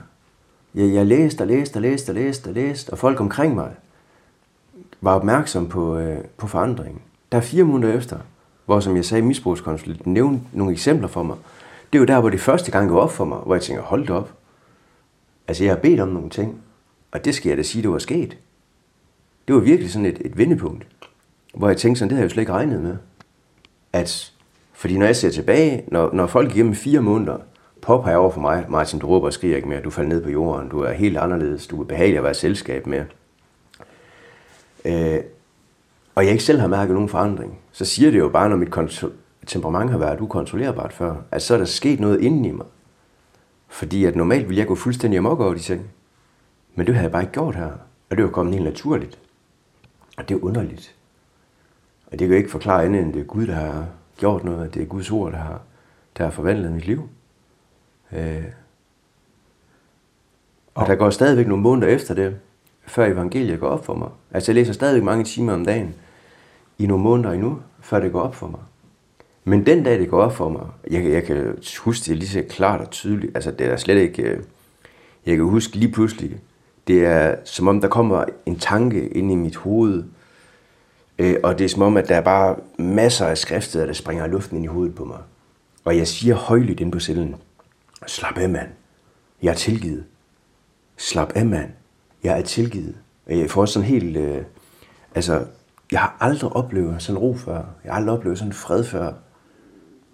Jeg, 0.75 0.93
jeg 0.93 1.05
læste 1.05 1.41
og 1.41 1.47
læste 1.47 1.77
og 1.77 1.81
læste 1.81 2.09
og 2.09 2.15
læste 2.15 2.47
og 2.47 2.53
læste, 2.53 2.89
og 2.89 2.97
folk 2.97 3.19
omkring 3.19 3.55
mig 3.55 3.71
var 5.01 5.15
opmærksom 5.15 5.67
på, 5.67 5.97
øh, 5.97 6.17
på 6.37 6.47
forandringen. 6.47 7.01
Der 7.31 7.37
er 7.37 7.41
fire 7.41 7.63
måneder 7.63 7.93
efter, 7.93 8.17
hvor 8.65 8.79
som 8.79 8.95
jeg 8.95 9.05
sagde, 9.05 9.21
misbrugskonsulenten 9.21 10.13
nævnte 10.13 10.41
nogle 10.53 10.73
eksempler 10.73 11.07
for 11.07 11.23
mig. 11.23 11.37
Det 11.93 11.97
er 11.97 11.99
jo 11.99 12.05
der, 12.05 12.19
hvor 12.19 12.29
det 12.29 12.41
første 12.41 12.71
gang 12.71 12.89
går 12.89 12.99
op 12.99 13.11
for 13.11 13.25
mig, 13.25 13.37
hvor 13.37 13.55
jeg 13.55 13.61
tænker, 13.61 13.83
hold 13.83 14.07
da 14.07 14.13
op. 14.13 14.33
Altså, 15.47 15.63
jeg 15.63 15.73
har 15.73 15.79
bedt 15.79 15.99
om 15.99 16.07
nogle 16.07 16.29
ting, 16.29 16.61
og 17.11 17.25
det 17.25 17.35
skal 17.35 17.49
jeg 17.49 17.57
da 17.57 17.63
sige, 17.63 17.81
det 17.81 17.91
var 17.91 17.99
sket. 17.99 18.37
Det 19.47 19.55
var 19.55 19.61
virkelig 19.61 19.91
sådan 19.91 20.05
et, 20.05 20.21
et 20.25 20.37
vendepunkt. 20.37 20.87
Hvor 21.53 21.67
jeg 21.67 21.77
tænkte 21.77 21.99
sådan, 21.99 22.09
det 22.09 22.15
havde 22.15 22.23
jeg 22.23 22.29
jo 22.29 22.33
slet 22.33 22.41
ikke 22.41 22.51
regnet 22.51 22.81
med. 22.81 22.97
At, 23.93 24.33
fordi 24.73 24.97
når 24.97 25.05
jeg 25.05 25.15
ser 25.15 25.29
tilbage, 25.29 25.83
når, 25.87 26.13
når 26.13 26.27
folk 26.27 26.55
igennem 26.55 26.75
fire 26.75 27.01
måneder 27.01 27.37
påpeger 27.81 28.17
over 28.17 28.31
for 28.31 28.41
mig, 28.41 28.65
Martin, 28.69 28.99
du 28.99 29.07
råber 29.07 29.27
og 29.27 29.33
skriger 29.33 29.55
ikke 29.55 29.67
mere, 29.67 29.81
du 29.81 29.89
falder 29.89 30.09
ned 30.09 30.23
på 30.23 30.29
jorden, 30.29 30.69
du 30.69 30.79
er 30.79 30.91
helt 30.91 31.17
anderledes, 31.17 31.67
du 31.67 31.81
er 31.81 31.85
behagelig 31.85 32.17
at 32.17 32.23
være 32.23 32.31
i 32.31 32.35
selskab 32.35 32.87
med. 32.87 33.05
Øh, 34.85 35.19
og 36.15 36.23
jeg 36.23 36.31
ikke 36.31 36.43
selv 36.43 36.59
har 36.59 36.67
mærket 36.67 36.93
nogen 36.93 37.09
forandring, 37.09 37.59
så 37.71 37.85
siger 37.85 38.11
det 38.11 38.19
jo 38.19 38.29
bare, 38.29 38.49
når 38.49 38.55
mit 38.55 39.03
temperament 39.47 39.91
har 39.91 39.97
været 39.97 40.21
ukontrollerbart 40.21 40.93
før, 40.93 41.15
at 41.31 41.41
så 41.41 41.53
er 41.53 41.57
der 41.57 41.65
sket 41.65 41.99
noget 41.99 42.21
inden 42.21 42.45
i 42.45 42.51
mig. 42.51 42.65
Fordi 43.67 44.05
at 44.05 44.15
normalt 44.15 44.49
ville 44.49 44.59
jeg 44.59 44.67
gå 44.67 44.75
fuldstændig 44.75 45.17
amok 45.17 45.39
over 45.39 45.53
de 45.53 45.59
ting. 45.59 45.91
Men 46.75 46.87
det 46.87 46.95
havde 46.95 47.03
jeg 47.03 47.11
bare 47.11 47.21
ikke 47.21 47.33
gjort 47.33 47.55
her, 47.55 47.71
og 48.09 48.17
det 48.17 48.23
var 48.23 48.29
kommet 48.29 48.53
helt 48.53 48.65
naturligt. 48.65 49.19
Og 50.17 50.29
det 50.29 50.35
er 50.35 50.43
underligt. 50.43 50.95
Og 52.11 52.19
det 52.19 52.19
kan 52.19 52.27
jo 52.27 52.37
ikke 52.37 52.51
forklare 52.51 52.83
andet, 52.83 53.01
end 53.01 53.13
det 53.13 53.19
er 53.19 53.25
Gud, 53.25 53.47
der 53.47 53.53
har 53.53 53.87
gjort 54.17 54.43
noget, 54.43 54.65
at 54.65 54.73
det 54.73 54.81
er 54.81 54.85
Guds 54.85 55.11
ord, 55.11 55.31
der 55.31 55.37
har, 55.37 55.61
der 56.17 56.23
har 56.23 56.31
forvandlet 56.31 56.71
mit 56.71 56.85
liv. 56.85 57.09
Øh, 58.11 58.43
og 60.75 60.87
der 60.87 60.95
går 60.95 61.09
stadigvæk 61.09 61.47
nogle 61.47 61.63
måneder 61.63 61.87
efter 61.87 62.13
det, 62.13 62.35
før 62.87 63.05
evangeliet 63.05 63.59
går 63.59 63.67
op 63.67 63.85
for 63.85 63.93
mig. 63.93 64.09
Altså 64.31 64.51
jeg 64.51 64.55
læser 64.55 64.73
stadigvæk 64.73 65.03
mange 65.03 65.23
timer 65.23 65.53
om 65.53 65.65
dagen, 65.65 65.95
i 66.77 66.85
nogle 66.85 67.03
måneder 67.03 67.31
endnu, 67.31 67.59
før 67.81 67.99
det 67.99 68.11
går 68.11 68.21
op 68.21 68.35
for 68.35 68.47
mig. 68.47 68.59
Men 69.43 69.65
den 69.65 69.83
dag 69.83 69.99
det 69.99 70.09
går 70.09 70.21
op 70.21 70.35
for 70.35 70.49
mig, 70.49 70.67
jeg, 70.91 71.05
jeg 71.05 71.23
kan 71.23 71.57
huske 71.79 72.05
det 72.05 72.17
lige 72.17 72.29
så 72.29 72.43
klart 72.49 72.81
og 72.81 72.89
tydeligt, 72.89 73.35
altså 73.35 73.51
det 73.51 73.67
er 73.67 73.77
slet 73.77 73.97
ikke, 73.97 74.41
jeg 75.25 75.35
kan 75.35 75.45
huske 75.45 75.75
lige 75.75 75.91
pludselig, 75.91 76.39
det 76.87 77.05
er 77.05 77.35
som 77.45 77.67
om 77.67 77.81
der 77.81 77.87
kommer 77.87 78.25
en 78.45 78.59
tanke 78.59 79.09
ind 79.09 79.31
i 79.31 79.35
mit 79.35 79.55
hoved, 79.55 80.03
Øh, 81.19 81.35
og 81.43 81.59
det 81.59 81.65
er 81.65 81.69
som 81.69 81.81
om, 81.81 81.97
at 81.97 82.09
der 82.09 82.15
er 82.15 82.21
bare 82.21 82.55
masser 82.77 83.25
af 83.25 83.37
skriftsteder, 83.37 83.85
der 83.85 83.93
springer 83.93 84.27
luften 84.27 84.57
ind 84.57 84.65
i 84.65 84.67
hovedet 84.67 84.95
på 84.95 85.05
mig. 85.05 85.19
Og 85.85 85.97
jeg 85.97 86.07
siger 86.07 86.35
højlydt 86.35 86.79
ind 86.79 86.91
på 86.91 86.99
cellen. 86.99 87.35
Slap 88.07 88.37
af, 88.37 88.49
mand. 88.49 88.69
Jeg 89.41 89.49
er 89.49 89.55
tilgivet. 89.55 90.05
Slap 90.97 91.31
af, 91.35 91.45
mand. 91.45 91.71
Jeg 92.23 92.39
er 92.39 92.41
tilgivet. 92.41 92.95
Og 93.25 93.39
jeg 93.39 93.49
får 93.49 93.65
sådan 93.65 93.87
helt... 93.87 94.17
Øh, 94.17 94.41
altså, 95.15 95.45
jeg 95.91 95.99
har 95.99 96.17
aldrig 96.19 96.51
oplevet 96.51 97.01
sådan 97.01 97.19
ro 97.19 97.35
før. 97.35 97.63
Jeg 97.83 97.93
har 97.93 97.99
aldrig 97.99 98.13
oplevet 98.13 98.37
sådan 98.37 98.53
fred 98.53 98.83
før. 98.83 99.13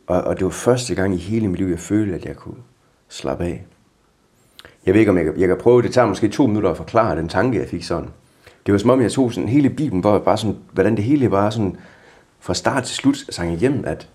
Og, 0.07 0.21
og 0.21 0.37
det 0.37 0.45
var 0.45 0.51
første 0.51 0.95
gang 0.95 1.13
i 1.13 1.17
hele 1.17 1.47
mit 1.47 1.59
liv, 1.59 1.67
jeg 1.67 1.79
følte, 1.79 2.15
at 2.15 2.25
jeg 2.25 2.35
kunne 2.35 2.61
slappe 3.09 3.43
af. 3.43 3.65
Jeg 4.85 4.93
ved 4.93 4.99
ikke, 4.99 5.11
om 5.11 5.17
jeg, 5.17 5.37
jeg 5.37 5.47
kan 5.47 5.57
prøve. 5.57 5.81
Det 5.81 5.93
tager 5.93 6.07
måske 6.07 6.29
to 6.29 6.47
minutter 6.47 6.69
at 6.69 6.77
forklare 6.77 7.15
den 7.15 7.29
tanke, 7.29 7.59
jeg 7.59 7.67
fik 7.67 7.83
sådan 7.83 8.09
det 8.65 8.71
var 8.71 8.77
som 8.77 8.89
om, 8.89 9.01
jeg 9.01 9.11
tog 9.11 9.33
sådan 9.33 9.49
hele 9.49 9.69
Bibelen, 9.69 10.01
hvor 10.01 10.19
bare 10.19 10.37
sådan, 10.37 10.57
hvordan 10.71 10.95
det 10.95 11.03
hele 11.03 11.31
var 11.31 11.49
sådan, 11.49 11.77
fra 12.39 12.53
start 12.53 12.83
til 12.83 12.95
slut 12.95 13.17
sang 13.29 13.57
hjem, 13.57 13.83
at, 13.87 14.09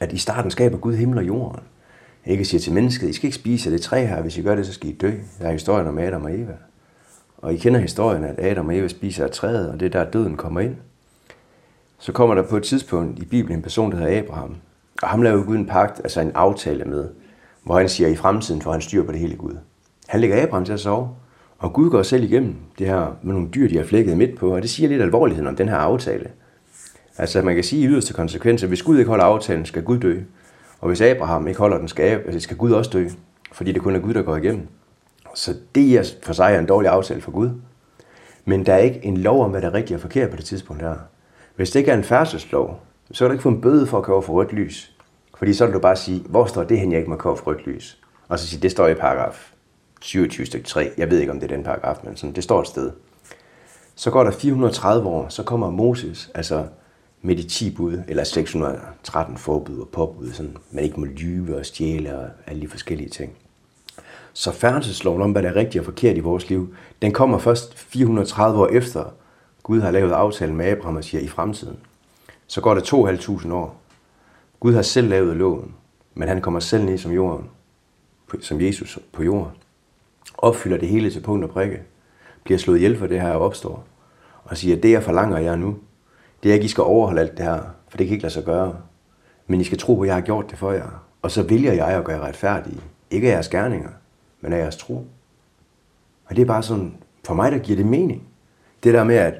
at 0.00 0.12
i 0.12 0.18
starten 0.18 0.50
skaber 0.50 0.78
Gud 0.78 0.94
himmel 0.94 1.18
og 1.18 1.26
jorden. 1.26 1.60
Ikke 2.26 2.44
siger 2.44 2.60
til 2.60 2.72
mennesket, 2.72 3.08
I 3.08 3.12
skal 3.12 3.26
ikke 3.26 3.36
spise 3.36 3.68
af 3.68 3.70
det 3.70 3.82
træ 3.82 4.06
her, 4.06 4.22
hvis 4.22 4.38
I 4.38 4.42
gør 4.42 4.54
det, 4.54 4.66
så 4.66 4.72
skal 4.72 4.90
I 4.90 4.92
dø. 4.92 5.12
Der 5.38 5.48
er 5.48 5.52
historien 5.52 5.86
om 5.86 5.98
Adam 5.98 6.24
og 6.24 6.34
Eva. 6.34 6.52
Og 7.38 7.54
I 7.54 7.56
kender 7.56 7.80
historien, 7.80 8.24
at 8.24 8.38
Adam 8.38 8.68
og 8.68 8.76
Eva 8.76 8.88
spiser 8.88 9.24
af 9.24 9.30
træet, 9.30 9.70
og 9.70 9.80
det 9.80 9.86
er 9.86 10.04
der, 10.04 10.10
døden 10.10 10.36
kommer 10.36 10.60
ind. 10.60 10.76
Så 11.98 12.12
kommer 12.12 12.34
der 12.34 12.42
på 12.42 12.56
et 12.56 12.62
tidspunkt 12.62 13.18
i 13.18 13.24
Bibelen 13.24 13.58
en 13.58 13.62
person, 13.62 13.92
der 13.92 13.98
hedder 13.98 14.18
Abraham. 14.18 14.56
Og 15.02 15.08
ham 15.08 15.22
laver 15.22 15.44
Gud 15.44 15.56
en 15.56 15.66
pagt, 15.66 15.98
altså 15.98 16.20
en 16.20 16.32
aftale 16.34 16.84
med, 16.84 17.08
hvor 17.62 17.78
han 17.78 17.88
siger, 17.88 18.06
at 18.06 18.12
i 18.12 18.16
fremtiden 18.16 18.62
får 18.62 18.72
han 18.72 18.80
styr 18.80 19.04
på 19.04 19.12
det 19.12 19.20
hele 19.20 19.36
Gud. 19.36 19.56
Han 20.08 20.20
lægger 20.20 20.42
Abraham 20.42 20.64
til 20.64 20.72
at 20.72 20.80
sove, 20.80 21.08
Og 21.60 21.72
Gud 21.72 21.90
går 21.90 22.02
selv 22.02 22.24
igennem 22.24 22.54
det 22.78 22.86
her 22.86 23.16
med 23.22 23.32
nogle 23.34 23.48
dyr, 23.48 23.68
de 23.68 23.76
har 23.76 23.84
flækket 23.84 24.16
midt 24.16 24.38
på, 24.38 24.54
og 24.54 24.62
det 24.62 24.70
siger 24.70 24.88
lidt 24.88 25.02
alvorligheden 25.02 25.46
om 25.46 25.56
den 25.56 25.68
her 25.68 25.76
aftale. 25.76 26.30
Altså 27.18 27.42
man 27.42 27.54
kan 27.54 27.64
sige 27.64 27.82
i 27.82 27.88
yderste 27.88 28.12
konsekvenser, 28.12 28.66
hvis 28.66 28.82
Gud 28.82 28.98
ikke 28.98 29.08
holder 29.08 29.24
aftalen, 29.24 29.66
skal 29.66 29.82
Gud 29.82 29.98
dø. 29.98 30.20
Og 30.80 30.88
hvis 30.88 31.00
Abraham 31.00 31.46
ikke 31.46 31.60
holder 31.60 31.78
den, 31.78 31.88
skal, 31.88 32.04
altså, 32.04 32.40
skal 32.40 32.56
Gud 32.56 32.72
også 32.72 32.90
dø, 32.90 33.08
fordi 33.52 33.72
det 33.72 33.82
kun 33.82 33.96
er 33.96 34.00
Gud, 34.00 34.14
der 34.14 34.22
går 34.22 34.36
igennem. 34.36 34.68
Så 35.34 35.54
det 35.74 35.98
er 35.98 36.04
for 36.22 36.32
sig 36.32 36.58
en 36.58 36.66
dårlig 36.66 36.90
aftale 36.90 37.20
for 37.20 37.30
Gud. 37.30 37.50
Men 38.44 38.66
der 38.66 38.74
er 38.74 38.78
ikke 38.78 39.04
en 39.04 39.16
lov 39.16 39.44
om, 39.44 39.50
hvad 39.50 39.62
der 39.62 39.68
er 39.68 39.74
rigtigt 39.74 39.96
og 39.96 40.00
forkert 40.00 40.30
på 40.30 40.36
det 40.36 40.44
tidspunkt 40.44 40.82
her. 40.82 40.94
Hvis 41.56 41.70
det 41.70 41.78
ikke 41.78 41.90
er 41.90 41.96
en 41.96 42.04
færdselslov, 42.04 42.80
så 43.12 43.24
kan 43.24 43.28
du 43.28 43.32
ikke 43.32 43.42
få 43.42 43.48
en 43.48 43.60
bøde 43.60 43.86
for 43.86 43.98
at 43.98 44.04
køre 44.04 44.22
for 44.22 44.32
rødt 44.32 44.52
lys. 44.52 44.96
Fordi 45.38 45.52
så 45.52 45.66
vil 45.66 45.74
du 45.74 45.78
bare 45.78 45.96
sige, 45.96 46.22
hvor 46.28 46.44
står 46.44 46.64
det 46.64 46.78
hen, 46.78 46.92
jeg 46.92 46.98
ikke 46.98 47.10
må 47.10 47.16
køre 47.16 47.36
for 47.36 47.46
rødt 47.46 47.66
lys? 47.66 47.98
Og 48.28 48.38
så 48.38 48.46
sige, 48.46 48.62
det 48.62 48.70
står 48.70 48.88
i 48.88 48.94
paragraf 48.94 49.52
27 50.00 50.46
stykke 50.46 50.66
3, 50.66 50.90
jeg 50.96 51.10
ved 51.10 51.18
ikke 51.18 51.32
om 51.32 51.40
det 51.40 51.52
er 51.52 51.56
den 51.56 51.64
paragraf, 51.64 51.96
men 52.04 52.16
sådan, 52.16 52.34
det 52.34 52.44
står 52.44 52.60
et 52.60 52.66
sted. 52.66 52.90
Så 53.94 54.10
går 54.10 54.24
der 54.24 54.30
430 54.30 55.08
år, 55.08 55.28
så 55.28 55.42
kommer 55.42 55.70
Moses, 55.70 56.30
altså 56.34 56.66
med 57.22 57.36
de 57.36 57.42
10 57.42 57.74
bud, 57.74 58.02
eller 58.08 58.24
613 58.24 59.36
forbud 59.36 59.78
og 59.78 59.88
påbud, 59.88 60.32
sådan, 60.32 60.56
man 60.70 60.84
ikke 60.84 61.00
må 61.00 61.06
lyve 61.06 61.56
og 61.56 61.66
stjæle 61.66 62.18
og 62.18 62.28
alle 62.46 62.62
de 62.62 62.68
forskellige 62.68 63.08
ting. 63.08 63.32
Så 64.32 64.52
færdselsloven 64.52 65.22
om, 65.22 65.32
hvad 65.32 65.42
der 65.42 65.48
er 65.48 65.56
rigtigt 65.56 65.80
og 65.80 65.84
forkert 65.84 66.16
i 66.16 66.20
vores 66.20 66.48
liv, 66.48 66.74
den 67.02 67.12
kommer 67.12 67.38
først 67.38 67.78
430 67.78 68.60
år 68.60 68.66
efter, 68.66 69.04
Gud 69.62 69.80
har 69.80 69.90
lavet 69.90 70.12
aftalen 70.12 70.56
med 70.56 70.66
Abraham 70.66 70.96
og 70.96 71.04
siger, 71.04 71.20
i 71.20 71.28
fremtiden. 71.28 71.76
Så 72.46 72.60
går 72.60 72.74
det 72.74 72.92
2.500 72.92 73.52
år. 73.52 73.80
Gud 74.60 74.74
har 74.74 74.82
selv 74.82 75.08
lavet 75.08 75.36
loven, 75.36 75.74
men 76.14 76.28
han 76.28 76.40
kommer 76.40 76.60
selv 76.60 76.84
ned 76.84 76.98
som 76.98 77.12
jorden, 77.12 77.50
som 78.40 78.60
Jesus 78.60 78.98
på 79.12 79.22
jorden 79.22 79.52
opfylder 80.42 80.76
det 80.76 80.88
hele 80.88 81.10
til 81.10 81.20
punkt 81.20 81.44
og 81.44 81.50
prikke, 81.50 81.82
bliver 82.44 82.58
slået 82.58 82.76
ihjel 82.76 82.98
for 82.98 83.06
det 83.06 83.20
her 83.20 83.32
opstår, 83.32 83.84
og 84.44 84.56
siger, 84.56 84.76
at 84.76 84.82
det 84.82 84.90
jeg 84.90 85.02
forlanger 85.02 85.38
jer 85.38 85.56
nu, 85.56 85.76
det 86.42 86.48
er 86.48 86.54
ikke, 86.54 86.64
I 86.64 86.68
skal 86.68 86.84
overholde 86.84 87.20
alt 87.20 87.36
det 87.36 87.44
her, 87.44 87.60
for 87.88 87.98
det 87.98 88.06
kan 88.06 88.14
ikke 88.14 88.22
lade 88.22 88.34
sig 88.34 88.44
gøre. 88.44 88.76
Men 89.46 89.60
I 89.60 89.64
skal 89.64 89.78
tro 89.78 89.94
på, 89.94 90.02
at 90.02 90.06
jeg 90.06 90.14
har 90.14 90.20
gjort 90.20 90.50
det 90.50 90.58
for 90.58 90.72
jer, 90.72 91.04
og 91.22 91.30
så 91.30 91.42
vælger 91.42 91.72
jeg 91.72 91.88
at 91.88 92.04
gøre 92.04 92.20
retfærdige. 92.20 92.80
Ikke 93.10 93.28
af 93.28 93.32
jeres 93.32 93.48
gerninger, 93.48 93.90
men 94.40 94.52
af 94.52 94.58
jeres 94.58 94.76
tro. 94.76 95.06
Og 96.26 96.36
det 96.36 96.42
er 96.42 96.46
bare 96.46 96.62
sådan, 96.62 96.94
for 97.24 97.34
mig, 97.34 97.52
der 97.52 97.58
giver 97.58 97.76
det 97.76 97.86
mening. 97.86 98.22
Det 98.84 98.94
der 98.94 99.04
med, 99.04 99.16
at 99.16 99.34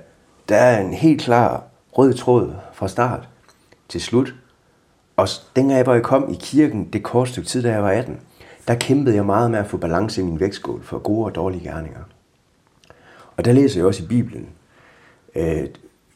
der 0.48 0.56
er 0.56 0.80
en 0.80 0.94
helt 0.94 1.20
klar 1.20 1.64
rød 1.92 2.14
tråd 2.14 2.54
fra 2.72 2.88
start 2.88 3.28
til 3.88 4.00
slut. 4.00 4.34
Og 5.16 5.28
dengang 5.56 5.78
jeg 5.78 5.86
var 5.86 5.94
jeg 5.94 6.02
kom 6.02 6.32
i 6.32 6.36
kirken, 6.40 6.88
det 6.92 7.02
kort 7.02 7.28
stykke 7.28 7.48
tid, 7.48 7.62
da 7.62 7.70
jeg 7.70 7.82
var 7.82 7.90
18, 7.90 8.20
der 8.70 8.76
kæmpede 8.76 9.16
jeg 9.16 9.26
meget 9.26 9.50
med 9.50 9.58
at 9.58 9.66
få 9.66 9.76
balance 9.76 10.20
i 10.20 10.24
min 10.24 10.40
vægtskål 10.40 10.82
for 10.82 10.98
gode 10.98 11.24
og 11.24 11.34
dårlige 11.34 11.70
gerninger. 11.70 12.00
Og 13.36 13.44
der 13.44 13.52
læser 13.52 13.80
jeg 13.80 13.86
også 13.86 14.02
i 14.02 14.06
Bibelen 14.06 14.48
øh, 15.34 15.62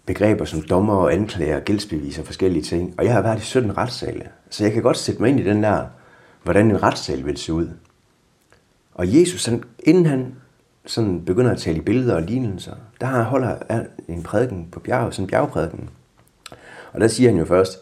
begreber 0.06 0.44
som 0.44 0.62
dommer 0.62 0.94
og 0.94 1.12
anklager 1.12 1.56
og 1.56 1.62
gældsbeviser 1.62 2.22
og 2.22 2.26
forskellige 2.26 2.62
ting. 2.62 2.94
Og 2.98 3.04
jeg 3.04 3.12
har 3.12 3.22
været 3.22 3.38
i 3.38 3.44
17 3.44 3.76
retssale, 3.76 4.28
så 4.50 4.64
jeg 4.64 4.72
kan 4.72 4.82
godt 4.82 4.96
sætte 4.96 5.20
mig 5.20 5.30
ind 5.30 5.40
i 5.40 5.44
den 5.44 5.62
der, 5.62 5.86
hvordan 6.42 6.70
en 6.70 6.82
retssal 6.82 7.26
vil 7.26 7.36
se 7.36 7.52
ud. 7.52 7.68
Og 8.94 9.18
Jesus, 9.18 9.46
han, 9.46 9.64
inden 9.78 10.06
han 10.06 10.34
sådan 10.86 11.24
begynder 11.24 11.50
at 11.50 11.58
tale 11.58 11.78
i 11.78 11.80
billeder 11.80 12.14
og 12.14 12.22
lignelser, 12.22 12.74
der 13.00 13.06
har 13.06 13.22
holder 13.22 13.56
en 14.08 14.22
prædiken 14.22 14.68
på 14.72 14.80
bjerget, 14.80 15.14
sådan 15.14 15.24
en 15.24 15.30
bjergprædiken. 15.30 15.90
Og 16.92 17.00
der 17.00 17.08
siger 17.08 17.30
han 17.30 17.38
jo 17.38 17.44
først, 17.44 17.78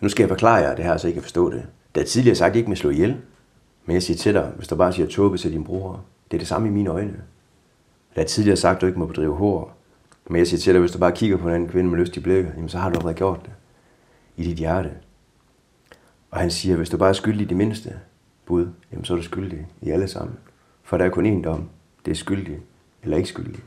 nu 0.00 0.08
skal 0.08 0.22
jeg 0.22 0.28
forklare 0.28 0.56
jer 0.56 0.74
det 0.74 0.84
her, 0.84 0.96
så 0.96 1.08
I 1.08 1.12
kan 1.12 1.22
forstå 1.22 1.50
det. 1.50 1.66
Det 1.94 2.00
er 2.00 2.06
tidligere 2.06 2.36
sagt, 2.36 2.54
I 2.54 2.58
ikke 2.58 2.70
må 2.70 2.76
slå 2.76 2.90
ihjel, 2.90 3.16
Men 3.90 3.94
jeg 3.94 4.02
siger 4.02 4.16
til 4.16 4.34
dig, 4.34 4.52
hvis 4.56 4.68
du 4.68 4.76
bare 4.76 4.92
siger 4.92 5.06
tåbe 5.06 5.38
til 5.38 5.52
din 5.52 5.64
bror, 5.64 6.04
det 6.30 6.36
er 6.36 6.38
det 6.38 6.48
samme 6.48 6.68
i 6.68 6.70
mine 6.70 6.90
øjne. 6.90 7.22
Jeg 8.16 8.22
har 8.22 8.26
tidligere 8.26 8.56
sagt, 8.56 8.76
at 8.76 8.80
du 8.80 8.86
ikke 8.86 8.98
må 8.98 9.06
bedrive 9.06 9.36
hår. 9.36 9.76
Men 10.28 10.38
jeg 10.38 10.46
siger 10.46 10.60
til 10.60 10.72
dig, 10.72 10.80
hvis 10.80 10.92
du 10.92 10.98
bare 10.98 11.12
kigger 11.12 11.36
på 11.36 11.48
en 11.48 11.54
anden 11.54 11.68
kvinde 11.68 11.90
med 11.90 11.98
lyst 11.98 12.16
i 12.16 12.20
blikket, 12.20 12.52
jamen 12.56 12.68
så 12.68 12.78
har 12.78 12.88
du 12.88 12.94
allerede 12.94 13.14
gjort 13.14 13.40
det 13.44 13.52
i 14.36 14.44
dit 14.44 14.56
hjerte. 14.56 14.90
Og 16.30 16.40
han 16.40 16.50
siger, 16.50 16.76
hvis 16.76 16.90
du 16.90 16.96
bare 16.96 17.08
er 17.08 17.12
skyldig 17.12 17.42
i 17.42 17.48
det 17.48 17.56
mindste 17.56 17.94
bud, 18.46 18.68
jamen 18.92 19.04
så 19.04 19.12
er 19.12 19.16
du 19.16 19.22
skyldig 19.22 19.66
i 19.82 19.90
alle 19.90 20.08
sammen. 20.08 20.36
For 20.82 20.96
der 20.96 21.04
er 21.04 21.10
kun 21.10 21.38
én 21.38 21.42
dom. 21.42 21.68
Det 22.04 22.10
er 22.10 22.16
skyldig 22.16 22.58
eller 23.02 23.16
ikke 23.16 23.28
skyldig. 23.28 23.60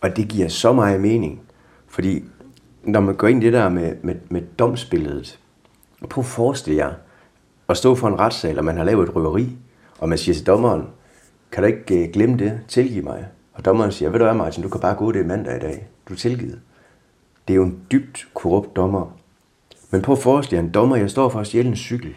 Og 0.00 0.16
det 0.16 0.28
giver 0.28 0.48
så 0.48 0.72
meget 0.72 1.00
mening, 1.00 1.40
fordi 1.86 2.24
når 2.82 3.00
man 3.00 3.14
går 3.14 3.28
ind 3.28 3.42
i 3.42 3.46
det 3.46 3.52
der 3.52 3.68
med, 3.68 3.96
med, 4.02 4.14
med 4.28 4.42
domsbilledet, 4.58 5.38
prøv 6.10 6.22
at 6.22 6.26
forestille 6.26 6.76
jer, 6.76 6.94
at 7.68 7.76
stå 7.76 7.94
for 7.94 8.08
en 8.08 8.18
retssal, 8.18 8.58
og 8.58 8.64
man 8.64 8.76
har 8.76 8.84
lavet 8.84 9.08
et 9.08 9.16
røveri, 9.16 9.56
og 9.98 10.08
man 10.08 10.18
siger 10.18 10.34
til 10.34 10.46
dommeren, 10.46 10.86
kan 11.52 11.62
du 11.62 11.66
ikke 11.66 12.12
glemme 12.12 12.38
det, 12.38 12.60
tilgive 12.68 13.02
mig? 13.02 13.26
Og 13.54 13.64
dommeren 13.64 13.92
siger, 13.92 14.10
ved 14.10 14.18
du 14.18 14.24
hvad 14.24 14.34
Martin, 14.34 14.62
du 14.62 14.68
kan 14.68 14.80
bare 14.80 14.94
gå 14.94 15.12
det 15.12 15.26
mandag 15.26 15.56
i 15.56 15.60
dag, 15.60 15.86
du 16.08 16.12
er 16.12 16.18
tilgivet. 16.18 16.60
Det 17.48 17.54
er 17.54 17.56
jo 17.56 17.64
en 17.64 17.78
dybt 17.92 18.28
korrupt 18.34 18.76
dommer. 18.76 19.16
Men 19.90 20.02
prøv 20.02 20.12
at 20.12 20.18
forestille 20.18 20.56
jer 20.56 20.66
en 20.66 20.72
dommer, 20.72 20.96
jeg 20.96 21.10
står 21.10 21.28
for 21.28 21.40
at 21.40 21.46
stjæle 21.46 21.68
en 21.68 21.76
cykel. 21.76 22.14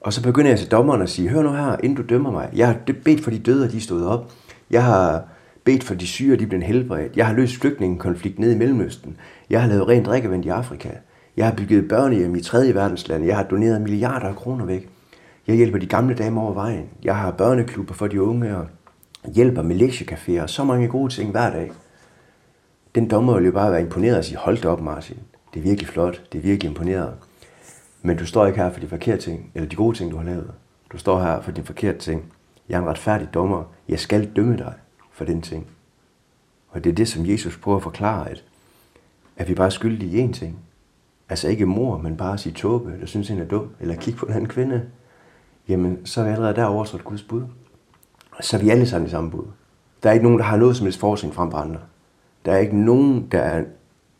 Og 0.00 0.12
så 0.12 0.22
begynder 0.22 0.50
jeg 0.50 0.58
til 0.58 0.70
dommeren 0.70 1.02
at 1.02 1.10
sige, 1.10 1.28
hør 1.28 1.42
nu 1.42 1.52
her, 1.52 1.76
inden 1.82 1.96
du 1.96 2.02
dømmer 2.08 2.30
mig. 2.30 2.50
Jeg 2.54 2.66
har 2.66 2.76
bedt 3.04 3.24
for 3.24 3.30
de 3.30 3.38
døde, 3.38 3.64
og 3.64 3.72
de 3.72 3.80
stod 3.80 4.04
op. 4.04 4.32
Jeg 4.70 4.84
har 4.84 5.24
bedt 5.64 5.84
for 5.84 5.94
de 5.94 6.06
syge, 6.06 6.32
og 6.32 6.38
de 6.38 6.46
blev 6.46 6.62
helbredt. 6.62 7.16
Jeg 7.16 7.26
har 7.26 7.34
løst 7.34 7.56
flygtningekonflikt 7.56 8.38
nede 8.38 8.54
i 8.54 8.58
Mellemøsten. 8.58 9.16
Jeg 9.50 9.62
har 9.62 9.68
lavet 9.68 9.88
rent 9.88 10.06
drikkevand 10.06 10.44
i 10.44 10.48
Afrika. 10.48 10.88
Jeg 11.36 11.46
har 11.46 11.54
bygget 11.54 11.88
børnehjem 11.88 12.34
i 12.34 12.40
tredje 12.40 12.74
verdenslande. 12.74 13.26
Jeg 13.26 13.36
har 13.36 13.44
doneret 13.44 13.80
milliarder 13.82 14.28
af 14.28 14.36
kroner 14.36 14.64
væk. 14.64 14.88
Jeg 15.46 15.56
hjælper 15.56 15.78
de 15.78 15.86
gamle 15.86 16.14
damer 16.14 16.42
over 16.42 16.52
vejen. 16.52 16.88
Jeg 17.02 17.16
har 17.16 17.30
børneklubber 17.30 17.94
for 17.94 18.06
de 18.06 18.22
unge 18.22 18.56
og 18.56 18.66
hjælper 19.34 19.62
med 19.62 19.76
lektiecaféer 19.76 20.42
og 20.42 20.50
så 20.50 20.64
mange 20.64 20.88
gode 20.88 21.12
ting 21.12 21.30
hver 21.30 21.50
dag. 21.50 21.72
Den 22.94 23.10
dommer 23.10 23.34
vil 23.34 23.44
jo 23.44 23.52
bare 23.52 23.72
være 23.72 23.80
imponeret 23.80 24.18
og 24.18 24.24
sige, 24.24 24.36
hold 24.36 24.58
da 24.58 24.68
op 24.68 24.80
Martin, 24.80 25.18
det 25.54 25.60
er 25.60 25.64
virkelig 25.64 25.88
flot, 25.88 26.22
det 26.32 26.38
er 26.38 26.42
virkelig 26.42 26.68
imponeret. 26.68 27.14
Men 28.02 28.16
du 28.16 28.26
står 28.26 28.46
ikke 28.46 28.58
her 28.58 28.72
for 28.72 28.80
de 28.80 28.88
forkerte 28.88 29.22
ting, 29.22 29.50
eller 29.54 29.68
de 29.68 29.76
gode 29.76 29.96
ting, 29.96 30.10
du 30.10 30.16
har 30.16 30.24
lavet. 30.24 30.50
Du 30.92 30.98
står 30.98 31.20
her 31.20 31.40
for 31.40 31.50
de 31.50 31.62
forkerte 31.62 31.98
ting. 31.98 32.32
Jeg 32.68 32.76
er 32.76 32.82
en 32.82 32.88
retfærdig 32.88 33.28
dommer. 33.34 33.64
Jeg 33.88 33.98
skal 33.98 34.30
dømme 34.36 34.56
dig 34.56 34.74
for 35.12 35.24
den 35.24 35.42
ting. 35.42 35.66
Og 36.68 36.84
det 36.84 36.90
er 36.90 36.94
det, 36.94 37.08
som 37.08 37.26
Jesus 37.26 37.56
prøver 37.56 37.76
at 37.76 37.82
forklare, 37.82 38.30
at, 38.30 38.44
at 39.36 39.48
vi 39.48 39.54
bare 39.54 39.66
er 39.66 39.70
skyldige 39.70 40.18
i 40.18 40.26
én 40.26 40.32
ting, 40.32 40.58
altså 41.28 41.48
ikke 41.48 41.66
mor, 41.66 41.98
men 41.98 42.16
bare 42.16 42.38
sige 42.38 42.52
tåbe, 42.52 42.92
eller 42.92 43.06
synes 43.06 43.28
hende 43.28 43.42
er 43.42 43.48
dum, 43.48 43.68
eller 43.80 43.94
kigge 43.94 44.18
på 44.18 44.26
en 44.26 44.32
anden 44.32 44.48
kvinde, 44.48 44.82
jamen 45.68 46.06
så 46.06 46.20
er 46.20 46.24
vi 46.24 46.30
allerede 46.30 46.56
der 46.56 46.64
overtrådt 46.64 47.04
Guds 47.04 47.22
bud. 47.22 47.42
Så 48.40 48.56
er 48.56 48.60
vi 48.60 48.70
alle 48.70 48.86
sammen 48.86 49.06
i 49.06 49.10
samme 49.10 49.30
bud. 49.30 49.44
Der 50.02 50.08
er 50.08 50.12
ikke 50.12 50.24
nogen, 50.24 50.38
der 50.38 50.44
har 50.44 50.56
noget 50.56 50.76
som 50.76 50.86
helst 50.86 51.00
forskning 51.00 51.34
frem 51.34 51.50
på 51.50 51.56
andre. 51.56 51.80
Der 52.44 52.52
er 52.52 52.58
ikke 52.58 52.76
nogen, 52.76 53.28
der 53.32 53.38
er, 53.38 53.64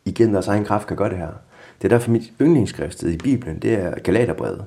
igen 0.04 0.34
deres 0.34 0.48
egen 0.48 0.64
kraft 0.64 0.86
kan 0.86 0.96
gøre 0.96 1.10
det 1.10 1.18
her. 1.18 1.30
Det 1.78 1.84
er 1.84 1.88
derfor 1.88 2.10
mit 2.10 2.32
yndlingsskrift 2.40 3.02
i 3.02 3.16
Bibelen, 3.16 3.58
det 3.58 3.74
er 3.74 3.98
Galaterbrevet. 3.98 4.64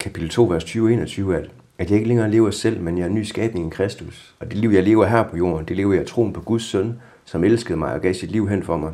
Kapitel 0.00 0.28
2, 0.28 0.44
vers 0.44 0.64
20-21, 0.64 1.32
at, 1.32 1.50
at 1.78 1.90
jeg 1.90 1.96
ikke 1.96 2.08
længere 2.08 2.30
lever 2.30 2.50
selv, 2.50 2.80
men 2.80 2.98
jeg 2.98 3.04
er 3.04 3.08
en 3.08 3.14
ny 3.14 3.22
skabning 3.22 3.66
i 3.66 3.70
Kristus. 3.70 4.34
Og 4.40 4.46
det 4.46 4.56
liv, 4.56 4.70
jeg 4.70 4.82
lever 4.82 5.06
her 5.06 5.22
på 5.22 5.36
jorden, 5.36 5.68
det 5.68 5.76
lever 5.76 5.94
jeg 5.94 6.06
troen 6.06 6.32
på 6.32 6.40
Guds 6.40 6.62
søn, 6.62 7.00
som 7.24 7.44
elskede 7.44 7.78
mig 7.78 7.92
og 7.92 8.00
gav 8.00 8.14
sit 8.14 8.30
liv 8.30 8.48
hen 8.48 8.62
for 8.62 8.76
mig. 8.76 8.92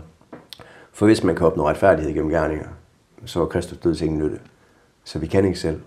For 0.92 1.06
hvis 1.06 1.24
man 1.24 1.36
kan 1.36 1.46
opnå 1.46 1.68
retfærdighed 1.68 2.14
gennem 2.14 2.30
gerninger, 2.30 2.68
så 3.24 3.42
er 3.42 3.46
Kristus 3.46 3.78
død 3.78 3.94
til 3.94 4.04
ingen 4.04 4.22
nytte. 4.22 4.38
Så 5.04 5.18
vi 5.18 5.26
kan 5.26 5.44
ikke 5.44 5.58
selv. 5.58 5.80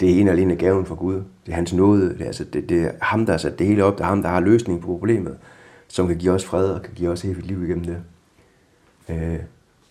Det 0.00 0.10
er 0.10 0.20
en 0.20 0.28
og 0.28 0.32
alene 0.32 0.56
gaven 0.56 0.86
fra 0.86 0.94
Gud. 0.94 1.14
Det 1.14 1.52
er 1.52 1.54
hans 1.54 1.72
nåde. 1.72 2.08
Det 2.08 2.20
er, 2.20 2.26
altså, 2.26 2.44
det, 2.44 2.68
det 2.68 2.82
er 2.82 2.92
ham, 3.00 3.26
der 3.26 3.32
har 3.32 3.38
sat 3.38 3.58
det 3.58 3.66
hele 3.66 3.84
op. 3.84 3.98
Det 3.98 4.04
er 4.04 4.08
ham, 4.08 4.22
der 4.22 4.28
har 4.28 4.40
løsningen 4.40 4.82
på 4.82 4.86
problemet, 4.86 5.36
som 5.88 6.06
kan 6.06 6.16
give 6.16 6.32
os 6.32 6.44
fred 6.44 6.70
og 6.70 6.82
kan 6.82 6.94
give 6.94 7.10
os 7.10 7.24
evigt 7.24 7.46
liv 7.46 7.64
igennem 7.64 7.84
det. 7.84 8.02
Øh, 9.08 9.38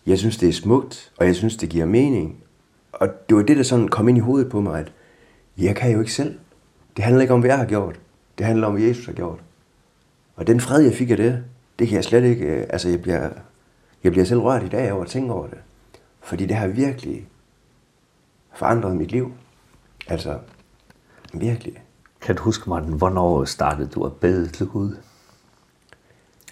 jeg 0.06 0.18
synes, 0.18 0.36
det 0.36 0.48
er 0.48 0.52
smukt, 0.52 1.12
og 1.16 1.26
jeg 1.26 1.36
synes, 1.36 1.56
det 1.56 1.68
giver 1.68 1.86
mening. 1.86 2.36
Og 2.92 3.08
det 3.28 3.36
var 3.36 3.42
det, 3.42 3.56
der 3.56 3.62
sådan 3.62 3.88
kom 3.88 4.08
ind 4.08 4.18
i 4.18 4.20
hovedet 4.20 4.50
på 4.50 4.60
mig, 4.60 4.80
at 4.80 4.92
jeg 5.58 5.76
kan 5.76 5.92
jo 5.92 6.00
ikke 6.00 6.12
selv. 6.12 6.38
Det 6.96 7.04
handler 7.04 7.22
ikke 7.22 7.34
om, 7.34 7.40
hvad 7.40 7.50
jeg 7.50 7.58
har 7.58 7.66
gjort. 7.66 8.00
Det 8.38 8.46
handler 8.46 8.66
om, 8.66 8.72
hvad 8.72 8.82
Jesus 8.82 9.06
har 9.06 9.12
gjort. 9.12 9.38
Og 10.36 10.46
den 10.46 10.60
fred, 10.60 10.80
jeg 10.80 10.94
fik 10.94 11.10
af 11.10 11.16
det, 11.16 11.44
det 11.78 11.88
kan 11.88 11.96
jeg 11.96 12.04
slet 12.04 12.24
ikke... 12.24 12.46
Altså, 12.46 12.88
jeg 12.88 13.02
bliver 13.02 13.28
Jeg 14.04 14.12
bliver 14.12 14.24
selv 14.24 14.40
rørt 14.40 14.62
i 14.62 14.68
dag 14.68 14.92
over 14.92 15.02
at 15.02 15.08
tænke 15.08 15.32
over 15.32 15.46
det. 15.46 15.58
Fordi 16.20 16.46
det 16.46 16.56
har 16.56 16.66
virkelig 16.66 17.28
forandret 18.54 18.96
mit 18.96 19.12
liv. 19.12 19.32
Altså, 20.08 20.38
virkelig. 21.34 21.82
Kan 22.20 22.36
du 22.36 22.42
huske, 22.42 22.70
Martin, 22.70 22.92
hvornår 22.92 23.44
startede 23.44 23.88
du 23.88 24.04
at 24.04 24.12
bede 24.12 24.48
til 24.48 24.66
Gud? 24.66 24.96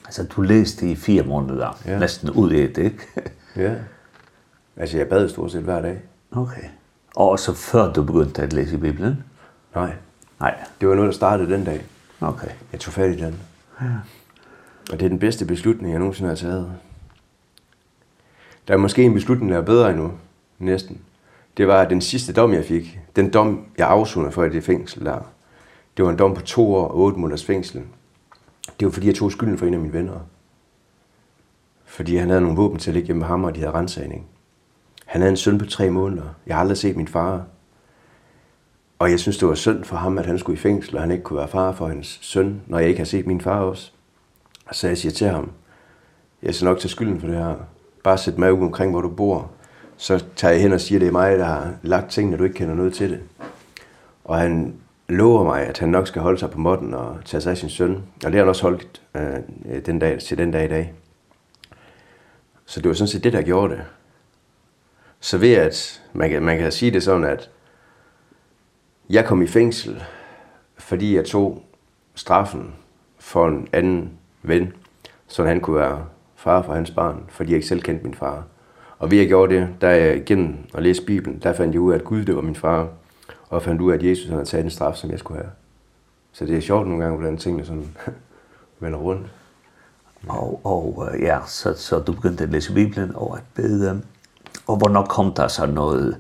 Altså, 0.05 0.25
du 0.25 0.41
læste 0.41 0.91
i 0.91 0.97
fire 0.97 1.23
måneder, 1.23 1.79
ja. 1.87 1.99
næsten 1.99 2.31
ud 2.31 2.51
i 2.53 2.67
det, 2.67 2.79
ikke? 2.79 3.07
ja. 3.65 3.75
Altså, 4.77 4.99
jeg 4.99 5.09
bad 5.09 5.29
stort 5.29 5.53
set 5.53 5.63
hver 5.63 5.83
dag. 5.83 6.01
Okay. 6.31 6.65
Og 7.17 7.39
så 7.39 7.55
før 7.55 7.93
du 7.93 8.03
begyndte 8.03 8.43
at 8.43 8.53
læse 8.53 8.79
Bibelen? 8.79 9.25
Nej. 9.75 9.93
Nej. 10.41 10.65
Det 10.81 10.89
var 10.89 10.95
noget, 10.95 11.09
der 11.09 11.15
startede 11.15 11.53
den 11.53 11.65
dag. 11.65 11.87
Okay. 12.21 12.49
Jeg 12.73 12.81
tog 12.81 12.93
fat 12.93 13.11
i 13.11 13.21
den. 13.21 13.41
Ja. 13.81 13.87
Og 14.93 15.01
det 15.01 15.03
er 15.03 15.09
den 15.09 15.19
bedste 15.19 15.45
beslutning, 15.45 15.93
jeg 15.93 15.99
nogensinde 15.99 16.29
har 16.29 16.37
taget 16.37 16.73
der 18.69 18.77
måske 18.77 19.03
en 19.03 19.15
beslutning, 19.15 19.53
der 19.53 19.59
er 19.59 19.63
bedre 19.63 19.91
endnu, 19.91 20.13
næsten. 20.59 21.01
Det 21.57 21.69
var 21.69 21.85
den 21.85 22.01
sidste 22.01 22.33
dom, 22.33 22.53
jeg 22.53 22.65
fik. 22.65 23.01
Den 23.17 23.33
dom, 23.33 23.67
jeg 23.79 23.89
afsonede 23.89 24.33
for 24.33 24.45
i 24.45 24.51
det 24.51 24.65
fængsel 24.65 25.05
der. 25.05 25.19
Det 25.97 26.05
var 26.05 26.11
en 26.11 26.19
dom 26.19 26.35
på 26.35 26.41
to 26.41 26.75
år 26.75 26.89
og 26.89 26.99
otte 26.99 27.19
måneders 27.19 27.45
fængsel. 27.45 27.83
Det 28.81 28.87
var 28.87 28.93
fordi, 28.93 29.07
jeg 29.07 29.15
tog 29.15 29.33
skylden 29.33 29.59
for 29.59 29.67
en 29.67 29.75
af 29.75 29.81
mine 29.81 29.93
venner. 29.93 30.21
Fordi 31.85 32.17
han 32.17 32.29
havde 32.29 32.41
nogle 32.41 32.57
våben 32.57 32.79
til 32.79 32.91
at 32.91 32.95
ligge 32.95 33.07
hjemme 33.07 33.21
med 33.21 33.27
ham, 33.27 33.45
og 33.45 33.55
de 33.55 33.61
havde 33.61 33.75
rensagning. 33.75 34.27
Han 35.07 35.21
havde 35.21 35.31
en 35.31 35.37
søn 35.37 35.59
på 35.59 35.67
tre 35.67 35.91
måneder. 35.91 36.35
Jeg 36.47 36.57
har 36.57 36.61
aldrig 36.61 36.79
set 36.79 36.97
min 36.97 37.09
far. 37.09 37.45
Og 38.99 39.11
jeg 39.11 39.21
synes, 39.21 39.39
det 39.39 39.49
var 39.49 39.55
synd 39.55 39.85
for 39.85 39.97
ham, 39.97 40.19
at 40.19 40.27
han 40.27 40.39
skulle 40.39 40.59
i 40.59 40.61
fængsel, 40.61 40.97
og 40.97 41.03
han 41.03 41.11
ikke 41.11 41.25
kunne 41.25 41.39
være 41.39 41.49
far 41.49 41.73
for 41.73 41.87
hans 41.87 42.19
søn, 42.23 42.63
når 42.67 42.79
jeg 42.79 42.89
ikke 42.89 42.99
har 42.99 43.05
set 43.05 43.27
min 43.27 43.41
far 43.41 43.61
også. 43.61 43.93
Så 44.73 44.89
jeg 44.89 44.99
siger 44.99 45.13
til 45.13 45.27
ham, 45.27 45.51
jeg 46.43 46.55
skal 46.55 46.65
nok 46.65 46.79
tage 46.79 46.89
skylden 46.89 47.21
for 47.21 47.27
det 47.27 47.37
her, 47.37 47.55
bare 48.05 48.19
sætte 48.19 48.41
maven 48.41 48.63
omkring, 48.63 48.91
hvor 48.91 49.01
du 49.01 49.09
bor. 49.09 49.51
Så 49.97 50.25
tager 50.37 50.53
jeg 50.53 50.63
hen 50.63 50.73
og 50.73 50.81
siger, 50.81 50.99
det 50.99 51.09
er 51.09 51.13
mig, 51.13 51.39
der 51.39 51.45
har 51.45 51.75
lagt 51.83 52.11
tingene, 52.11 52.37
du 52.37 52.45
ikke 52.45 52.57
kender 52.57 52.75
noget 52.75 52.95
til 52.95 53.11
det. 53.11 53.21
Og 54.25 54.39
han 54.39 54.75
lover 55.09 55.45
mig, 55.45 55.67
at 55.67 55.79
han 55.79 55.89
nok 55.89 56.07
skal 56.07 56.23
holde 56.23 56.39
sig 56.39 56.51
på 56.51 56.59
måtten 56.59 56.95
og 56.95 57.17
tage 57.25 57.41
sig 57.41 57.51
af 57.51 57.59
sin 57.59 57.69
søn. 57.69 57.95
Og 57.95 58.03
det 58.25 58.35
har 58.35 58.39
han 58.39 58.49
også 58.49 58.63
holdt 58.63 59.03
øh, 59.15 59.87
den 59.87 59.99
dag, 59.99 60.21
til 60.21 60.39
den 60.39 60.51
dag 60.51 60.65
i 60.65 60.69
dag. 60.69 60.95
Så 62.67 62.81
det 62.81 62.89
var 62.89 62.95
sådan 62.95 63.09
set 63.09 63.25
det, 63.25 63.33
der 63.33 63.43
gjorde 63.43 63.75
det. 63.75 63.83
Så 65.21 65.39
ved 65.39 65.53
at, 65.53 66.03
man 66.13 66.31
kan, 66.31 66.43
man 66.43 66.59
kan 66.59 66.73
sige 66.73 66.91
det 66.91 67.03
sådan, 67.03 67.25
at 67.25 67.51
jeg 69.11 69.25
kom 69.25 69.43
i 69.43 69.47
fængsel, 69.47 70.05
fordi 70.79 71.17
jeg 71.17 71.25
tog 71.25 71.63
straffen 72.15 72.75
for 73.19 73.49
en 73.49 73.69
anden 73.73 74.11
ven, 74.43 74.73
så 75.27 75.45
han 75.45 75.61
kunne 75.61 75.77
være 75.77 76.07
far 76.39 76.63
for 76.63 76.75
hans 76.75 76.91
barn, 76.91 77.25
fordi 77.29 77.51
jeg 77.51 77.57
ikke 77.57 77.69
selv 77.69 77.83
kendte 77.83 78.05
min 78.05 78.15
far. 78.15 78.45
Og 78.99 79.11
ved 79.11 79.19
at 79.19 79.23
jeg 79.23 79.29
gjorde 79.29 79.55
det, 79.55 79.69
da 79.81 79.89
jeg 79.89 80.17
igen 80.17 80.67
og 80.75 80.83
læste 80.83 81.05
Bibelen, 81.05 81.39
der 81.43 81.53
fandt 81.53 81.75
jeg 81.75 81.81
ud 81.81 81.93
af, 81.93 81.99
at 81.99 82.05
Gud 82.05 82.25
det 82.25 82.37
var 82.37 82.43
min 82.43 82.55
far, 82.55 82.89
og 83.49 83.63
fandt 83.63 83.81
ud 83.81 83.91
af, 83.91 83.95
at 83.95 84.03
Jesus 84.03 84.27
han 84.27 84.33
havde 84.33 84.49
taget 84.49 84.65
en 84.65 84.71
straf, 84.71 84.95
som 84.95 85.11
jeg 85.11 85.19
skulle 85.19 85.41
have. 85.41 85.51
Så 86.33 86.47
det 86.47 86.57
er 86.57 86.61
sjovt 86.61 86.87
nogle 86.87 87.03
gange, 87.03 87.19
hvordan 87.19 87.37
tingene 87.37 87.65
sådan 87.65 87.97
vender 88.81 88.99
rundt. 88.99 89.27
Ja. 90.27 90.33
Og, 90.33 90.61
og 90.65 91.11
ja, 91.21 91.39
så, 91.47 91.75
så 91.77 91.99
du 91.99 92.13
begyndte 92.13 92.45
at 92.45 92.51
læse 92.51 92.75
Bibelen 92.75 93.13
og 93.15 93.37
at 93.37 93.43
bede. 93.55 94.03
Og 94.67 94.77
hvornår 94.77 95.05
kom 95.05 95.35
der 95.35 95.49
så 95.49 95.67
noget, 95.67 96.17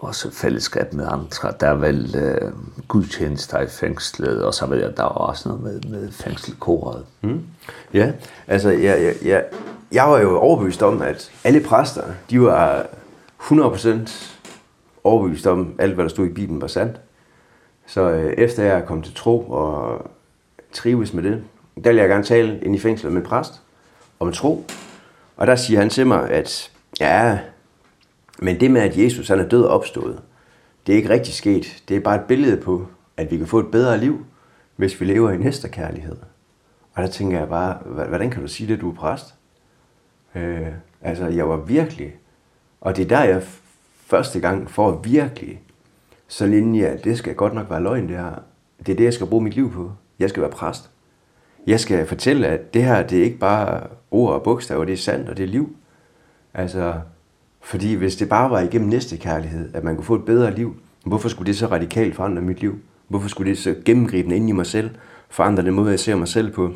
også 0.00 0.30
fællesskab 0.30 0.92
med 0.92 1.06
andre. 1.08 1.52
Der 1.60 1.66
er 1.66 1.74
vel 1.74 2.16
øh, 2.16 2.52
gudtjenester 2.88 3.60
i 3.60 3.66
fængslet, 3.66 4.44
og 4.44 4.54
så 4.54 4.66
ved 4.66 4.78
jeg, 4.78 4.96
der 4.96 5.02
var 5.02 5.08
også 5.08 5.48
noget 5.48 5.62
med, 5.62 5.80
med 5.90 6.12
fængselkoret. 6.12 7.04
Mm. 7.20 7.42
Ja, 7.94 8.12
altså 8.46 8.70
jeg, 8.70 9.02
jeg, 9.02 9.14
jeg, 9.24 9.44
jeg 9.92 10.08
var 10.10 10.18
jo 10.18 10.38
overbevist 10.38 10.82
om, 10.82 11.02
at 11.02 11.32
alle 11.44 11.60
præster, 11.60 12.04
de 12.30 12.40
var 12.40 12.86
100% 13.40 14.10
overbevist 15.04 15.46
om, 15.46 15.74
alt 15.78 15.94
hvad 15.94 16.04
der 16.04 16.10
stod 16.10 16.26
i 16.26 16.32
Bibelen 16.32 16.60
var 16.60 16.66
sandt. 16.66 17.00
Så 17.86 18.10
øh, 18.10 18.32
efter 18.32 18.62
jeg 18.62 18.86
kom 18.86 19.02
til 19.02 19.14
tro 19.14 19.40
og 19.50 20.06
trives 20.72 21.12
med 21.12 21.22
det, 21.22 21.42
der 21.84 21.90
ville 21.90 22.00
jeg 22.00 22.08
gerne 22.08 22.24
tale 22.24 22.60
ind 22.60 22.76
i 22.76 22.78
fængslet 22.78 23.12
med 23.12 23.20
en 23.20 23.26
præst 23.26 23.52
om 24.20 24.32
tro. 24.32 24.66
Og 25.36 25.46
der 25.46 25.56
siger 25.56 25.80
han 25.80 25.90
til 25.90 26.06
mig, 26.06 26.30
at 26.30 26.70
ja, 27.00 27.38
Men 28.42 28.60
det 28.60 28.70
med, 28.70 28.80
at 28.80 28.98
Jesus 28.98 29.28
han 29.28 29.40
er 29.40 29.48
død 29.48 29.64
og 29.64 29.70
opstået, 29.70 30.22
det 30.86 30.92
er 30.92 30.96
ikke 30.96 31.08
rigtig 31.08 31.34
sket. 31.34 31.82
Det 31.88 31.96
er 31.96 32.00
bare 32.00 32.16
et 32.16 32.24
billede 32.28 32.56
på, 32.56 32.86
at 33.16 33.30
vi 33.30 33.36
kan 33.36 33.46
få 33.46 33.58
et 33.58 33.70
bedre 33.70 33.98
liv, 33.98 34.26
hvis 34.76 35.00
vi 35.00 35.06
lever 35.06 35.30
i 35.30 35.36
næsterkærlighed. 35.36 36.16
Og 36.94 37.02
der 37.02 37.08
tænker 37.08 37.38
jeg 37.38 37.48
bare, 37.48 37.78
hvordan 38.08 38.30
kan 38.30 38.42
du 38.42 38.48
sige 38.48 38.72
det, 38.72 38.80
du 38.80 38.90
er 38.90 38.94
præst? 38.94 39.34
Øh, 40.34 40.66
altså, 41.02 41.26
jeg 41.26 41.48
var 41.48 41.56
virkelig, 41.56 42.14
og 42.80 42.96
det 42.96 43.04
er 43.04 43.08
der, 43.08 43.24
jeg 43.24 43.42
første 44.06 44.40
gang 44.40 44.70
får 44.70 45.00
virkelig, 45.04 45.60
så 46.28 46.46
linje, 46.46 46.86
at 46.86 47.04
det 47.04 47.18
skal 47.18 47.34
godt 47.34 47.54
nok 47.54 47.70
være 47.70 47.82
løgn, 47.82 48.08
det 48.08 48.16
her. 48.16 48.34
Det 48.78 48.92
er 48.92 48.96
det, 48.96 49.04
jeg 49.04 49.14
skal 49.14 49.26
bruge 49.26 49.44
mit 49.44 49.54
liv 49.54 49.72
på. 49.72 49.92
Jeg 50.18 50.30
skal 50.30 50.42
være 50.42 50.50
præst. 50.50 50.90
Jeg 51.66 51.80
skal 51.80 52.06
fortælle, 52.06 52.46
at 52.46 52.74
det 52.74 52.84
her, 52.84 53.06
det 53.06 53.18
er 53.18 53.24
ikke 53.24 53.38
bare 53.38 53.86
ord 54.10 54.34
og 54.34 54.42
bogstaver, 54.42 54.84
det 54.84 54.92
er 54.92 54.96
sandt, 54.96 55.28
og 55.28 55.36
det 55.36 55.42
er 55.42 55.48
liv. 55.48 55.76
Altså, 56.54 56.94
Fordi 57.60 57.94
hvis 57.94 58.16
det 58.16 58.28
bare 58.28 58.50
var 58.50 58.60
igennem 58.60 58.88
næste 58.88 59.16
kærlighed, 59.16 59.74
at 59.74 59.84
man 59.84 59.94
kunne 59.94 60.04
få 60.04 60.14
et 60.14 60.24
bedre 60.24 60.54
liv, 60.54 60.76
hvorfor 61.04 61.28
skulle 61.28 61.46
det 61.46 61.58
så 61.58 61.66
radikalt 61.66 62.16
forandre 62.16 62.42
mit 62.42 62.60
liv? 62.60 62.78
Hvorfor 63.08 63.28
skulle 63.28 63.50
det 63.50 63.58
så 63.58 63.74
gennemgribende 63.84 64.36
ind 64.36 64.48
i 64.48 64.52
mig 64.52 64.66
selv 64.66 64.90
forandre 65.28 65.62
den 65.62 65.74
måde, 65.74 65.90
jeg 65.90 66.00
ser 66.00 66.14
mig 66.14 66.28
selv 66.28 66.52
på? 66.52 66.72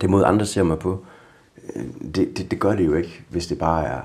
Det 0.00 0.10
måde, 0.10 0.24
andre 0.24 0.46
ser 0.46 0.62
mig 0.62 0.78
på? 0.78 1.04
Det, 2.14 2.38
det, 2.38 2.50
det 2.50 2.60
gør 2.60 2.74
det 2.74 2.86
jo 2.86 2.94
ikke, 2.94 3.24
hvis 3.28 3.46
det 3.46 3.58
bare 3.58 3.86
er, 3.86 4.00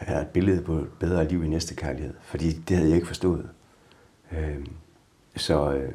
er 0.00 0.20
et 0.20 0.26
billede 0.26 0.62
på 0.62 0.74
et 0.74 0.88
bedre 0.98 1.28
liv 1.28 1.44
i 1.44 1.48
næste 1.48 1.74
kærlighed. 1.74 2.14
Fordi 2.22 2.52
det 2.52 2.76
havde 2.76 2.88
jeg 2.88 2.96
ikke 2.96 3.06
forstået. 3.06 3.48
Øh, 4.32 4.66
så 5.36 5.72
øh, 5.72 5.92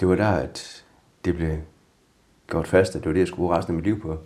det 0.00 0.08
var 0.08 0.14
der, 0.14 0.28
at 0.28 0.84
det 1.24 1.36
blev 1.36 1.56
gjort 2.50 2.68
fast, 2.68 2.96
at 2.96 3.02
det 3.02 3.08
var 3.08 3.12
det, 3.12 3.20
jeg 3.20 3.28
skulle 3.28 3.38
bruge 3.38 3.56
resten 3.56 3.72
af 3.72 3.76
mit 3.76 3.84
liv 3.84 4.00
på. 4.00 4.18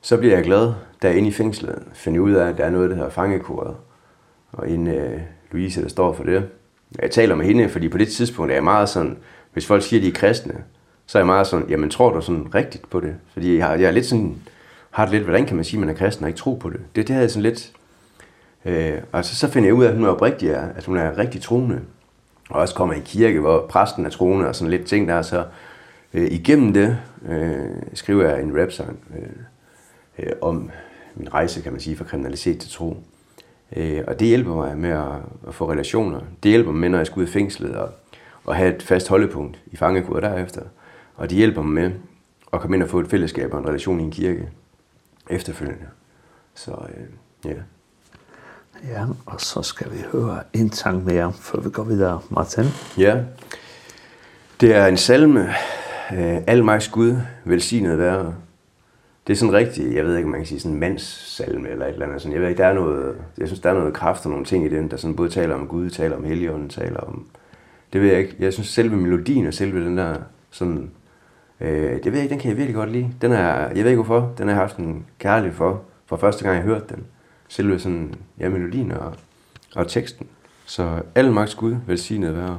Så 0.00 0.16
bliver 0.16 0.34
jeg 0.34 0.44
glad, 0.44 0.72
der 1.04 1.10
inde 1.10 1.28
i 1.28 1.32
fængslet 1.32 1.82
finde 1.92 2.22
ud 2.22 2.32
af, 2.32 2.48
at 2.48 2.58
der 2.58 2.64
er 2.64 2.70
noget, 2.70 2.90
der 2.90 2.96
hedder 2.96 3.10
fangekoret. 3.10 3.76
Og 4.52 4.70
en 4.70 4.86
øh, 4.86 5.20
Louise, 5.52 5.82
der 5.82 5.88
står 5.88 6.12
for 6.12 6.24
det. 6.24 6.48
Jeg 7.02 7.10
taler 7.10 7.34
med 7.34 7.46
hende, 7.46 7.68
fordi 7.68 7.88
på 7.88 7.98
det 7.98 8.08
tidspunkt 8.08 8.50
er 8.50 8.56
jeg 8.56 8.64
meget 8.64 8.88
sådan, 8.88 9.16
hvis 9.52 9.66
folk 9.66 9.82
siger, 9.82 10.00
at 10.00 10.04
de 10.04 10.08
er 10.08 10.12
kristne, 10.12 10.54
så 11.06 11.18
er 11.18 11.20
jeg 11.20 11.26
meget 11.26 11.46
sådan, 11.46 11.68
jamen 11.68 11.90
tror 11.90 12.12
du 12.12 12.20
sådan 12.20 12.54
rigtigt 12.54 12.90
på 12.90 13.00
det? 13.00 13.14
Fordi 13.32 13.56
jeg 13.56 13.66
har, 13.66 13.74
jeg 13.74 13.86
er 13.86 13.90
lidt 13.90 14.06
sådan, 14.06 14.36
har 14.90 15.04
det 15.04 15.12
lidt, 15.12 15.24
hvordan 15.24 15.46
kan 15.46 15.56
man 15.56 15.64
sige, 15.64 15.78
at 15.78 15.86
man 15.86 15.94
er 15.94 15.98
kristen 15.98 16.24
og 16.24 16.28
ikke 16.28 16.38
tro 16.38 16.54
på 16.54 16.70
det? 16.70 16.80
Det, 16.96 17.08
det 17.08 17.08
havde 17.08 17.22
jeg 17.22 17.30
sådan 17.30 17.42
lidt, 17.42 17.72
Øh, 18.64 18.98
og 19.12 19.24
så, 19.24 19.36
så 19.36 19.48
finder 19.48 19.68
jeg 19.68 19.74
ud 19.74 19.84
af, 19.84 19.88
at 19.88 19.94
hun 19.94 20.04
er 20.04 20.08
oprigtig, 20.08 20.56
at 20.56 20.84
hun 20.84 20.96
er 20.96 21.18
rigtig 21.18 21.42
troende. 21.42 21.80
Og 22.50 22.60
også 22.60 22.74
kommer 22.74 22.94
i 22.94 23.02
kirke, 23.04 23.40
hvor 23.40 23.66
præsten 23.68 24.06
er 24.06 24.10
troende 24.10 24.48
og 24.48 24.54
sådan 24.54 24.70
lidt 24.70 24.86
ting 24.86 25.08
der. 25.08 25.22
Så 25.22 25.44
øh, 26.14 26.32
igennem 26.32 26.72
det 26.72 26.98
øh, 27.28 27.68
skriver 27.94 28.28
jeg 28.28 28.42
en 28.42 28.60
rapsang 28.62 28.98
øh, 29.16 30.26
øh, 30.26 30.32
om 30.40 30.70
min 31.14 31.34
rejse, 31.34 31.62
kan 31.62 31.72
man 31.72 31.80
sige, 31.80 31.96
fra 31.96 32.04
kriminalitet 32.04 32.58
til 32.58 32.70
tro. 32.70 32.96
Øh, 33.76 34.04
og 34.06 34.20
det 34.20 34.28
hjælper 34.28 34.54
mig 34.54 34.78
med 34.78 34.90
at, 34.90 35.12
at 35.48 35.54
få 35.54 35.70
relationer. 35.70 36.20
Det 36.42 36.50
hjælper 36.50 36.70
mig 36.72 36.80
med, 36.80 36.88
når 36.88 36.98
jeg 36.98 37.06
skal 37.06 37.20
ud 37.20 37.26
i 37.26 37.30
fængslet 37.30 37.76
og, 37.76 37.90
og 38.44 38.56
have 38.56 38.76
et 38.76 38.82
fast 38.82 39.08
holdepunkt 39.08 39.60
i 39.66 39.76
fangekoder 39.76 40.20
derefter. 40.20 40.62
Og 41.16 41.30
det 41.30 41.38
hjælper 41.38 41.62
mig 41.62 41.72
med 41.72 41.92
at 42.52 42.60
komme 42.60 42.76
ind 42.76 42.82
og 42.82 42.88
få 42.88 43.00
et 43.00 43.10
fællesskab 43.10 43.54
og 43.54 43.60
en 43.60 43.68
relation 43.68 44.00
i 44.00 44.02
en 44.02 44.10
kirke 44.10 44.48
efterfølgende. 45.30 45.86
Så 46.54 46.70
øh, 46.70 47.50
ja. 47.50 47.54
Ja, 48.88 49.04
og 49.26 49.40
så 49.40 49.62
skal 49.62 49.92
vi 49.92 50.04
høre 50.12 50.42
en 50.52 50.72
sang 50.72 51.04
mere, 51.04 51.32
før 51.32 51.60
vi 51.60 51.70
går 51.70 51.84
videre, 51.84 52.20
Martin. 52.30 52.64
Ja, 52.98 53.22
det 54.60 54.74
er 54.74 54.86
en 54.86 54.96
salme. 54.96 55.40
Øh, 56.12 56.38
Al 56.46 56.80
Gud, 56.92 57.16
velsignet 57.44 57.98
være, 57.98 58.34
det 59.26 59.32
er 59.32 59.36
sådan 59.36 59.52
rigtig, 59.52 59.94
jeg 59.94 60.04
ved 60.04 60.16
ikke, 60.16 60.26
om 60.26 60.30
man 60.30 60.40
kan 60.40 60.46
sige 60.46 60.60
sådan 60.60 60.78
mandssalme 60.78 61.68
eller 61.68 61.86
et 61.86 61.92
eller 61.92 62.06
andet. 62.06 62.22
Sådan, 62.22 62.32
jeg 62.32 62.40
ved 62.40 62.48
ikke, 62.48 62.62
der 62.62 62.68
er 62.68 62.74
noget, 62.74 63.16
jeg 63.38 63.48
synes, 63.48 63.60
der 63.60 63.70
er 63.70 63.74
noget 63.74 63.94
kraft 63.94 64.24
og 64.24 64.30
nogle 64.30 64.44
ting 64.44 64.66
i 64.66 64.68
den, 64.68 64.90
der 64.90 64.96
sådan 64.96 65.16
både 65.16 65.30
taler 65.30 65.54
om 65.54 65.66
Gud, 65.66 65.90
taler 65.90 66.16
om 66.16 66.24
Helligånden, 66.24 66.68
taler 66.68 67.00
om... 67.00 67.26
Det 67.92 68.00
ved 68.00 68.08
jeg 68.08 68.18
ikke. 68.18 68.36
Jeg 68.38 68.52
synes, 68.52 68.68
selve 68.68 68.96
melodien 68.96 69.46
og 69.46 69.54
selve 69.54 69.84
den 69.84 69.98
der 69.98 70.16
sådan... 70.50 70.90
Øh, 71.60 71.92
det 72.04 72.04
ved 72.04 72.12
jeg 72.12 72.22
ikke, 72.22 72.32
den 72.32 72.38
kan 72.38 72.48
jeg 72.48 72.56
virkelig 72.56 72.74
godt 72.74 72.92
lide. 72.92 73.10
Den 73.20 73.32
er, 73.32 73.54
jeg 73.54 73.84
ved 73.84 73.90
ikke 73.90 74.02
hvorfor, 74.02 74.32
den 74.38 74.48
har 74.48 74.54
jeg 74.54 74.60
haft 74.60 74.76
en 74.76 75.06
kærlig 75.18 75.52
for, 75.52 75.82
for 76.06 76.16
første 76.16 76.44
gang 76.44 76.56
jeg 76.56 76.64
hørte 76.64 76.94
den. 76.94 77.04
Selve 77.48 77.78
sådan, 77.78 78.14
ja, 78.38 78.48
melodien 78.48 78.92
og, 78.92 79.14
og 79.76 79.88
teksten. 79.88 80.26
Så 80.66 81.02
alle 81.14 81.32
magts 81.32 81.54
Gud 81.54 81.76
velsignet 81.86 82.36
være. 82.36 82.58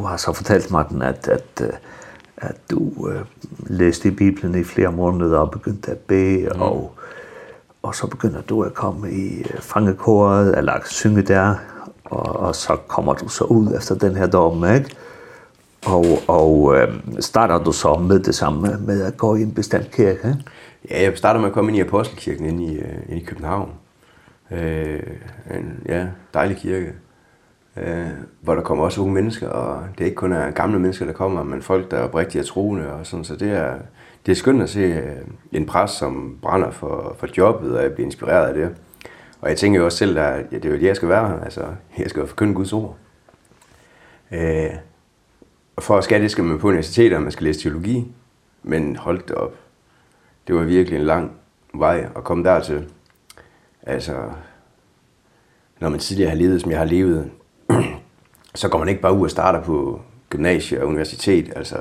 du 0.00 0.04
har 0.06 0.16
så 0.16 0.32
fortalt 0.32 0.70
Martin 0.70 1.02
at 1.02 1.28
at 1.28 1.62
at 2.36 2.56
du 2.70 2.92
uh, 2.96 3.12
læste 3.66 4.08
i 4.08 4.10
Bibelen 4.10 4.60
i 4.60 4.64
flere 4.64 4.92
måneder 4.92 5.38
og 5.38 5.50
begyndte 5.50 5.90
at 5.90 5.98
bede 5.98 6.48
mm. 6.54 6.62
og 6.62 6.94
og 7.82 7.94
så 7.94 8.06
begynder 8.06 8.40
du 8.42 8.62
at 8.62 8.74
komme 8.74 9.12
i 9.12 9.44
fangekoret 9.60 10.58
eller 10.58 10.72
at 10.72 10.88
synge 10.88 11.22
der 11.22 11.54
og, 12.04 12.36
og 12.36 12.54
så 12.54 12.76
kommer 12.88 13.14
du 13.14 13.28
så 13.28 13.44
ud 13.44 13.74
efter 13.76 13.94
den 13.94 14.16
her 14.16 14.26
dom, 14.26 14.64
ikke? 14.74 14.96
Og, 15.86 16.06
og 16.28 16.76
øh, 16.76 16.88
starter 17.20 17.58
du 17.64 17.72
så 17.72 17.94
med 17.94 18.18
det 18.18 18.34
samme 18.34 18.78
med 18.86 19.02
at 19.02 19.16
gå 19.16 19.36
i 19.36 19.42
en 19.42 19.54
bestemt 19.54 19.90
kirke? 19.90 20.36
Ja, 20.90 21.02
jeg 21.02 21.18
starter 21.18 21.40
med 21.40 21.48
at 21.48 21.54
komme 21.54 21.70
ind 21.70 21.78
i 21.78 21.80
Apostelkirken 21.80 22.46
inde 22.46 22.64
i, 22.64 22.78
inde 23.08 23.22
i 23.22 23.24
København. 23.24 23.70
Øh, 24.50 25.00
en 25.50 25.82
ja, 25.88 26.06
dejlig 26.34 26.56
kirke 26.56 26.92
øh, 27.76 28.08
hvor 28.40 28.54
der 28.54 28.62
kommer 28.62 28.84
også 28.84 29.00
unge 29.00 29.14
mennesker, 29.14 29.48
og 29.48 29.86
det 29.92 30.00
er 30.00 30.04
ikke 30.04 30.16
kun 30.16 30.32
er 30.32 30.50
gamle 30.50 30.78
mennesker, 30.78 31.06
der 31.06 31.12
kommer, 31.12 31.42
men 31.42 31.62
folk, 31.62 31.90
der 31.90 31.96
er 31.96 32.02
oprigtigt 32.02 32.46
troende 32.46 32.92
og 32.92 33.06
sådan, 33.06 33.24
så 33.24 33.36
det 33.36 33.50
er, 33.50 33.74
det 34.26 34.32
er 34.32 34.36
skønt 34.36 34.62
at 34.62 34.70
se 34.70 35.02
en 35.52 35.66
præst, 35.66 35.94
som 35.94 36.38
brænder 36.42 36.70
for, 36.70 37.16
for 37.18 37.28
jobbet, 37.36 37.76
og 37.76 37.82
jeg 37.82 37.92
bliver 37.92 38.06
inspireret 38.06 38.48
af 38.48 38.54
det. 38.54 38.76
Og 39.40 39.48
jeg 39.48 39.58
tænker 39.58 39.80
jo 39.80 39.84
også 39.84 39.98
selv, 39.98 40.18
at 40.18 40.46
ja, 40.52 40.56
det 40.56 40.64
er 40.64 40.70
jo 40.70 40.74
det, 40.74 40.86
jeg 40.86 40.96
skal 40.96 41.08
være 41.08 41.28
her, 41.28 41.40
altså, 41.40 41.66
jeg 41.98 42.10
skal 42.10 42.20
jo 42.20 42.26
forkynde 42.26 42.54
Guds 42.54 42.72
ord. 42.72 42.96
Øh, 44.32 44.70
og 45.76 45.82
for 45.82 45.98
at 45.98 46.04
skal 46.04 46.22
det, 46.22 46.30
skal 46.30 46.44
man 46.44 46.58
på 46.58 46.68
universitetet, 46.68 47.16
og 47.16 47.22
man 47.22 47.32
skal 47.32 47.44
læse 47.44 47.60
teologi, 47.60 48.12
men 48.62 48.96
hold 48.96 49.22
det 49.22 49.36
op. 49.36 49.54
Det 50.46 50.54
var 50.54 50.62
virkelig 50.62 50.98
en 50.98 51.04
lang 51.06 51.32
vej 51.74 52.08
at 52.16 52.24
komme 52.24 52.44
dertil. 52.44 52.88
Altså, 53.82 54.16
når 55.80 55.88
man 55.88 56.00
tidligere 56.00 56.30
har 56.30 56.36
levet, 56.36 56.60
som 56.60 56.70
jeg 56.70 56.78
har 56.78 56.86
levet, 56.86 57.30
så 58.54 58.68
går 58.68 58.78
man 58.78 58.88
ikke 58.88 59.00
bare 59.00 59.12
ud 59.12 59.24
og 59.24 59.30
starter 59.30 59.62
på 59.62 60.00
gymnasie 60.30 60.82
og 60.82 60.88
universitet. 60.88 61.52
Altså, 61.56 61.76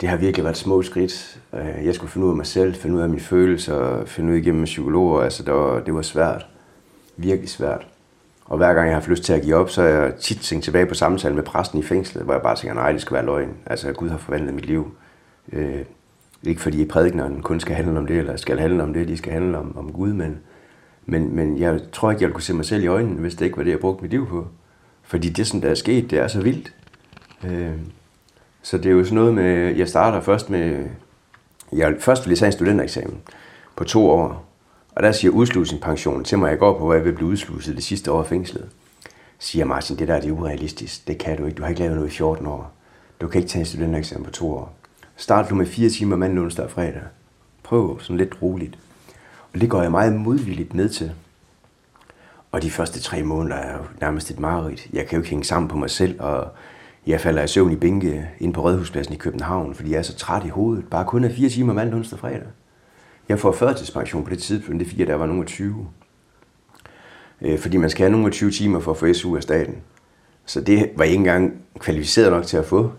det 0.00 0.08
har 0.08 0.16
virkelig 0.16 0.44
været 0.44 0.56
små 0.56 0.82
skridt. 0.82 1.40
Jeg 1.84 1.94
skulle 1.94 2.10
finde 2.10 2.26
ud 2.26 2.30
af 2.30 2.36
mig 2.36 2.46
selv, 2.46 2.74
finde 2.74 2.96
ud 2.96 3.00
af 3.00 3.08
mine 3.08 3.20
følelser, 3.20 4.04
finde 4.04 4.32
ud 4.32 4.38
igennem 4.38 4.64
psykologer. 4.64 5.22
Altså, 5.22 5.42
det 5.42 5.54
var, 5.54 5.80
det 5.80 5.94
var 5.94 6.02
svært. 6.02 6.46
Virkelig 7.16 7.48
svært. 7.48 7.86
Og 8.44 8.56
hver 8.56 8.74
gang 8.74 8.86
jeg 8.86 8.94
har 8.94 9.00
haft 9.00 9.08
lyst 9.08 9.22
til 9.22 9.32
at 9.32 9.42
give 9.42 9.56
op, 9.56 9.70
så 9.70 9.82
har 9.82 9.88
jeg 9.88 10.14
tit 10.14 10.40
tænkt 10.40 10.64
tilbage 10.64 10.86
på 10.86 10.94
samtalen 10.94 11.36
med 11.36 11.44
præsten 11.44 11.78
i 11.78 11.82
fængslet, 11.82 12.24
hvor 12.24 12.34
jeg 12.34 12.42
bare 12.42 12.56
tænker, 12.56 12.74
nej, 12.74 12.92
det 12.92 13.00
skal 13.00 13.14
være 13.14 13.24
løgn. 13.24 13.54
Altså, 13.66 13.92
Gud 13.92 14.08
har 14.08 14.18
forvandlet 14.18 14.54
mit 14.54 14.66
liv. 14.66 14.94
Øh, 15.52 15.80
ikke 16.42 16.60
fordi 16.60 16.84
prædikneren 16.84 17.42
kun 17.42 17.60
skal 17.60 17.76
handle 17.76 17.98
om 17.98 18.06
det, 18.06 18.18
eller 18.18 18.36
skal 18.36 18.58
handle 18.58 18.82
om 18.82 18.92
det, 18.92 19.08
de 19.08 19.16
skal 19.16 19.32
handle 19.32 19.58
om, 19.58 19.78
om 19.78 19.92
Gud, 19.92 20.12
men, 20.12 20.38
men, 21.06 21.36
men 21.36 21.58
jeg 21.58 21.80
tror 21.92 22.10
ikke, 22.10 22.22
jeg 22.22 22.26
ville 22.26 22.34
kunne 22.34 22.42
se 22.42 22.54
mig 22.54 22.64
selv 22.64 22.84
i 22.84 22.86
øjnene, 22.86 23.20
hvis 23.20 23.34
det 23.34 23.44
ikke 23.44 23.56
var 23.56 23.64
det, 23.64 23.70
jeg 23.70 23.80
brugte 23.80 24.02
mit 24.02 24.10
liv 24.10 24.26
på. 24.26 24.46
Fordi 25.12 25.28
det, 25.28 25.46
som 25.46 25.60
der 25.60 25.70
er 25.70 25.74
sket, 25.74 26.10
det 26.10 26.18
er 26.18 26.28
så 26.28 26.40
vildt. 26.40 26.72
Øh, 27.44 27.72
så 28.62 28.78
det 28.78 28.86
er 28.86 28.90
jo 28.90 29.04
sådan 29.04 29.14
noget 29.14 29.34
med, 29.34 29.76
jeg 29.76 29.88
starter 29.88 30.20
først 30.20 30.50
med, 30.50 30.84
jeg, 31.72 31.94
først 32.00 32.24
vil 32.24 32.30
jeg 32.30 32.38
tage 32.38 32.46
en 32.46 32.52
studentereksamen 32.52 33.18
på 33.76 33.84
to 33.84 34.10
år. 34.10 34.44
Og 34.90 35.02
der 35.02 35.12
siger 35.12 35.30
udslusningspensionen 35.30 36.24
til 36.24 36.38
mig, 36.38 36.50
jeg 36.50 36.58
går 36.58 36.78
på, 36.78 36.84
hvor 36.84 36.94
jeg 36.94 37.04
vil 37.04 37.12
blive 37.12 37.28
udsluset 37.28 37.76
det 37.76 37.84
sidste 37.84 38.12
år 38.12 38.24
i 38.24 38.26
fængslet. 38.26 38.68
Siger 39.38 39.64
Martin, 39.64 39.98
det 39.98 40.08
der 40.08 40.20
det 40.20 40.28
er 40.28 40.32
urealistisk. 40.32 41.08
Det 41.08 41.18
kan 41.18 41.36
du 41.36 41.46
ikke. 41.46 41.56
Du 41.56 41.62
har 41.62 41.68
ikke 41.68 41.80
lavet 41.80 41.96
noget 41.96 42.08
i 42.08 42.16
14 42.16 42.46
år. 42.46 42.72
Du 43.20 43.28
kan 43.28 43.38
ikke 43.38 43.50
tage 43.50 43.60
en 43.60 43.66
studentereksamen 43.66 44.24
på 44.24 44.30
to 44.30 44.52
år. 44.52 44.74
Start 45.16 45.50
du 45.50 45.54
med 45.54 45.66
fire 45.66 45.90
timer 45.90 46.16
mandag, 46.16 46.42
onsdag 46.42 46.64
og 46.64 46.70
fredag. 46.70 47.02
Prøv 47.62 48.00
sådan 48.00 48.16
lidt 48.16 48.42
roligt. 48.42 48.78
Og 49.52 49.60
det 49.60 49.70
går 49.70 49.82
jeg 49.82 49.90
meget 49.90 50.12
modvilligt 50.12 50.74
ned 50.74 50.88
til. 50.88 51.12
Og 52.52 52.62
de 52.62 52.70
første 52.70 53.00
tre 53.00 53.22
måneder 53.22 53.56
er 53.56 53.76
jo 53.78 53.84
nærmest 54.00 54.30
et 54.30 54.40
mareridt. 54.40 54.88
Jeg 54.92 55.06
kan 55.06 55.16
jo 55.16 55.20
ikke 55.20 55.30
hænge 55.30 55.44
sammen 55.44 55.68
på 55.68 55.76
mig 55.76 55.90
selv, 55.90 56.20
og 56.20 56.48
jeg 57.06 57.20
falder 57.20 57.42
i 57.42 57.48
søvn 57.48 57.72
i 57.72 57.76
bænke 57.76 58.28
inde 58.40 58.54
på 58.54 58.62
Rådhuspladsen 58.62 59.14
i 59.14 59.16
København, 59.16 59.74
fordi 59.74 59.90
jeg 59.90 59.98
er 59.98 60.02
så 60.02 60.16
træt 60.16 60.44
i 60.44 60.48
hovedet. 60.48 60.84
Bare 60.90 61.04
kun 61.04 61.24
af 61.24 61.32
fire 61.32 61.48
timer 61.48 61.72
mandag, 61.72 61.96
onsdag 61.96 62.16
og 62.16 62.20
fredag. 62.20 62.46
Jeg 63.28 63.38
får 63.38 63.52
førtidspension 63.52 64.24
på 64.24 64.30
det 64.30 64.38
tidspunkt, 64.38 64.80
det 64.80 64.86
er 64.86 64.90
fire, 64.90 65.06
der 65.06 65.14
var 65.14 65.26
nogen 65.26 65.46
20. 65.46 65.88
Øh, 67.40 67.58
fordi 67.58 67.76
man 67.76 67.90
skal 67.90 68.04
have 68.04 68.12
nogen 68.12 68.32
20 68.32 68.50
timer 68.50 68.80
for 68.80 68.90
at 68.90 68.96
få 68.96 69.12
SU 69.12 69.36
af 69.36 69.42
staten. 69.42 69.76
Så 70.46 70.60
det 70.60 70.90
var 70.96 71.04
jeg 71.04 71.12
ikke 71.12 71.18
engang 71.20 71.54
kvalificeret 71.78 72.32
nok 72.32 72.46
til 72.46 72.56
at 72.56 72.64
få 72.64 72.92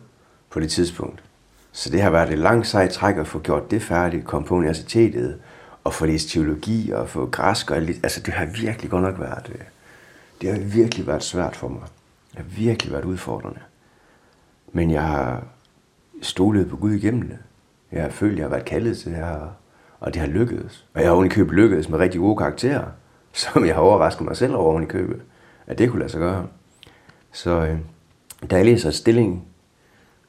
på 0.49 0.59
det 0.59 0.71
tidspunkt. 0.71 1.23
Så 1.71 1.89
det 1.89 2.01
har 2.01 2.09
været 2.09 2.31
et 2.31 2.39
langt 2.39 2.67
sejt 2.67 2.89
træk 2.89 3.17
at 3.17 3.27
få 3.27 3.39
gjort 3.39 3.71
det 3.71 3.81
færdigt, 3.81 4.25
kom 4.25 4.43
på 4.43 4.55
universitetet, 4.55 5.39
og 5.83 5.93
få 5.93 6.05
læst 6.05 6.29
teologi 6.29 6.91
og 6.91 7.09
få 7.09 7.25
græsk 7.25 7.71
og 7.71 7.81
lidt. 7.81 7.99
Altså, 8.03 8.19
det 8.19 8.33
har 8.33 8.45
virkelig 8.45 8.91
godt 8.91 9.03
nok 9.03 9.19
været... 9.19 9.51
Øh, 9.55 9.61
det 10.41 10.51
har 10.51 10.59
virkelig 10.59 11.07
været 11.07 11.23
svært 11.23 11.55
for 11.55 11.67
mig. 11.67 11.81
Det 12.31 12.37
har 12.37 12.45
virkelig 12.57 12.93
været 12.93 13.05
udfordrende. 13.05 13.59
Men 14.71 14.91
jeg 14.91 15.03
har 15.03 15.43
stolet 16.21 16.69
på 16.69 16.77
Gud 16.77 16.91
igennem 16.91 17.21
det. 17.21 17.37
Jeg 17.91 18.01
har 18.01 18.09
følt, 18.09 18.37
jeg 18.37 18.43
har 18.43 18.49
været 18.49 18.65
kaldet 18.65 18.97
til 18.97 19.11
det 19.11 19.17
her, 19.19 19.55
og 19.99 20.13
det 20.13 20.21
har 20.21 20.27
lykkedes. 20.27 20.85
Og 20.93 21.01
jeg 21.01 21.09
har 21.09 21.13
ovenikøbet 21.15 21.53
lykkedes 21.53 21.89
med 21.89 21.99
rigtig 21.99 22.19
gode 22.19 22.37
karakterer, 22.37 22.85
som 23.33 23.65
jeg 23.65 23.75
har 23.75 23.81
overrasket 23.81 24.25
mig 24.25 24.37
selv 24.37 24.55
over 24.55 24.71
oven 24.71 24.83
i 24.83 24.85
købet, 24.85 25.21
at 25.67 25.77
det 25.77 25.89
kunne 25.89 25.99
lade 25.99 26.11
sig 26.11 26.19
gøre. 26.19 26.47
Så 27.31 27.51
øh, 27.51 27.77
da 28.49 28.55
jeg 28.55 28.65
læser 28.65 28.91
stilling, 28.91 29.47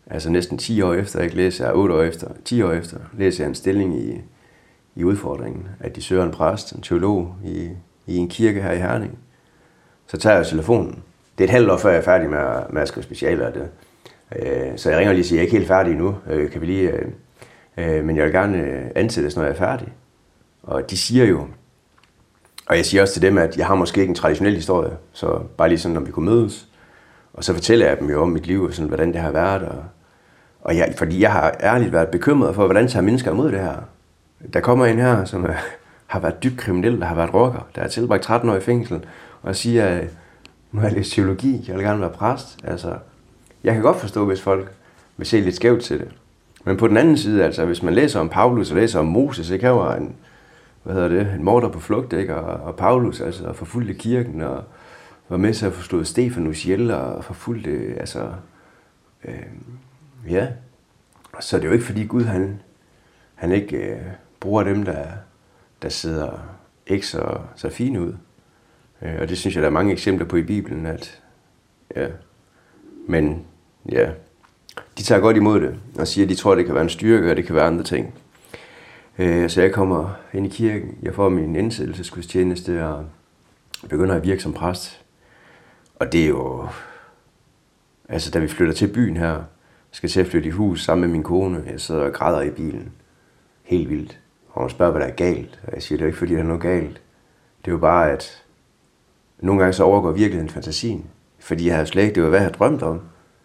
altså 0.07 0.31
næsten 0.31 0.59
10 0.59 0.83
år 0.83 0.95
efter, 0.95 1.21
ikke 1.21 1.37
læser 1.37 1.65
jeg 1.65 1.75
8 1.75 1.95
år 1.95 2.03
efter, 2.03 2.29
10 2.45 2.63
år 2.63 2.73
efter, 2.73 2.99
læser 3.19 3.45
jeg 3.45 3.49
en 3.49 3.55
stilling 3.55 4.01
i 4.01 4.21
i 4.97 5.05
udfordringen, 5.05 5.69
at 5.81 5.97
de 5.97 6.03
søger 6.03 6.25
en 6.25 6.31
præst, 6.31 6.73
en 6.73 6.83
teolog 6.83 7.35
i, 7.45 7.69
i 8.07 8.17
en 8.17 8.29
kirke 8.29 8.63
her 8.63 8.73
i 8.73 8.79
Herning. 8.79 9.19
Så 10.07 10.17
tager 10.17 10.37
jeg 10.37 10.47
telefonen. 10.47 11.03
Det 11.39 11.45
er 11.45 11.49
et 11.49 11.51
halvt 11.51 11.71
år, 11.71 11.77
før 11.77 11.91
jeg 11.91 11.99
er 11.99 12.03
færdig 12.03 12.31
med, 12.31 12.63
med 12.71 12.83
at 12.83 12.89
skrive 12.89 13.05
specialer. 13.05 13.51
Det. 13.51 13.69
Øh, 14.37 14.79
så 14.79 14.91
jeg 14.91 14.99
ringer 14.99 15.11
og 15.11 15.15
lige 15.15 15.23
og 15.23 15.27
siger, 15.27 15.39
jeg 15.39 15.43
er 15.43 15.47
ikke 15.47 15.57
helt 15.57 15.69
færdig 15.69 15.95
nu. 15.95 16.15
Øh, 16.31 16.51
kan 16.51 16.61
vi 16.61 16.67
lige, 16.67 16.93
øh, 17.77 18.05
men 18.05 18.17
jeg 18.17 18.25
vil 18.25 18.33
gerne 18.33 18.91
ansættes, 18.95 19.37
når 19.37 19.43
jeg 19.43 19.53
er 19.53 19.57
færdig. 19.57 19.89
Og 20.63 20.91
de 20.91 20.97
siger 20.97 21.25
jo, 21.25 21.47
og 22.67 22.77
jeg 22.77 22.87
siger 22.87 23.03
også 23.03 23.15
til 23.15 23.23
dem, 23.23 23.39
at 23.39 23.57
jeg 23.57 23.67
har 23.67 23.75
måske 23.75 24.01
ikke 24.01 24.11
en 24.11 24.15
traditionel 24.15 24.55
historie, 24.55 24.91
så 25.13 25.41
bare 25.57 25.69
lige 25.69 25.79
sådan, 25.79 25.95
når 25.95 26.01
vi 26.01 26.11
kunne 26.11 26.27
mødes. 26.27 26.69
Og 27.35 27.45
så 27.45 27.55
fortæller 27.55 27.87
jeg 27.87 27.99
dem 28.01 28.11
jo 28.11 28.23
om 28.23 28.29
mit 28.29 28.47
liv, 28.47 28.63
og 28.63 28.75
sådan, 28.75 28.89
hvordan 28.89 29.13
det 29.13 29.21
har 29.21 29.31
været. 29.31 29.63
Og, 29.63 29.85
og 30.61 30.77
jeg, 30.77 30.95
fordi 30.97 31.21
jeg 31.21 31.33
har 31.33 31.57
ærligt 31.61 31.93
været 31.93 32.09
bekymret 32.09 32.55
for, 32.55 32.65
hvordan 32.65 32.89
tager 32.89 33.03
mennesker 33.03 33.31
imod 33.31 33.53
det 33.53 33.61
her 33.61 33.77
der 34.53 34.61
kommer 34.61 34.87
en 34.87 34.99
her, 34.99 35.25
som 35.25 35.45
er, 35.45 35.55
har 36.07 36.21
været 36.21 36.43
dybt 36.43 36.59
kriminel, 36.59 37.01
der 37.01 37.07
har 37.07 37.15
været 37.15 37.35
rocker, 37.35 37.69
der 37.75 37.83
er 37.83 37.89
tilbragt 37.89 38.23
13 38.23 38.51
år 38.51 38.57
i 38.57 38.61
fængsel, 38.61 39.05
og 39.43 39.57
siger, 39.57 39.87
at 39.87 40.11
nu 40.73 40.81
har 40.81 40.87
jeg 40.87 40.97
læst 40.97 41.13
teologi, 41.13 41.65
jeg 41.69 41.77
vil 41.77 41.85
gerne 41.85 42.01
være 42.01 42.11
præst. 42.11 42.59
Altså, 42.65 42.97
jeg 43.65 43.75
kan 43.75 43.83
godt 43.83 44.01
forstå, 44.01 44.27
hvis 44.27 44.41
folk 44.41 44.73
vil 45.17 45.27
se 45.27 45.41
lidt 45.41 45.57
skævt 45.57 45.83
til 45.83 45.99
det. 45.99 46.09
Men 46.65 46.77
på 46.77 46.89
den 46.89 46.97
anden 46.97 47.17
side, 47.17 47.45
altså, 47.45 47.65
hvis 47.65 47.83
man 47.83 47.95
læser 47.95 48.21
om 48.21 48.29
Paulus 48.29 48.71
og 48.71 48.77
læser 48.77 48.99
om 48.99 49.07
Moses, 49.07 49.51
ikke, 49.51 49.67
han 49.67 49.75
var 49.75 49.97
en, 49.97 50.17
hvad 50.83 50.95
hedder 50.95 51.09
det, 51.09 51.35
en 51.35 51.45
morder 51.45 51.69
på 51.69 51.81
flugt, 51.81 52.13
ikke, 52.13 52.37
og, 52.37 52.67
og 52.67 52.77
Paulus, 52.77 53.21
altså, 53.21 53.53
forfulgte 53.53 53.95
kirken, 53.95 54.41
og 54.41 54.65
var 55.29 55.37
med 55.37 55.55
til 55.55 55.67
at 55.67 55.73
forstå 55.73 56.05
Stefanus 56.05 56.65
ihjel, 56.65 56.91
og 56.91 57.25
forfulgte, 57.25 57.95
altså, 58.01 58.29
øh, 59.25 59.43
ja. 60.31 60.49
Så 61.41 61.57
det 61.57 61.65
er 61.65 61.69
jo 61.69 61.73
ikke, 61.73 61.85
fordi 61.85 62.05
Gud, 62.05 62.25
han, 62.25 62.61
han 63.35 63.53
ikke, 63.53 63.77
øh, 63.77 64.01
bruger 64.45 64.63
dem, 64.63 64.83
der, 64.83 65.07
der 65.83 65.89
sidder 65.89 66.31
ikke 66.87 67.07
så, 67.07 67.39
så 67.57 67.71
fine 67.71 68.01
ud. 68.01 68.13
Øh, 69.03 69.15
og 69.21 69.29
det 69.29 69.39
synes 69.39 69.55
jeg, 69.55 69.63
der 69.63 69.69
er 69.69 69.73
mange 69.73 69.93
eksempler 69.93 70.27
på 70.27 70.37
i 70.37 70.43
Bibelen, 70.43 70.87
at 70.87 71.23
ja, 71.97 72.07
men 73.09 73.45
ja, 73.93 74.11
de 74.99 75.03
tager 75.03 75.21
godt 75.21 75.37
imod 75.37 75.61
det, 75.61 75.81
og 75.99 76.09
siger, 76.09 76.25
at 76.25 76.29
de 76.29 76.35
tror, 76.35 76.55
det 76.55 76.67
kan 76.67 76.75
være 76.75 76.83
en 76.83 76.89
styrke, 76.89 77.31
og 77.31 77.37
det 77.37 77.47
kan 77.47 77.55
være 77.55 77.67
andre 77.67 77.85
ting. 77.85 78.15
Øh, 79.19 79.51
så 79.51 79.63
jeg 79.63 79.73
kommer 79.73 80.15
ind 80.33 80.47
i 80.47 80.49
kirken, 80.49 80.99
jeg 81.03 81.15
får 81.15 81.29
min 81.29 81.57
indsættelsesgudstjeneste, 81.57 82.87
og 82.87 83.05
begynder 83.89 84.15
at 84.15 84.25
virke 84.25 84.43
som 84.43 84.53
præst. 84.53 85.01
Og 85.95 86.13
det 86.13 86.25
er 86.25 86.29
jo, 86.29 86.69
altså 88.09 88.31
da 88.31 88.39
vi 88.39 88.49
flytter 88.49 88.75
til 88.75 88.93
byen 88.93 89.17
her, 89.17 89.43
skal 89.91 90.09
til 90.09 90.21
at 90.21 90.27
flytte 90.27 90.49
i 90.49 90.53
hus 90.53 90.85
sammen 90.85 91.01
med 91.01 91.09
min 91.09 91.23
kone, 91.23 91.63
jeg 91.67 91.81
sidder 91.81 92.01
og 92.01 92.13
græder 92.13 92.43
i 92.43 92.51
bilen. 92.51 92.93
Helt 93.63 93.91
vildt. 93.91 94.19
Og 94.55 94.61
hun 94.61 94.71
spørger, 94.71 94.93
hvad 94.93 95.03
der 95.03 95.09
er 95.09 95.15
galt. 95.15 95.61
Og 95.67 95.75
jeg 95.75 95.83
siger, 95.83 95.97
det 95.97 96.03
er 96.03 96.07
ikke, 96.07 96.19
fordi 96.19 96.35
der 96.35 96.41
er 96.41 96.45
noget 96.45 96.63
galt. 96.63 97.01
Det 97.65 97.71
er 97.71 97.73
jo 97.73 97.79
bare, 97.79 98.11
at 98.11 98.43
nogle 99.39 99.61
gange 99.61 99.73
så 99.73 99.85
overgår 99.85 100.11
virkeligheden 100.11 100.51
fantasien. 100.51 101.07
Fordi 101.39 101.67
jeg 101.67 101.75
havde 101.75 101.87
slet 101.87 102.03
ikke, 102.03 102.15
det 102.15 102.23
var, 102.23 102.29
hvad 102.29 102.39
jeg 102.39 102.47
havde 102.47 102.59
drømt 102.59 102.83
om. 102.83 103.01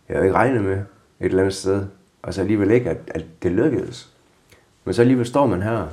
Jeg 0.10 0.16
havde 0.16 0.28
ikke 0.28 0.38
regnet 0.38 0.64
med 0.64 0.78
et 0.78 0.86
eller 1.20 1.40
andet 1.40 1.56
sted. 1.56 1.86
Og 2.22 2.34
så 2.34 2.42
alligevel 2.42 2.72
ikke, 2.72 2.90
at, 2.90 2.98
at 3.08 3.26
det 3.44 3.52
lykkedes. 3.52 4.14
Men 4.86 4.94
så 4.94 5.02
alligevel 5.02 5.26
står 5.26 5.46
man 5.48 5.62
her, 5.62 5.88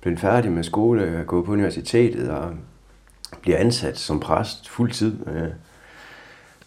bliver 0.00 0.16
færdig 0.16 0.52
med 0.52 0.64
skole, 0.64 1.18
og 1.20 1.26
går 1.26 1.42
på 1.42 1.52
universitetet, 1.52 2.30
og 2.30 2.54
bliver 3.42 3.58
ansat 3.58 3.98
som 3.98 4.20
præst 4.20 4.68
fuldtid. 4.68 5.16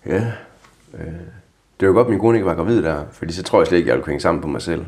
Ja, 0.05 0.31
øh, 0.93 1.13
det 1.79 1.87
var 1.87 1.93
godt, 1.93 2.09
min 2.09 2.19
kone 2.19 2.37
ikke 2.37 2.45
var 2.45 2.55
gravid 2.55 2.83
der, 2.83 3.05
fordi 3.11 3.33
så 3.33 3.43
tror 3.43 3.59
jeg 3.59 3.67
slet 3.67 3.77
ikke, 3.77 3.85
at 3.85 3.87
jeg 3.87 3.95
ville 3.95 4.03
kunne 4.03 4.11
hænge 4.11 4.21
sammen 4.21 4.41
på 4.41 4.47
mig 4.47 4.61
selv. 4.61 4.85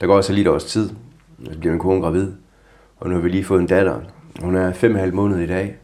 Der 0.00 0.06
går 0.06 0.16
også 0.16 0.32
lige 0.32 0.42
et 0.42 0.48
års 0.48 0.64
tid, 0.64 0.90
så 1.44 1.58
bliver 1.58 1.72
min 1.72 1.80
kone 1.80 2.00
gravid. 2.00 2.32
Og 3.04 3.10
nu 3.10 3.16
har 3.16 3.22
vi 3.22 3.28
lige 3.28 3.44
fået 3.44 3.60
en 3.60 3.66
datter. 3.66 4.00
Hun 4.40 4.56
er 4.56 4.72
fem 4.72 4.94
og 4.94 5.00
halv 5.00 5.14
måned 5.14 5.38
i 5.38 5.46
dag. 5.46 5.76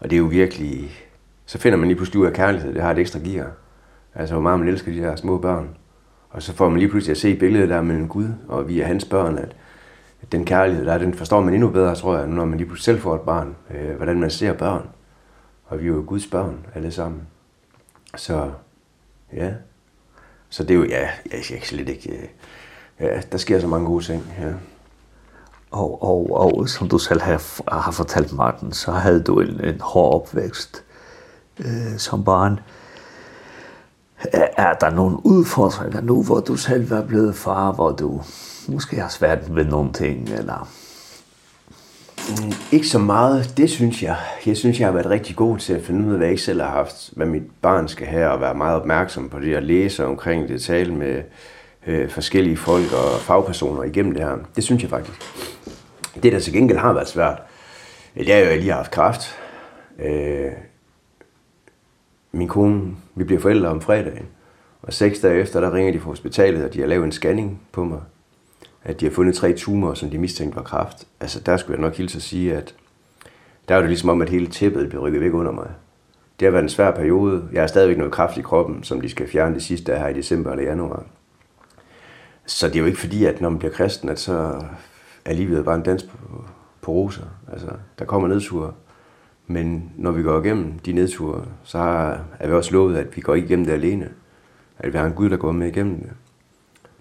Og 0.00 0.10
det 0.10 0.16
er 0.16 0.18
jo 0.18 0.24
virkelig... 0.24 0.90
Så 1.46 1.58
finder 1.58 1.78
man 1.78 1.88
lige 1.88 1.96
pludselig 1.96 2.20
ud 2.20 2.26
af 2.26 2.32
kærlighed. 2.32 2.74
Det 2.74 2.82
har 2.82 2.90
et 2.90 2.98
ekstra 2.98 3.18
gear. 3.24 3.50
Altså, 4.14 4.34
hvor 4.34 4.42
meget 4.42 4.58
man 4.58 4.68
elsker 4.68 4.92
de 4.92 5.00
her 5.00 5.16
små 5.16 5.38
børn. 5.38 5.68
Og 6.30 6.42
så 6.42 6.52
får 6.52 6.68
man 6.68 6.78
lige 6.78 6.88
pludselig 6.88 7.10
at 7.10 7.16
se 7.16 7.36
billedet 7.36 7.68
der 7.68 7.82
mellem 7.82 8.08
Gud, 8.08 8.28
og 8.48 8.68
vi 8.68 8.80
er 8.80 8.86
hans 8.86 9.04
børn, 9.04 9.38
at 9.38 9.54
den 10.32 10.44
kærlighed 10.44 10.86
der, 10.86 10.98
den 10.98 11.14
forstår 11.14 11.40
man 11.40 11.54
endnu 11.54 11.68
bedre, 11.68 11.94
tror 11.94 12.18
jeg, 12.18 12.26
når 12.26 12.44
man 12.44 12.58
lige 12.58 12.66
pludselig 12.66 12.84
selv 12.84 13.00
får 13.00 13.14
et 13.14 13.20
barn, 13.20 13.56
øh, 13.70 13.96
hvordan 13.96 14.20
man 14.20 14.30
ser 14.30 14.52
børn. 14.52 14.88
Og 15.64 15.80
vi 15.80 15.84
er 15.84 15.88
jo 15.88 16.04
Guds 16.06 16.26
børn, 16.26 16.66
alle 16.74 16.90
sammen. 16.90 17.20
Så, 18.16 18.50
ja. 19.32 19.52
Så 20.48 20.62
det 20.62 20.70
er 20.70 20.78
jo, 20.78 20.84
ja, 20.84 21.00
jeg, 21.00 21.10
jeg, 21.32 21.40
jeg 21.50 21.62
slet 21.62 21.88
ikke, 21.88 22.30
ja, 23.00 23.20
der 23.32 23.38
sker 23.38 23.60
så 23.60 23.66
mange 23.66 23.86
gode 23.86 24.04
ting, 24.04 24.22
ja 24.40 24.52
og, 25.72 26.02
og, 26.02 26.30
og 26.30 26.68
som 26.68 26.88
du 26.88 26.98
selv 26.98 27.20
har, 27.20 27.42
har 27.80 27.90
fortalt, 27.90 28.32
Martin, 28.32 28.72
så 28.72 28.90
havde 28.90 29.22
du 29.22 29.40
en, 29.40 29.60
en 29.64 29.80
hård 29.80 30.14
opvækst 30.14 30.84
øh, 31.58 31.98
som 31.98 32.24
barn. 32.24 32.60
Er 34.32 34.74
der 34.74 34.90
nogle 34.90 35.26
udfordringer 35.26 36.00
nu, 36.00 36.22
hvor 36.22 36.40
du 36.40 36.56
selv 36.56 36.92
er 36.92 37.06
blevet 37.06 37.34
far, 37.34 37.72
hvor 37.72 37.90
du 37.90 38.20
måske 38.68 39.00
har 39.00 39.08
svært 39.08 39.56
ved 39.56 39.64
nogle 39.64 39.92
ting? 39.92 40.28
Eller? 40.28 40.68
Mm, 42.28 42.52
ikke 42.72 42.88
så 42.88 42.98
meget, 42.98 43.52
det 43.56 43.70
synes 43.70 44.02
jeg. 44.02 44.16
Jeg 44.46 44.56
synes, 44.56 44.80
jeg 44.80 44.88
har 44.88 44.92
været 44.92 45.10
rigtig 45.10 45.36
god 45.36 45.58
til 45.58 45.72
at 45.72 45.82
finde 45.82 46.06
ud 46.06 46.12
af, 46.12 46.18
hvad 46.18 46.28
jeg 46.28 46.38
selv 46.38 46.60
har 46.60 46.70
haft, 46.70 47.10
hvad 47.16 47.26
mit 47.26 47.42
barn 47.62 47.88
skal 47.88 48.06
have, 48.06 48.30
og 48.30 48.40
være 48.40 48.54
meget 48.54 48.76
opmærksom 48.80 49.28
på 49.28 49.40
det, 49.40 49.56
og 49.56 49.62
læse 49.62 50.06
omkring 50.06 50.48
det, 50.48 50.62
tale 50.62 50.94
med, 50.94 51.22
øh, 51.86 52.10
forskellige 52.10 52.56
folk 52.56 52.92
og 52.92 53.20
fagpersoner 53.20 53.82
igennem 53.82 54.14
det 54.14 54.22
her. 54.22 54.36
Det 54.56 54.64
synes 54.64 54.82
jeg 54.82 54.90
faktisk. 54.90 55.20
Det, 56.22 56.32
der 56.32 56.40
til 56.40 56.52
gengæld 56.52 56.78
har 56.78 56.92
været 56.92 57.08
svært, 57.08 57.42
det 58.14 58.32
er 58.32 58.38
jo, 58.38 58.44
at 58.44 58.50
jeg 58.50 58.58
lige 58.58 58.70
har 58.70 58.76
haft 58.76 58.90
kraft. 58.90 59.38
Øh, 59.98 60.52
min 62.32 62.48
kone, 62.48 62.96
vi 63.14 63.24
bliver 63.24 63.40
forældre 63.40 63.68
om 63.68 63.80
fredagen. 63.80 64.26
Og 64.82 64.92
seks 64.92 65.18
dage 65.18 65.40
efter, 65.40 65.60
der 65.60 65.74
ringer 65.74 65.92
de 65.92 66.00
fra 66.00 66.10
hospitalet, 66.10 66.64
og 66.64 66.74
de 66.74 66.80
har 66.80 66.86
lavet 66.86 67.04
en 67.04 67.12
scanning 67.12 67.60
på 67.72 67.84
mig. 67.84 68.00
At 68.84 69.00
de 69.00 69.04
har 69.04 69.12
fundet 69.12 69.34
tre 69.34 69.52
tumorer, 69.52 69.94
som 69.94 70.10
de 70.10 70.18
mistænkte 70.18 70.56
var 70.56 70.62
kraft. 70.62 71.06
Altså, 71.20 71.40
der 71.40 71.56
skulle 71.56 71.78
jeg 71.78 71.82
nok 71.82 71.96
hilse 71.96 72.16
at 72.16 72.22
sige, 72.22 72.56
at 72.56 72.74
der 73.68 73.74
var 73.74 73.80
det 73.80 73.90
ligesom 73.90 74.08
om, 74.08 74.22
at 74.22 74.28
hele 74.28 74.46
tæppet 74.46 74.88
blev 74.88 75.00
rykket 75.00 75.20
væk 75.20 75.34
under 75.34 75.52
mig. 75.52 75.68
Det 76.40 76.46
har 76.46 76.50
været 76.50 76.62
en 76.62 76.68
svær 76.68 76.90
periode. 76.90 77.48
Jeg 77.52 77.62
har 77.62 77.66
stadigvæk 77.66 77.98
noget 77.98 78.12
kraft 78.12 78.36
i 78.36 78.42
kroppen, 78.42 78.82
som 78.82 79.00
de 79.00 79.08
skal 79.08 79.28
fjerne 79.28 79.54
det 79.54 79.62
sidste 79.62 79.96
her 79.96 80.08
i 80.08 80.12
december 80.12 80.50
eller 80.50 80.64
januar. 80.64 81.04
Så 82.46 82.68
det 82.68 82.76
er 82.76 82.80
jo 82.80 82.86
ikke 82.86 83.00
fordi, 83.00 83.24
at 83.24 83.40
når 83.40 83.48
man 83.48 83.58
bliver 83.58 83.72
kristen, 83.72 84.08
at 84.08 84.20
så 84.20 84.64
er 85.24 85.32
livet 85.32 85.64
bare 85.64 85.74
en 85.74 85.82
dans 85.82 86.02
på, 86.02 86.44
på 86.80 86.92
roser. 86.92 87.26
Altså, 87.52 87.70
der 87.98 88.04
kommer 88.04 88.28
nedture. 88.28 88.72
Men 89.46 89.92
når 89.96 90.10
vi 90.10 90.22
går 90.22 90.42
igennem 90.42 90.78
de 90.78 90.92
nedture, 90.92 91.44
så 91.62 91.78
er 92.38 92.46
vi 92.46 92.52
også 92.52 92.72
lovet, 92.72 92.96
at 92.96 93.16
vi 93.16 93.20
går 93.20 93.34
ikke 93.34 93.46
igennem 93.46 93.66
det 93.66 93.72
alene. 93.72 94.08
At 94.78 94.92
vi 94.92 94.98
har 94.98 95.06
en 95.06 95.12
Gud, 95.12 95.30
der 95.30 95.36
går 95.36 95.52
med 95.52 95.68
igennem 95.68 96.00
det. 96.00 96.10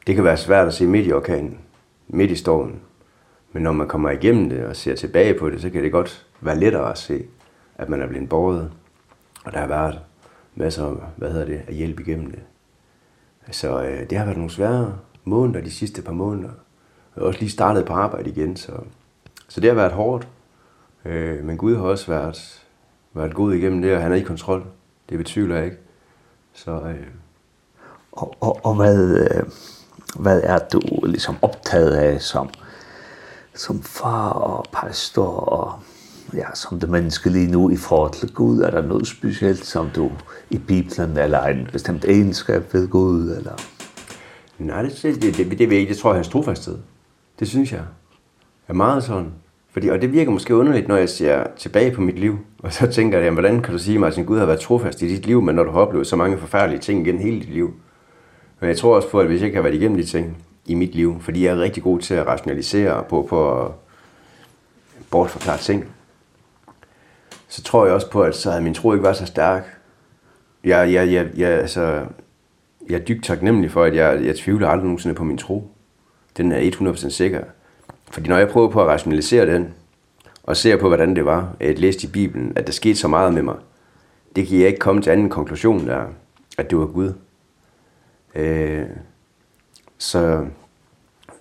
Det 0.08 0.16
kan 0.16 0.24
være 0.24 0.38
svært 0.38 0.68
at 0.68 0.74
se 0.74 0.88
midt 0.88 1.08
i 1.08 1.14
orkanen, 1.14 1.60
midt 2.08 2.32
i 2.32 2.36
stormen. 2.36 2.80
Men 3.52 3.64
når 3.64 3.72
man 3.72 3.88
kommer 3.88 4.10
igennem 4.10 4.50
det 4.50 4.66
og 4.66 4.76
ser 4.76 4.96
tilbage 4.96 5.34
på 5.34 5.50
det, 5.50 5.62
så 5.62 5.70
kan 5.70 5.84
det 5.84 5.92
godt 5.92 6.26
være 6.42 6.60
lettere 6.60 6.92
at 6.92 6.98
se, 6.98 7.26
at 7.76 7.90
man 7.90 8.02
er 8.02 8.08
blevet 8.08 8.30
borget. 8.30 8.72
Og 9.46 9.52
der 9.52 9.60
har 9.60 9.68
været 9.68 10.00
masser 10.56 10.86
af, 10.86 10.96
hvad 11.18 11.32
hedder 11.32 11.46
det, 11.46 11.62
at 11.68 11.74
hjælpe 11.74 12.02
igennem 12.02 12.32
det. 12.32 12.40
Så 13.52 13.84
øh, 13.84 14.10
det 14.10 14.18
har 14.18 14.26
været 14.26 14.38
nogle 14.38 14.52
svære 14.52 14.98
måneder, 15.24 15.62
de 15.62 15.72
sidste 15.72 16.02
par 16.02 16.14
måneder. 16.14 16.52
Jeg 17.16 17.22
har 17.22 17.28
også 17.28 17.40
lige 17.40 17.50
startet 17.50 17.86
på 17.86 17.94
arbejde 17.94 18.30
igen, 18.30 18.56
så, 18.56 18.72
så 19.48 19.62
det 19.62 19.70
har 19.70 19.76
været 19.76 19.92
hårdt. 19.92 20.28
Øh, 21.06 21.44
men 21.44 21.58
Gud 21.58 21.76
har 21.76 21.84
også 21.84 22.08
været, 22.08 22.64
været 23.14 23.34
god 23.34 23.54
igennem 23.54 23.82
det, 23.82 23.96
og 23.96 24.02
han 24.02 24.12
er 24.12 24.16
i 24.16 24.22
kontrol. 24.22 24.66
Det 25.10 25.18
betyder 25.18 25.56
jeg 25.56 25.66
ikke. 25.66 25.78
Så, 26.54 26.72
øh. 26.72 27.08
og, 28.12 28.36
og, 28.40 28.66
og 28.66 28.76
hvad, 28.76 29.28
hvad 30.20 30.42
er 30.44 30.60
du 30.74 30.82
liksom 31.06 31.36
optaget 31.42 31.92
af 31.92 32.22
som, 32.22 32.50
som 33.56 33.82
far 33.82 34.30
og 34.30 34.66
pastor 34.74 35.28
og 35.28 35.80
ja, 36.34 36.46
som 36.54 36.80
det 36.80 36.90
menneske 36.90 37.30
lige 37.30 37.52
nu 37.52 37.70
i 37.70 37.78
forhold 37.78 38.12
til 38.12 38.34
Gud? 38.34 38.60
Er 38.60 38.72
der 38.72 38.82
noget 38.82 39.08
specielt, 39.08 39.66
som 39.66 39.90
du 39.96 40.12
i 40.50 40.58
Bibelen, 40.58 41.18
eller 41.18 41.44
en 41.44 41.70
bestemt 41.72 42.06
egenskab 42.06 42.74
ved 42.74 42.88
Gud? 42.88 43.30
Eller? 43.30 43.54
Nej, 44.66 44.82
det, 44.82 45.00
det, 45.04 45.16
det, 45.22 45.38
det, 45.38 45.60
det, 45.60 45.70
det, 45.70 45.88
det 45.88 45.98
tror 45.98 46.10
jeg 46.10 46.14
er 46.14 46.18
hans 46.18 46.28
trofasthed. 46.28 46.78
Det 47.40 47.48
synes 47.48 47.72
jeg 47.72 47.82
er 48.68 48.74
meget 48.74 49.04
sådan. 49.04 49.32
Fordi, 49.72 49.88
og 49.88 50.02
det 50.02 50.14
virker 50.14 50.32
måske 50.32 50.56
underligt, 50.56 50.88
når 50.88 50.96
jeg 50.96 51.10
ser 51.10 51.44
tilbage 51.58 51.92
på 51.92 52.02
mit 52.02 52.20
liv, 52.20 52.40
og 52.60 52.74
så 52.74 52.88
tænker 52.88 53.18
jeg, 53.18 53.26
jamen, 53.26 53.40
hvordan 53.40 53.62
kan 53.62 53.74
du 53.74 53.80
sige 53.80 54.00
mig, 54.00 54.18
at 54.18 54.26
Gud 54.26 54.40
har 54.40 54.46
været 54.46 54.60
trofast 54.60 55.02
i 55.02 55.08
dit 55.08 55.26
liv, 55.26 55.42
men 55.42 55.56
når 55.56 55.64
du 55.64 55.72
har 55.72 55.80
oplevet 55.80 56.08
så 56.08 56.16
mange 56.16 56.38
forfærdelige 56.38 56.80
ting 56.80 57.08
igen 57.08 57.20
hele 57.20 57.40
dit 57.40 57.50
liv. 57.50 57.74
Men 58.60 58.70
jeg 58.70 58.78
tror 58.78 58.96
også 58.96 59.10
på, 59.10 59.20
at 59.20 59.28
hvis 59.28 59.40
jeg 59.40 59.46
ikke 59.46 59.56
har 59.56 59.64
været 59.64 59.76
igennem 59.76 59.98
de 59.98 60.06
ting 60.06 60.38
i 60.66 60.76
mit 60.76 60.96
liv, 60.96 61.22
fordi 61.22 61.46
jeg 61.46 61.52
er 61.52 61.62
rigtig 61.62 61.84
god 61.84 62.00
til 62.00 62.14
at 62.14 62.28
rationalisere 62.28 62.94
og 62.94 63.06
på, 63.06 63.26
på 63.30 63.66
at 63.66 63.72
bortforklare 65.12 65.58
ting, 65.58 65.86
så 67.48 67.64
tror 67.64 67.86
jeg 67.86 67.94
også 67.94 68.10
på, 68.10 68.24
at 68.24 68.36
så 68.36 68.50
havde 68.50 68.64
min 68.64 68.74
tro 68.74 68.94
ikke 68.94 69.04
været 69.04 69.18
så 69.18 69.26
stærk. 69.26 69.78
Jeg, 70.64 70.94
jeg, 70.94 71.12
jeg, 71.12 71.28
jeg, 71.38 71.50
altså, 71.50 72.06
jeg 72.92 73.00
er 73.00 73.04
dybt 73.04 73.26
taknemmelig 73.26 73.72
for, 73.72 73.84
at 73.84 73.96
jeg, 73.96 74.26
jeg 74.26 74.36
tvivler 74.36 74.68
aldrig 74.68 74.84
nogensinde 74.86 75.16
på 75.16 75.24
min 75.24 75.38
tro. 75.38 75.72
Den 76.38 76.52
er 76.52 76.72
100% 76.72 77.10
sikker. 77.10 77.44
Fordi 78.12 78.30
når 78.30 78.38
jeg 78.38 78.50
prøver 78.50 78.70
på 78.70 78.82
at 78.82 78.88
rationalisere 78.88 79.54
den, 79.54 79.74
og 80.44 80.58
ser 80.58 80.78
på, 80.78 80.88
hvordan 80.88 81.16
det 81.16 81.26
var, 81.26 81.56
at 81.60 81.68
jeg 81.68 81.80
læste 81.80 82.08
i 82.08 82.12
Bibelen, 82.12 82.54
at 82.56 82.68
der 82.68 82.74
skete 82.74 82.96
så 82.96 83.08
meget 83.08 83.34
med 83.34 83.42
mig, 83.42 83.56
det 84.36 84.48
kan 84.48 84.60
jeg 84.60 84.68
ikke 84.68 84.80
komme 84.80 85.02
til 85.02 85.10
anden 85.10 85.30
konklusion, 85.30 85.88
der, 85.88 86.06
at 86.58 86.70
det 86.70 86.78
var 86.78 86.86
Gud. 86.86 87.14
Øh, 88.36 88.86
så 89.98 90.46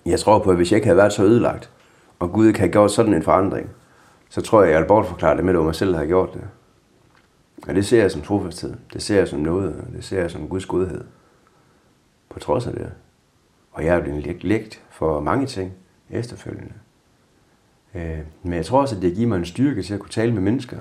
jeg 0.05 0.19
tror 0.19 0.39
på, 0.39 0.49
at 0.49 0.55
hvis 0.55 0.71
jeg 0.71 0.77
ikke 0.77 0.87
havde 0.87 0.97
været 0.97 1.13
så 1.13 1.23
ødelagt, 1.23 1.69
og 2.19 2.31
Gud 2.31 2.47
ikke 2.47 2.59
havde 2.59 2.71
gjort 2.71 2.91
sådan 2.91 3.13
en 3.13 3.23
forandring, 3.23 3.69
så 4.29 4.41
tror 4.41 4.59
jeg, 4.59 4.67
at 4.67 4.71
jeg 4.71 4.77
havde 4.77 4.87
bortforklaret 4.87 5.37
det 5.37 5.45
med, 5.45 5.57
at 5.57 5.63
mig 5.63 5.75
selv, 5.75 5.89
der 5.89 5.95
havde 5.95 6.07
gjort 6.07 6.33
det. 6.33 6.41
Og 7.67 7.75
det 7.75 7.85
ser 7.85 8.01
jeg 8.01 8.11
som 8.11 8.21
trofasthed. 8.21 8.73
Det 8.93 9.01
ser 9.03 9.17
jeg 9.17 9.27
som 9.27 9.39
noget, 9.39 9.85
det 9.95 10.03
ser 10.03 10.21
jeg 10.21 10.31
som 10.31 10.47
Guds 10.47 10.65
godhed 10.65 11.03
på 12.31 12.39
trods 12.39 12.67
af 12.67 12.73
det. 12.73 12.91
Og 13.71 13.85
jeg 13.85 13.95
er 13.95 14.01
blevet 14.01 14.43
lægt 14.43 14.81
for 14.89 15.19
mange 15.19 15.45
ting 15.45 15.73
efterfølgende. 16.09 16.73
Øh, 17.95 18.19
men 18.43 18.53
jeg 18.53 18.65
tror 18.65 18.81
også, 18.81 18.95
at 18.95 19.01
det 19.01 19.15
giver 19.15 19.27
mig 19.27 19.37
en 19.37 19.45
styrke 19.45 19.83
til 19.83 19.93
at 19.93 19.99
kunne 19.99 20.09
tale 20.09 20.33
med 20.33 20.41
mennesker, 20.41 20.77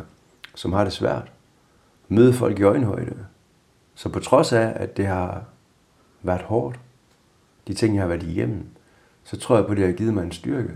som 0.55 0.73
har 0.73 0.85
det 0.85 0.93
svært. 0.93 1.33
Møde 2.09 2.33
folk 2.33 2.59
i 2.59 2.63
øjenhøjde. 2.63 3.17
Så 3.95 4.09
på 4.09 4.21
trods 4.21 4.53
af, 4.53 4.73
at 4.77 4.97
det 4.97 5.07
har 5.07 5.45
været 6.23 6.43
hårdt, 6.43 6.81
de 7.69 7.75
ting, 7.75 7.95
jeg 7.95 8.03
har 8.03 8.09
været 8.09 8.23
igennem, 8.23 8.67
så 9.25 9.37
tror 9.37 9.57
jeg 9.57 9.67
på, 9.67 9.73
at 9.73 9.79
det 9.79 9.87
har 9.87 9.93
givet 9.93 10.15
mig 10.15 10.23
en 10.23 10.33
styrke 10.33 10.73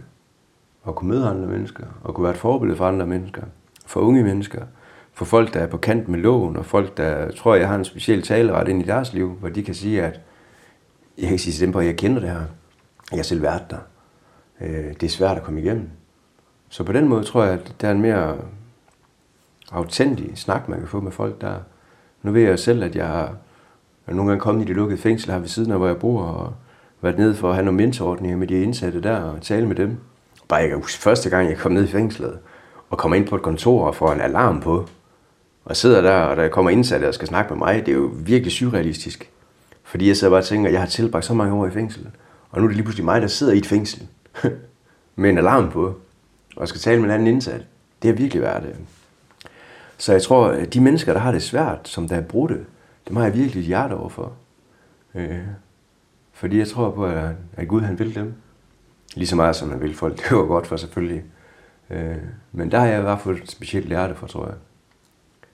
at 0.89 0.95
kunne 0.95 1.09
møde 1.09 1.29
andre 1.29 1.47
mennesker, 1.47 1.85
og 2.03 2.15
kunne 2.15 2.25
være 2.25 2.33
et 2.33 2.39
forbillede 2.39 2.77
for 2.77 2.87
andre 2.87 3.07
mennesker, 3.07 3.43
for 3.87 4.01
unge 4.01 4.23
mennesker, 4.23 4.65
for 5.13 5.25
folk, 5.25 5.55
der 5.55 5.61
er 5.61 5.67
på 5.67 5.77
kant 5.77 6.09
med 6.09 6.19
loven, 6.19 6.57
og 6.57 6.65
folk, 6.65 6.97
der 6.97 7.31
tror, 7.31 7.55
jeg 7.55 7.69
har 7.69 7.75
en 7.75 7.85
speciel 7.85 8.23
taleret 8.23 8.69
ind 8.69 8.83
i 8.83 8.87
deres 8.87 9.13
liv, 9.13 9.31
hvor 9.31 9.49
de 9.49 9.63
kan 9.63 9.75
sige, 9.75 10.03
at 10.03 10.21
jeg 11.19 11.23
kan 11.23 11.33
ikke 11.33 11.43
sige 11.43 11.53
til 11.53 11.61
dem 11.61 11.73
på, 11.73 11.79
at 11.79 11.87
jeg 11.87 11.97
kender 11.97 12.21
det 12.21 12.31
her. 12.31 12.43
Jeg 13.11 13.19
har 13.19 13.23
selv 13.23 13.43
været 13.43 13.71
der. 13.71 13.79
Øh, 14.61 14.93
det 15.01 15.03
er 15.03 15.09
svært 15.09 15.37
at 15.37 15.43
komme 15.43 15.61
igennem. 15.61 15.91
Så 16.69 16.85
på 16.85 16.93
den 16.93 17.09
måde 17.09 17.25
tror 17.25 17.45
jeg, 17.45 17.53
at 17.53 17.75
det 17.81 17.87
er 17.87 17.91
en 17.91 18.03
mere 18.03 18.37
autentisk 19.73 20.43
snak, 20.43 20.69
man 20.69 20.79
kan 20.79 20.89
få 20.89 21.01
med 21.01 21.13
folk, 21.13 21.41
der... 21.41 21.57
Nu 22.23 22.33
ved 22.33 22.43
jeg 22.43 22.59
selv, 22.59 22.85
at 22.85 22.97
jeg 22.97 23.07
har 23.07 23.37
jeg 24.07 24.15
nogle 24.15 24.31
gange 24.31 24.41
kommet 24.41 24.63
i 24.63 24.67
det 24.67 24.77
lukkede 24.77 25.01
fængsel 25.01 25.31
her 25.31 25.39
ved 25.39 25.49
siden 25.49 25.73
af, 25.73 25.79
hvor 25.79 25.87
jeg 25.87 25.99
bor, 25.99 26.23
og 26.23 26.55
været 27.01 27.19
nede 27.19 27.35
for 27.35 27.49
at 27.49 27.55
have 27.55 27.65
nogle 27.65 27.77
mentorordninger 27.77 28.37
med 28.37 28.47
de 28.47 28.63
indsatte 28.63 29.03
der, 29.03 29.17
og 29.17 29.43
tale 29.43 29.67
med 29.67 29.77
dem. 29.77 29.97
Bare 30.49 30.61
jeg 30.61 30.69
kan 30.69 30.79
huske, 30.79 31.03
første 31.03 31.31
gang 31.31 31.49
jeg 31.49 31.59
kom 31.59 31.73
ned 31.73 31.85
i 31.85 31.91
fængslet, 31.91 32.39
og 32.91 32.99
kommer 32.99 33.17
ind 33.17 33.29
på 33.29 33.37
et 33.37 33.43
kontor 33.43 33.87
og 33.87 33.95
får 33.95 34.13
en 34.13 34.21
alarm 34.21 34.61
på, 34.61 34.89
og 35.65 35.77
sidder 35.77 36.01
der, 36.01 36.21
og 36.21 36.37
der 36.37 36.49
kommer 36.49 36.71
indsatte 36.71 37.09
og 37.09 37.15
skal 37.15 37.29
snakke 37.29 37.55
med 37.55 37.59
mig, 37.59 37.87
det 37.87 37.93
er 37.93 37.97
jo 37.97 38.11
virkelig 38.15 38.53
surrealistisk. 38.53 39.31
Fordi 39.95 40.09
jeg 40.09 40.17
sidder 40.17 40.31
bare 40.31 40.41
og 40.41 40.45
tænker, 40.45 40.69
at 40.69 40.73
jeg 40.73 40.81
har 40.81 40.89
tilbragt 40.89 41.25
så 41.25 41.35
mange 41.35 41.55
år 41.55 41.67
i 41.67 41.71
fængsel. 41.71 42.09
Og 42.51 42.61
nu 42.61 42.65
er 42.65 42.69
det 42.69 42.77
lige 42.77 42.85
pludselig 42.85 43.05
mig, 43.05 43.23
der 43.23 43.27
sidder 43.27 43.53
i 43.53 43.59
et 43.59 43.67
fængsel. 43.67 44.09
med 45.17 45.31
en 45.31 45.39
alarm 45.39 45.71
på. 45.71 46.01
Og 46.57 46.69
skal 46.69 46.81
tale 46.81 47.01
med 47.01 47.09
en 47.09 47.15
anden 47.15 47.29
indsat. 47.29 47.67
Det 48.03 48.11
har 48.11 48.17
virkelig 48.17 48.43
været 48.43 48.63
det. 48.63 48.77
Så 49.99 50.13
jeg 50.13 50.23
tror, 50.23 50.47
at 50.47 50.75
de 50.75 50.81
mennesker, 50.81 51.13
der 51.13 51.21
har 51.21 51.33
det 51.33 51.43
svært, 51.43 51.89
som 51.89 52.09
der 52.09 52.17
er 52.17 52.21
brudte, 52.21 52.65
dem 53.09 53.17
har 53.17 53.25
jeg 53.25 53.35
virkelig 53.35 53.61
et 53.61 53.67
hjerte 53.67 53.93
overfor. 53.93 54.33
Øh, 55.15 55.39
fordi 56.33 56.59
jeg 56.59 56.69
tror 56.69 56.91
på, 56.91 57.07
at, 57.07 57.35
at 57.57 57.69
Gud 57.69 57.81
han 57.81 57.99
vil 57.99 58.15
dem. 58.15 58.35
Lige 59.15 59.29
så 59.29 59.37
meget, 59.37 59.57
som 59.57 59.71
han 59.71 59.81
vil 59.81 59.95
folk. 59.95 60.17
Det 60.29 60.37
var 60.37 60.45
godt 60.45 60.67
for 60.67 60.77
selvfølgelig. 60.77 61.25
Øh, 61.91 62.17
men 62.53 62.71
der 62.71 62.79
har 62.79 62.87
jeg 62.87 62.99
i 62.99 63.03
hvert 63.03 63.21
fald 63.21 63.43
et 63.43 63.51
specielt 63.51 63.89
hjerte 63.89 64.15
for, 64.15 64.27
tror 64.27 64.47
jeg. 64.47 64.57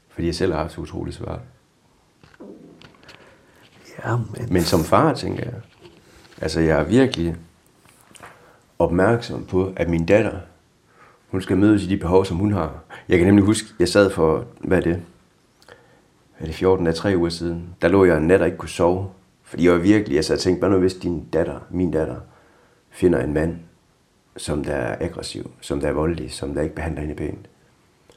Fordi 0.08 0.26
jeg 0.26 0.34
selv 0.34 0.52
har 0.52 0.60
haft 0.60 0.72
det 0.72 0.78
utroligt 0.78 1.16
svært. 1.16 1.40
Ja, 4.04 4.16
men... 4.16 4.46
men 4.50 4.62
som 4.62 4.80
far, 4.84 5.14
tænker 5.14 5.44
jeg. 5.44 5.54
Altså, 6.40 6.60
jeg 6.60 6.80
er 6.80 6.84
virkelig 6.84 7.36
opmærksom 8.78 9.44
på, 9.44 9.72
at 9.76 9.88
min 9.88 10.06
datter, 10.06 10.38
hun 11.28 11.42
skal 11.42 11.56
mødes 11.56 11.82
i 11.82 11.86
de 11.86 11.96
behov, 11.96 12.24
som 12.24 12.36
hun 12.36 12.52
har. 12.52 12.82
Jeg 13.08 13.18
kan 13.18 13.26
nemlig 13.26 13.44
huske, 13.44 13.68
jeg 13.78 13.88
sad 13.88 14.10
for, 14.10 14.44
hvad 14.58 14.78
er 14.78 14.82
det? 14.82 15.02
Er 16.38 16.44
det 16.46 16.54
14 16.54 16.86
af 16.86 16.94
3 16.94 17.16
uger 17.16 17.30
siden? 17.30 17.74
Der 17.82 17.88
lå 17.88 18.04
jeg 18.04 18.16
en 18.16 18.26
nat 18.26 18.40
og 18.40 18.46
ikke 18.46 18.58
kunne 18.58 18.68
sove. 18.68 19.08
Fordi 19.42 19.64
jeg 19.64 19.72
var 19.72 19.78
virkelig, 19.78 20.16
altså 20.16 20.32
jeg 20.32 20.40
tænkte, 20.40 20.58
hvad 20.58 20.68
nu 20.70 20.78
hvis 20.78 20.94
din 20.94 21.24
datter, 21.32 21.60
min 21.70 21.90
datter, 21.90 22.16
finder 22.90 23.24
en 23.24 23.32
mand, 23.32 23.56
som 24.36 24.64
der 24.64 24.74
er 24.74 24.96
aggressiv, 25.00 25.50
som 25.60 25.80
der 25.80 25.88
er 25.88 25.92
voldelig, 25.92 26.32
som 26.32 26.54
der 26.54 26.62
ikke 26.62 26.74
behandler 26.74 27.00
hende 27.00 27.14
pænt. 27.14 27.48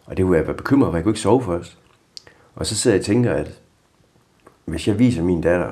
Og 0.06 0.18
det 0.18 0.26
kunne 0.26 0.38
jeg 0.38 0.48
være 0.48 0.58
bekymret, 0.58 0.92
for 0.92 0.98
jeg 0.98 1.04
kunne 1.04 1.12
ikke 1.12 1.20
sove 1.20 1.44
først. 1.44 1.78
Og 2.56 2.66
så 2.66 2.76
sidder 2.76 2.96
jeg 2.96 3.02
og 3.02 3.06
tænker, 3.06 3.34
at 3.34 3.62
hvis 4.66 4.88
jeg 4.88 5.00
viser 5.00 5.24
min 5.24 5.42
datter, 5.42 5.72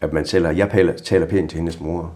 at 0.00 0.12
man 0.12 0.26
selv, 0.26 0.46
jeg 0.46 0.70
taler, 0.70 0.92
taler 0.92 1.26
pænt 1.26 1.50
til 1.50 1.56
hendes 1.56 1.80
mor, 1.80 2.14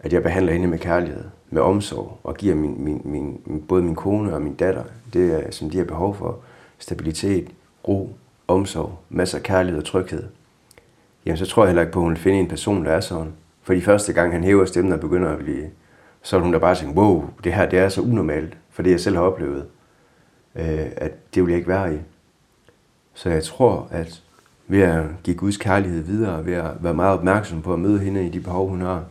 at 0.00 0.12
jeg 0.12 0.22
behandler 0.22 0.52
hende 0.52 0.66
med 0.66 0.78
kærlighed, 0.78 1.24
med 1.50 1.62
omsorg, 1.62 2.18
og 2.22 2.36
giver 2.36 2.54
min, 2.54 2.84
min, 2.84 3.00
min, 3.04 3.64
både 3.68 3.82
min 3.82 3.94
kone 3.94 4.34
og 4.34 4.42
min 4.42 4.54
datter, 4.54 4.84
det 5.12 5.54
som 5.54 5.70
de 5.70 5.78
har 5.78 5.84
behov 5.84 6.16
for, 6.16 6.38
stabilitet, 6.78 7.48
ro, 7.88 8.10
omsorg, 8.48 8.98
masser 9.08 9.38
af 9.38 9.44
kærlighed 9.44 9.80
og 9.80 9.86
tryghed, 9.86 10.24
jamen 11.26 11.38
så 11.38 11.46
tror 11.46 11.62
jeg 11.62 11.68
heller 11.68 11.82
ikke 11.82 11.92
på, 11.92 11.98
at 11.98 12.04
hun 12.04 12.10
vil 12.10 12.18
finde 12.18 12.38
en 12.38 12.48
person, 12.48 12.84
der 12.84 12.90
er 12.90 13.00
sådan. 13.00 13.32
For 13.62 13.74
de 13.74 13.82
første 13.82 14.12
gang, 14.12 14.32
han 14.32 14.44
hæver 14.44 14.64
stemmen 14.64 14.92
og 14.92 15.00
begynder 15.00 15.30
at 15.32 15.38
blive, 15.38 15.70
så 16.22 16.38
hun 16.38 16.52
da 16.52 16.58
bare 16.58 16.74
tænker, 16.74 16.94
wow, 16.94 17.30
det 17.44 17.54
her 17.54 17.70
det 17.70 17.78
er 17.78 17.88
så 17.88 18.00
unormalt, 18.00 18.56
for 18.70 18.82
det 18.82 18.90
jeg 18.90 19.00
selv 19.00 19.16
har 19.16 19.22
oplevet, 19.22 19.66
øh, 20.54 20.86
at 20.96 21.34
det 21.34 21.42
vil 21.42 21.50
jeg 21.50 21.58
ikke 21.58 21.68
være 21.68 21.94
i. 21.94 21.98
Så 23.14 23.30
jeg 23.30 23.44
tror, 23.44 23.88
at 23.90 24.22
ved 24.66 24.82
at 24.82 25.04
give 25.22 25.36
Guds 25.36 25.56
kærlighed 25.56 26.02
videre, 26.02 26.46
ved 26.46 26.52
at 26.54 26.84
være 26.84 26.94
meget 26.94 27.18
opmærksom 27.18 27.62
på 27.62 27.72
at 27.72 27.78
møde 27.78 27.98
hende 27.98 28.26
i 28.26 28.28
de 28.28 28.40
behov, 28.40 28.68
hun 28.68 28.80
har, 28.80 29.04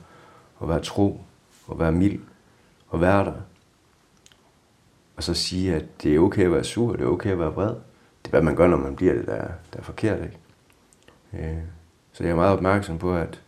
og 0.57 0.69
være 0.69 0.81
tro, 0.81 1.21
og 1.67 1.79
være 1.79 1.91
mild, 1.91 2.19
og 2.89 3.01
være 3.01 3.25
der. 3.25 3.33
Og 5.15 5.23
så 5.23 5.33
sige, 5.33 5.75
at 5.75 6.03
det 6.03 6.15
er 6.15 6.19
okay 6.19 6.45
at 6.45 6.51
være 6.51 6.63
sur, 6.63 6.95
det 6.95 7.01
er 7.01 7.09
okay 7.09 7.31
at 7.31 7.39
være 7.39 7.53
vred. 7.53 7.69
Det 7.69 8.25
er, 8.25 8.29
hvad 8.29 8.41
man 8.41 8.55
gør, 8.55 8.67
når 8.67 8.77
man 8.77 8.95
bliver 8.95 9.13
det, 9.13 9.25
der, 9.25 9.41
der 9.73 9.79
er 9.79 9.83
forkert, 9.83 10.19
ikke? 10.23 10.37
Øh, 11.33 11.57
så 12.13 12.23
jeg 12.23 12.31
er 12.31 12.35
meget 12.35 12.53
opmærksom 12.53 12.97
på, 12.97 13.15
at 13.15 13.41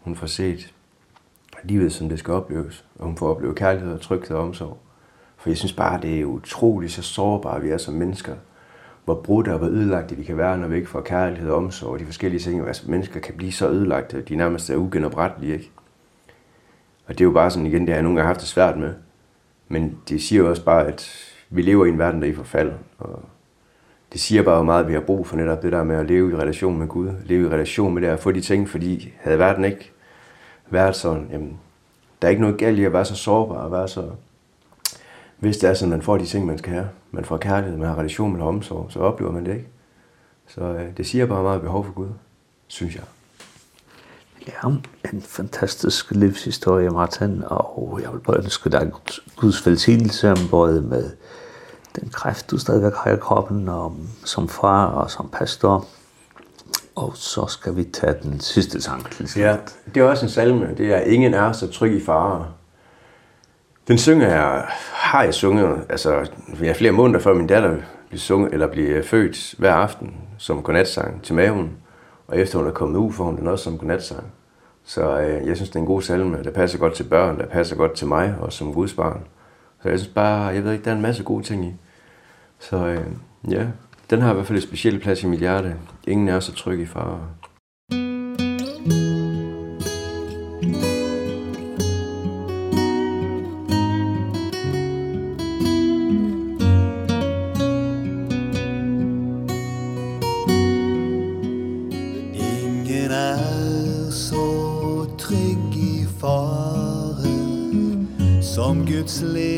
hun 0.00 0.16
får 0.16 0.26
set 0.26 0.74
livet, 1.64 1.92
som 1.92 2.08
det 2.08 2.18
skal 2.18 2.34
opleves, 2.34 2.84
og 2.98 3.06
hun 3.06 3.16
får 3.16 3.30
opleve 3.30 3.54
kærlighed 3.54 3.92
og 3.92 4.00
tryghed 4.00 4.36
og 4.36 4.42
omsorg. 4.42 4.78
For 5.36 5.50
jeg 5.50 5.56
synes 5.56 5.72
bare, 5.72 6.00
det 6.00 6.20
er 6.20 6.24
utroligt 6.24 6.92
så 6.92 7.02
sårbare 7.02 7.60
vi 7.60 7.68
er 7.68 7.78
som 7.78 7.94
mennesker, 7.94 8.36
hvor 9.04 9.14
brudte 9.14 9.52
og 9.52 9.58
hvor 9.58 9.68
ødelagte 9.68 10.16
vi 10.16 10.24
kan 10.24 10.36
være, 10.36 10.58
når 10.58 10.68
vi 10.68 10.76
ikke 10.76 10.88
får 10.88 11.00
kærlighed 11.00 11.50
og 11.50 11.56
omsorg 11.56 11.90
og 11.90 11.98
de 11.98 12.04
forskellige 12.04 12.40
ting. 12.40 12.66
Altså, 12.66 12.90
mennesker 12.90 13.20
kan 13.20 13.34
blive 13.34 13.52
så 13.52 13.68
ødelagte, 13.68 14.20
de 14.20 14.36
nærmest 14.36 14.70
er 14.70 14.76
ugenoprettelige, 14.76 15.52
ikke? 15.52 15.70
Og 17.06 17.14
det 17.14 17.20
er 17.20 17.24
jo 17.24 17.30
bare 17.30 17.50
sådan 17.50 17.66
igen, 17.66 17.80
det 17.80 17.88
har 17.88 17.94
jeg 17.94 18.02
nogle 18.02 18.16
gange 18.16 18.26
haft 18.26 18.40
det 18.40 18.48
svært 18.48 18.78
med. 18.78 18.94
Men 19.68 19.98
det 20.08 20.22
siger 20.22 20.42
jo 20.42 20.50
også 20.50 20.64
bare, 20.64 20.86
at 20.86 21.10
vi 21.50 21.62
lever 21.62 21.84
i 21.84 21.88
en 21.88 21.98
verden, 21.98 22.20
der 22.20 22.26
er 22.26 22.32
i 22.32 22.34
forfald. 22.34 22.72
Og 22.98 23.22
det 24.12 24.20
siger 24.20 24.42
bare, 24.42 24.54
hvor 24.54 24.64
meget 24.64 24.88
vi 24.88 24.92
har 24.92 25.00
brug 25.00 25.26
for 25.26 25.36
netop 25.36 25.62
det 25.62 25.72
der 25.72 25.84
med 25.84 25.96
at 25.96 26.06
leve 26.06 26.32
i 26.32 26.36
relation 26.36 26.78
med 26.78 26.88
Gud. 26.88 27.10
Leve 27.24 27.46
i 27.46 27.48
relation 27.48 27.94
med 27.94 28.02
det 28.02 28.10
og 28.10 28.18
få 28.18 28.32
de 28.32 28.40
ting, 28.40 28.68
fordi 28.68 29.12
havde 29.20 29.38
verden 29.38 29.64
ikke 29.64 29.92
været 30.70 30.96
sådan, 30.96 31.28
jamen, 31.32 31.60
der 32.22 32.28
er 32.28 32.30
ikke 32.30 32.42
noget 32.42 32.58
galt 32.58 32.78
i 32.78 32.84
at 32.84 32.92
være 32.92 33.04
så 33.04 33.16
sårbar 33.16 33.54
og 33.54 33.72
være 33.72 33.88
så 33.88 34.10
hvis 35.38 35.56
det 35.56 35.70
er 35.70 35.74
sådan, 35.74 35.90
man 35.90 36.02
får 36.02 36.18
de 36.18 36.26
ting, 36.26 36.46
man 36.46 36.58
skal 36.58 36.72
have, 36.72 36.88
man 37.10 37.24
får 37.24 37.36
kærlighed, 37.36 37.78
man 37.78 37.88
har 37.88 37.98
relation, 37.98 38.32
man 38.32 38.40
har 38.40 38.48
omsorg, 38.48 38.86
så 38.90 38.98
oplever 38.98 39.32
man 39.32 39.46
det 39.46 39.52
ikke. 39.52 39.68
Så 40.46 40.60
øh, 40.60 40.96
det 40.96 41.06
siger 41.06 41.26
bare 41.26 41.42
meget 41.42 41.62
behov 41.62 41.84
for 41.84 41.92
Gud, 41.92 42.08
synes 42.66 42.94
jeg. 42.94 43.04
Ja, 44.46 44.68
en 45.12 45.22
fantastisk 45.22 46.10
livshistorie, 46.10 46.90
Martin, 46.90 47.42
og 47.46 48.00
jeg 48.02 48.12
vil 48.12 48.18
bare 48.18 48.36
ønske 48.36 48.70
dig 48.70 48.92
Guds 49.36 49.66
velsignelse 49.66 50.34
både 50.50 50.82
med 50.82 51.10
den 52.00 52.08
kræft, 52.08 52.50
du 52.50 52.58
stadigvæk 52.58 52.92
har 52.94 53.10
i 53.10 53.16
kroppen, 53.16 53.68
og 53.68 53.96
som 54.24 54.48
far 54.48 54.86
og 54.86 55.10
som 55.10 55.28
pastor. 55.32 55.86
Og 56.94 57.12
så 57.14 57.46
skal 57.46 57.76
vi 57.76 57.84
tage 57.84 58.14
den 58.22 58.40
sidste 58.40 58.82
sang 58.82 59.10
til. 59.10 59.28
Ja, 59.36 59.56
det 59.94 60.00
er 60.00 60.04
også 60.04 60.24
en 60.26 60.30
salme. 60.30 60.74
Det 60.78 60.94
er 60.94 61.00
ingen 61.00 61.34
er 61.34 61.52
så 61.52 61.70
tryg 61.70 61.96
i 61.96 62.04
fare. 62.04 62.46
Den 63.88 63.98
synger 63.98 64.28
jeg, 64.28 64.64
har 64.92 65.22
jeg 65.22 65.34
sunget, 65.34 65.86
altså 65.88 66.30
jeg 66.60 66.68
er 66.68 66.74
flere 66.74 66.92
måneder 66.92 67.20
før 67.20 67.34
min 67.34 67.46
datter 67.46 67.76
blir 68.08 68.18
sunget, 68.18 68.52
eller 68.52 68.66
blir 68.66 69.02
født 69.02 69.54
hver 69.58 69.72
aften 69.72 70.14
som 70.38 70.62
godnatsang 70.62 71.22
til 71.22 71.34
maven. 71.34 71.76
Og 72.26 72.38
efter 72.38 72.58
hun 72.58 72.66
er 72.68 72.72
kommet 72.72 72.98
ud, 72.98 73.12
får 73.12 73.24
hun 73.24 73.36
den 73.36 73.46
også 73.46 73.64
som 73.64 73.78
godnatsang. 73.78 74.24
Så 74.84 75.20
øh, 75.20 75.46
jeg 75.46 75.56
synes, 75.56 75.70
det 75.70 75.76
er 75.76 75.80
en 75.80 75.86
god 75.86 76.02
salme, 76.02 76.42
der 76.44 76.50
passer 76.50 76.78
godt 76.78 76.94
til 76.94 77.04
børn, 77.04 77.38
der 77.38 77.46
passer 77.46 77.76
godt 77.76 77.92
til 77.92 78.06
mig 78.06 78.34
og 78.40 78.52
som 78.52 78.74
Guds 78.74 78.94
barn. 78.94 79.20
Så 79.82 79.88
jeg 79.88 79.98
synes 79.98 80.14
bare, 80.14 80.46
jeg 80.46 80.64
ved 80.64 80.72
ikke, 80.72 80.84
der 80.84 80.90
er 80.90 80.96
en 80.96 81.02
masse 81.02 81.22
gode 81.22 81.42
ting 81.42 81.64
i. 81.64 81.74
Så 82.58 82.76
øh, 82.76 83.06
ja, 83.50 83.66
den 84.10 84.20
har 84.20 84.30
i 84.30 84.34
hvert 84.34 84.46
fald 84.46 84.58
et 84.58 84.62
specielt 84.62 85.02
plads 85.02 85.22
i 85.22 85.26
mit 85.26 85.40
hjerte. 85.40 85.76
Ingen 86.06 86.28
er 86.28 86.40
så 86.40 86.52
tryg 86.54 86.80
i 86.80 86.86
far. 86.86 87.20
sleep 109.24 109.53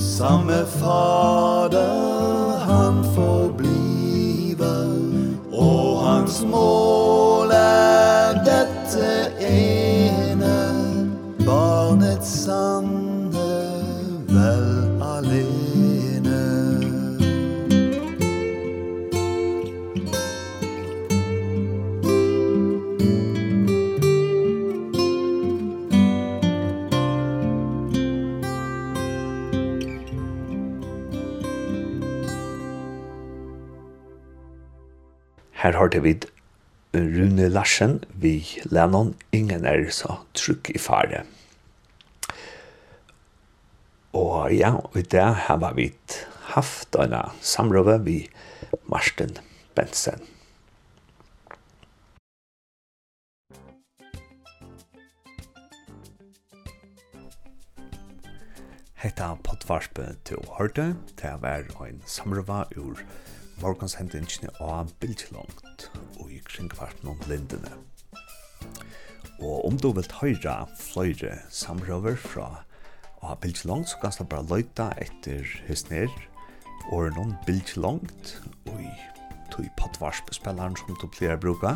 Samme 0.00 0.66
fader 0.66 1.90
han 2.58 3.04
får 3.14 3.54
blive 3.58 4.56
Og 5.52 6.06
hans 6.06 6.42
mål 6.42 6.99
Her 35.60 35.76
har 35.76 35.90
det 35.92 36.00
vidt 36.00 36.24
Rune 36.94 37.48
Larsen 37.52 37.98
vi 38.16 38.46
Lennon. 38.72 39.12
Ingen 39.32 39.66
er 39.68 39.90
så 39.92 40.14
trygg 40.32 40.70
i 40.72 40.80
fare. 40.80 41.26
Og 44.16 44.54
ja, 44.56 44.72
i 44.96 45.02
det 45.04 45.26
har 45.44 45.60
vi 45.76 45.90
haft 46.56 46.96
en 46.96 47.12
samråve 47.44 47.98
vi 48.08 48.16
Marsten 48.88 49.36
Bensen. 49.76 50.24
Hetta 58.96 59.34
potvarspe 59.44 60.14
til 60.24 60.40
hørte, 60.56 60.94
det 61.20 61.36
var 61.44 61.68
ein 61.84 62.00
samrøva 62.08 62.64
ur 62.76 63.04
morgens 63.60 63.96
hendingene 63.98 64.50
av 64.64 64.90
bildlangt 65.02 65.88
og 66.20 66.32
i 66.32 66.40
kringkvarten 66.48 67.10
om 67.12 67.20
lindene. 67.28 67.72
Og 69.40 69.64
om 69.68 69.76
du 69.80 69.90
vil 69.96 70.08
høyre 70.20 70.54
fløyre 70.80 71.36
samrøver 71.52 72.16
fra 72.20 72.48
av 73.20 73.38
bildlangt, 73.42 73.90
så 73.92 74.00
kan 74.00 74.16
du 74.16 74.24
bare 74.24 74.48
løyta 74.48 74.90
etter 75.00 75.44
hysner 75.68 76.08
og 76.90 77.12
noen 77.16 77.36
bildlangt 77.46 78.38
og 78.70 78.80
i 78.80 78.92
tog 79.52 79.68
potvarspespilleren 79.80 80.78
som 80.78 80.96
du 81.00 81.06
pleier 81.10 81.36
å 81.36 81.44
bruke. 81.44 81.74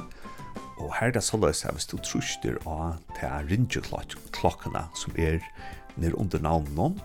Og 0.80 0.90
her 0.96 1.10
er 1.10 1.16
det 1.18 1.24
så 1.26 1.38
løs 1.38 1.64
at 1.66 1.76
hvis 1.76 1.88
du 1.90 1.98
truster 2.02 2.58
av 2.64 2.98
til 3.18 3.50
rinjeklokkene 3.50 4.86
som 4.98 5.20
er 5.20 5.40
nere 6.00 6.18
under 6.18 6.42
navnet 6.42 6.74
noen, 6.78 6.98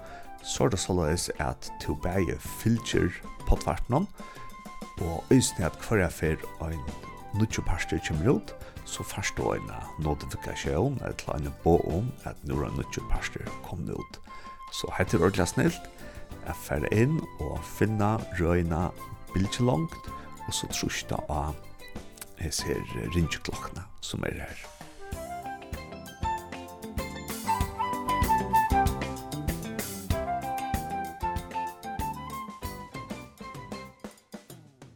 så 0.43 0.65
er 0.65 0.73
det 0.73 0.81
så 0.81 0.95
løs 0.95 1.27
at 1.43 1.69
du 1.83 1.93
bare 1.99 2.39
fylger 2.61 3.11
potvarpene 3.49 4.05
og 5.01 5.23
øyne 5.29 5.65
at 5.65 5.77
hver 5.87 6.03
jeg 6.03 6.11
fer 6.11 6.47
en 6.65 6.81
nødvendig 7.33 7.65
parster 7.67 7.99
kommer 8.07 8.39
ut, 8.39 8.55
så 8.85 9.03
først 9.03 9.37
da 9.37 9.55
en 9.55 9.71
notifikasjon 10.03 10.97
eller 11.05 11.35
en 11.35 11.53
bo 11.63 11.77
om 11.97 12.11
at 12.25 12.35
nå 12.43 12.55
er 12.55 12.69
nødvendig 12.69 13.05
parster 13.11 13.45
kommer 13.63 13.93
ut. 13.93 14.19
Så 14.73 14.91
heter 14.97 15.17
det 15.17 15.25
ordentlig 15.25 15.47
snilt, 15.47 15.89
jeg 16.45 16.55
fer 16.65 16.87
inn 16.91 17.19
og 17.39 17.59
finne 17.77 18.17
røyne 18.39 18.89
bildet 19.33 19.61
langt, 19.61 20.11
og 20.47 20.53
så 20.53 20.69
trusta 20.73 21.21
av 21.29 21.55
jeg 22.39 22.83
ringeklokkene 23.15 23.85
som 24.01 24.23
er 24.25 24.41
her. 24.41 24.78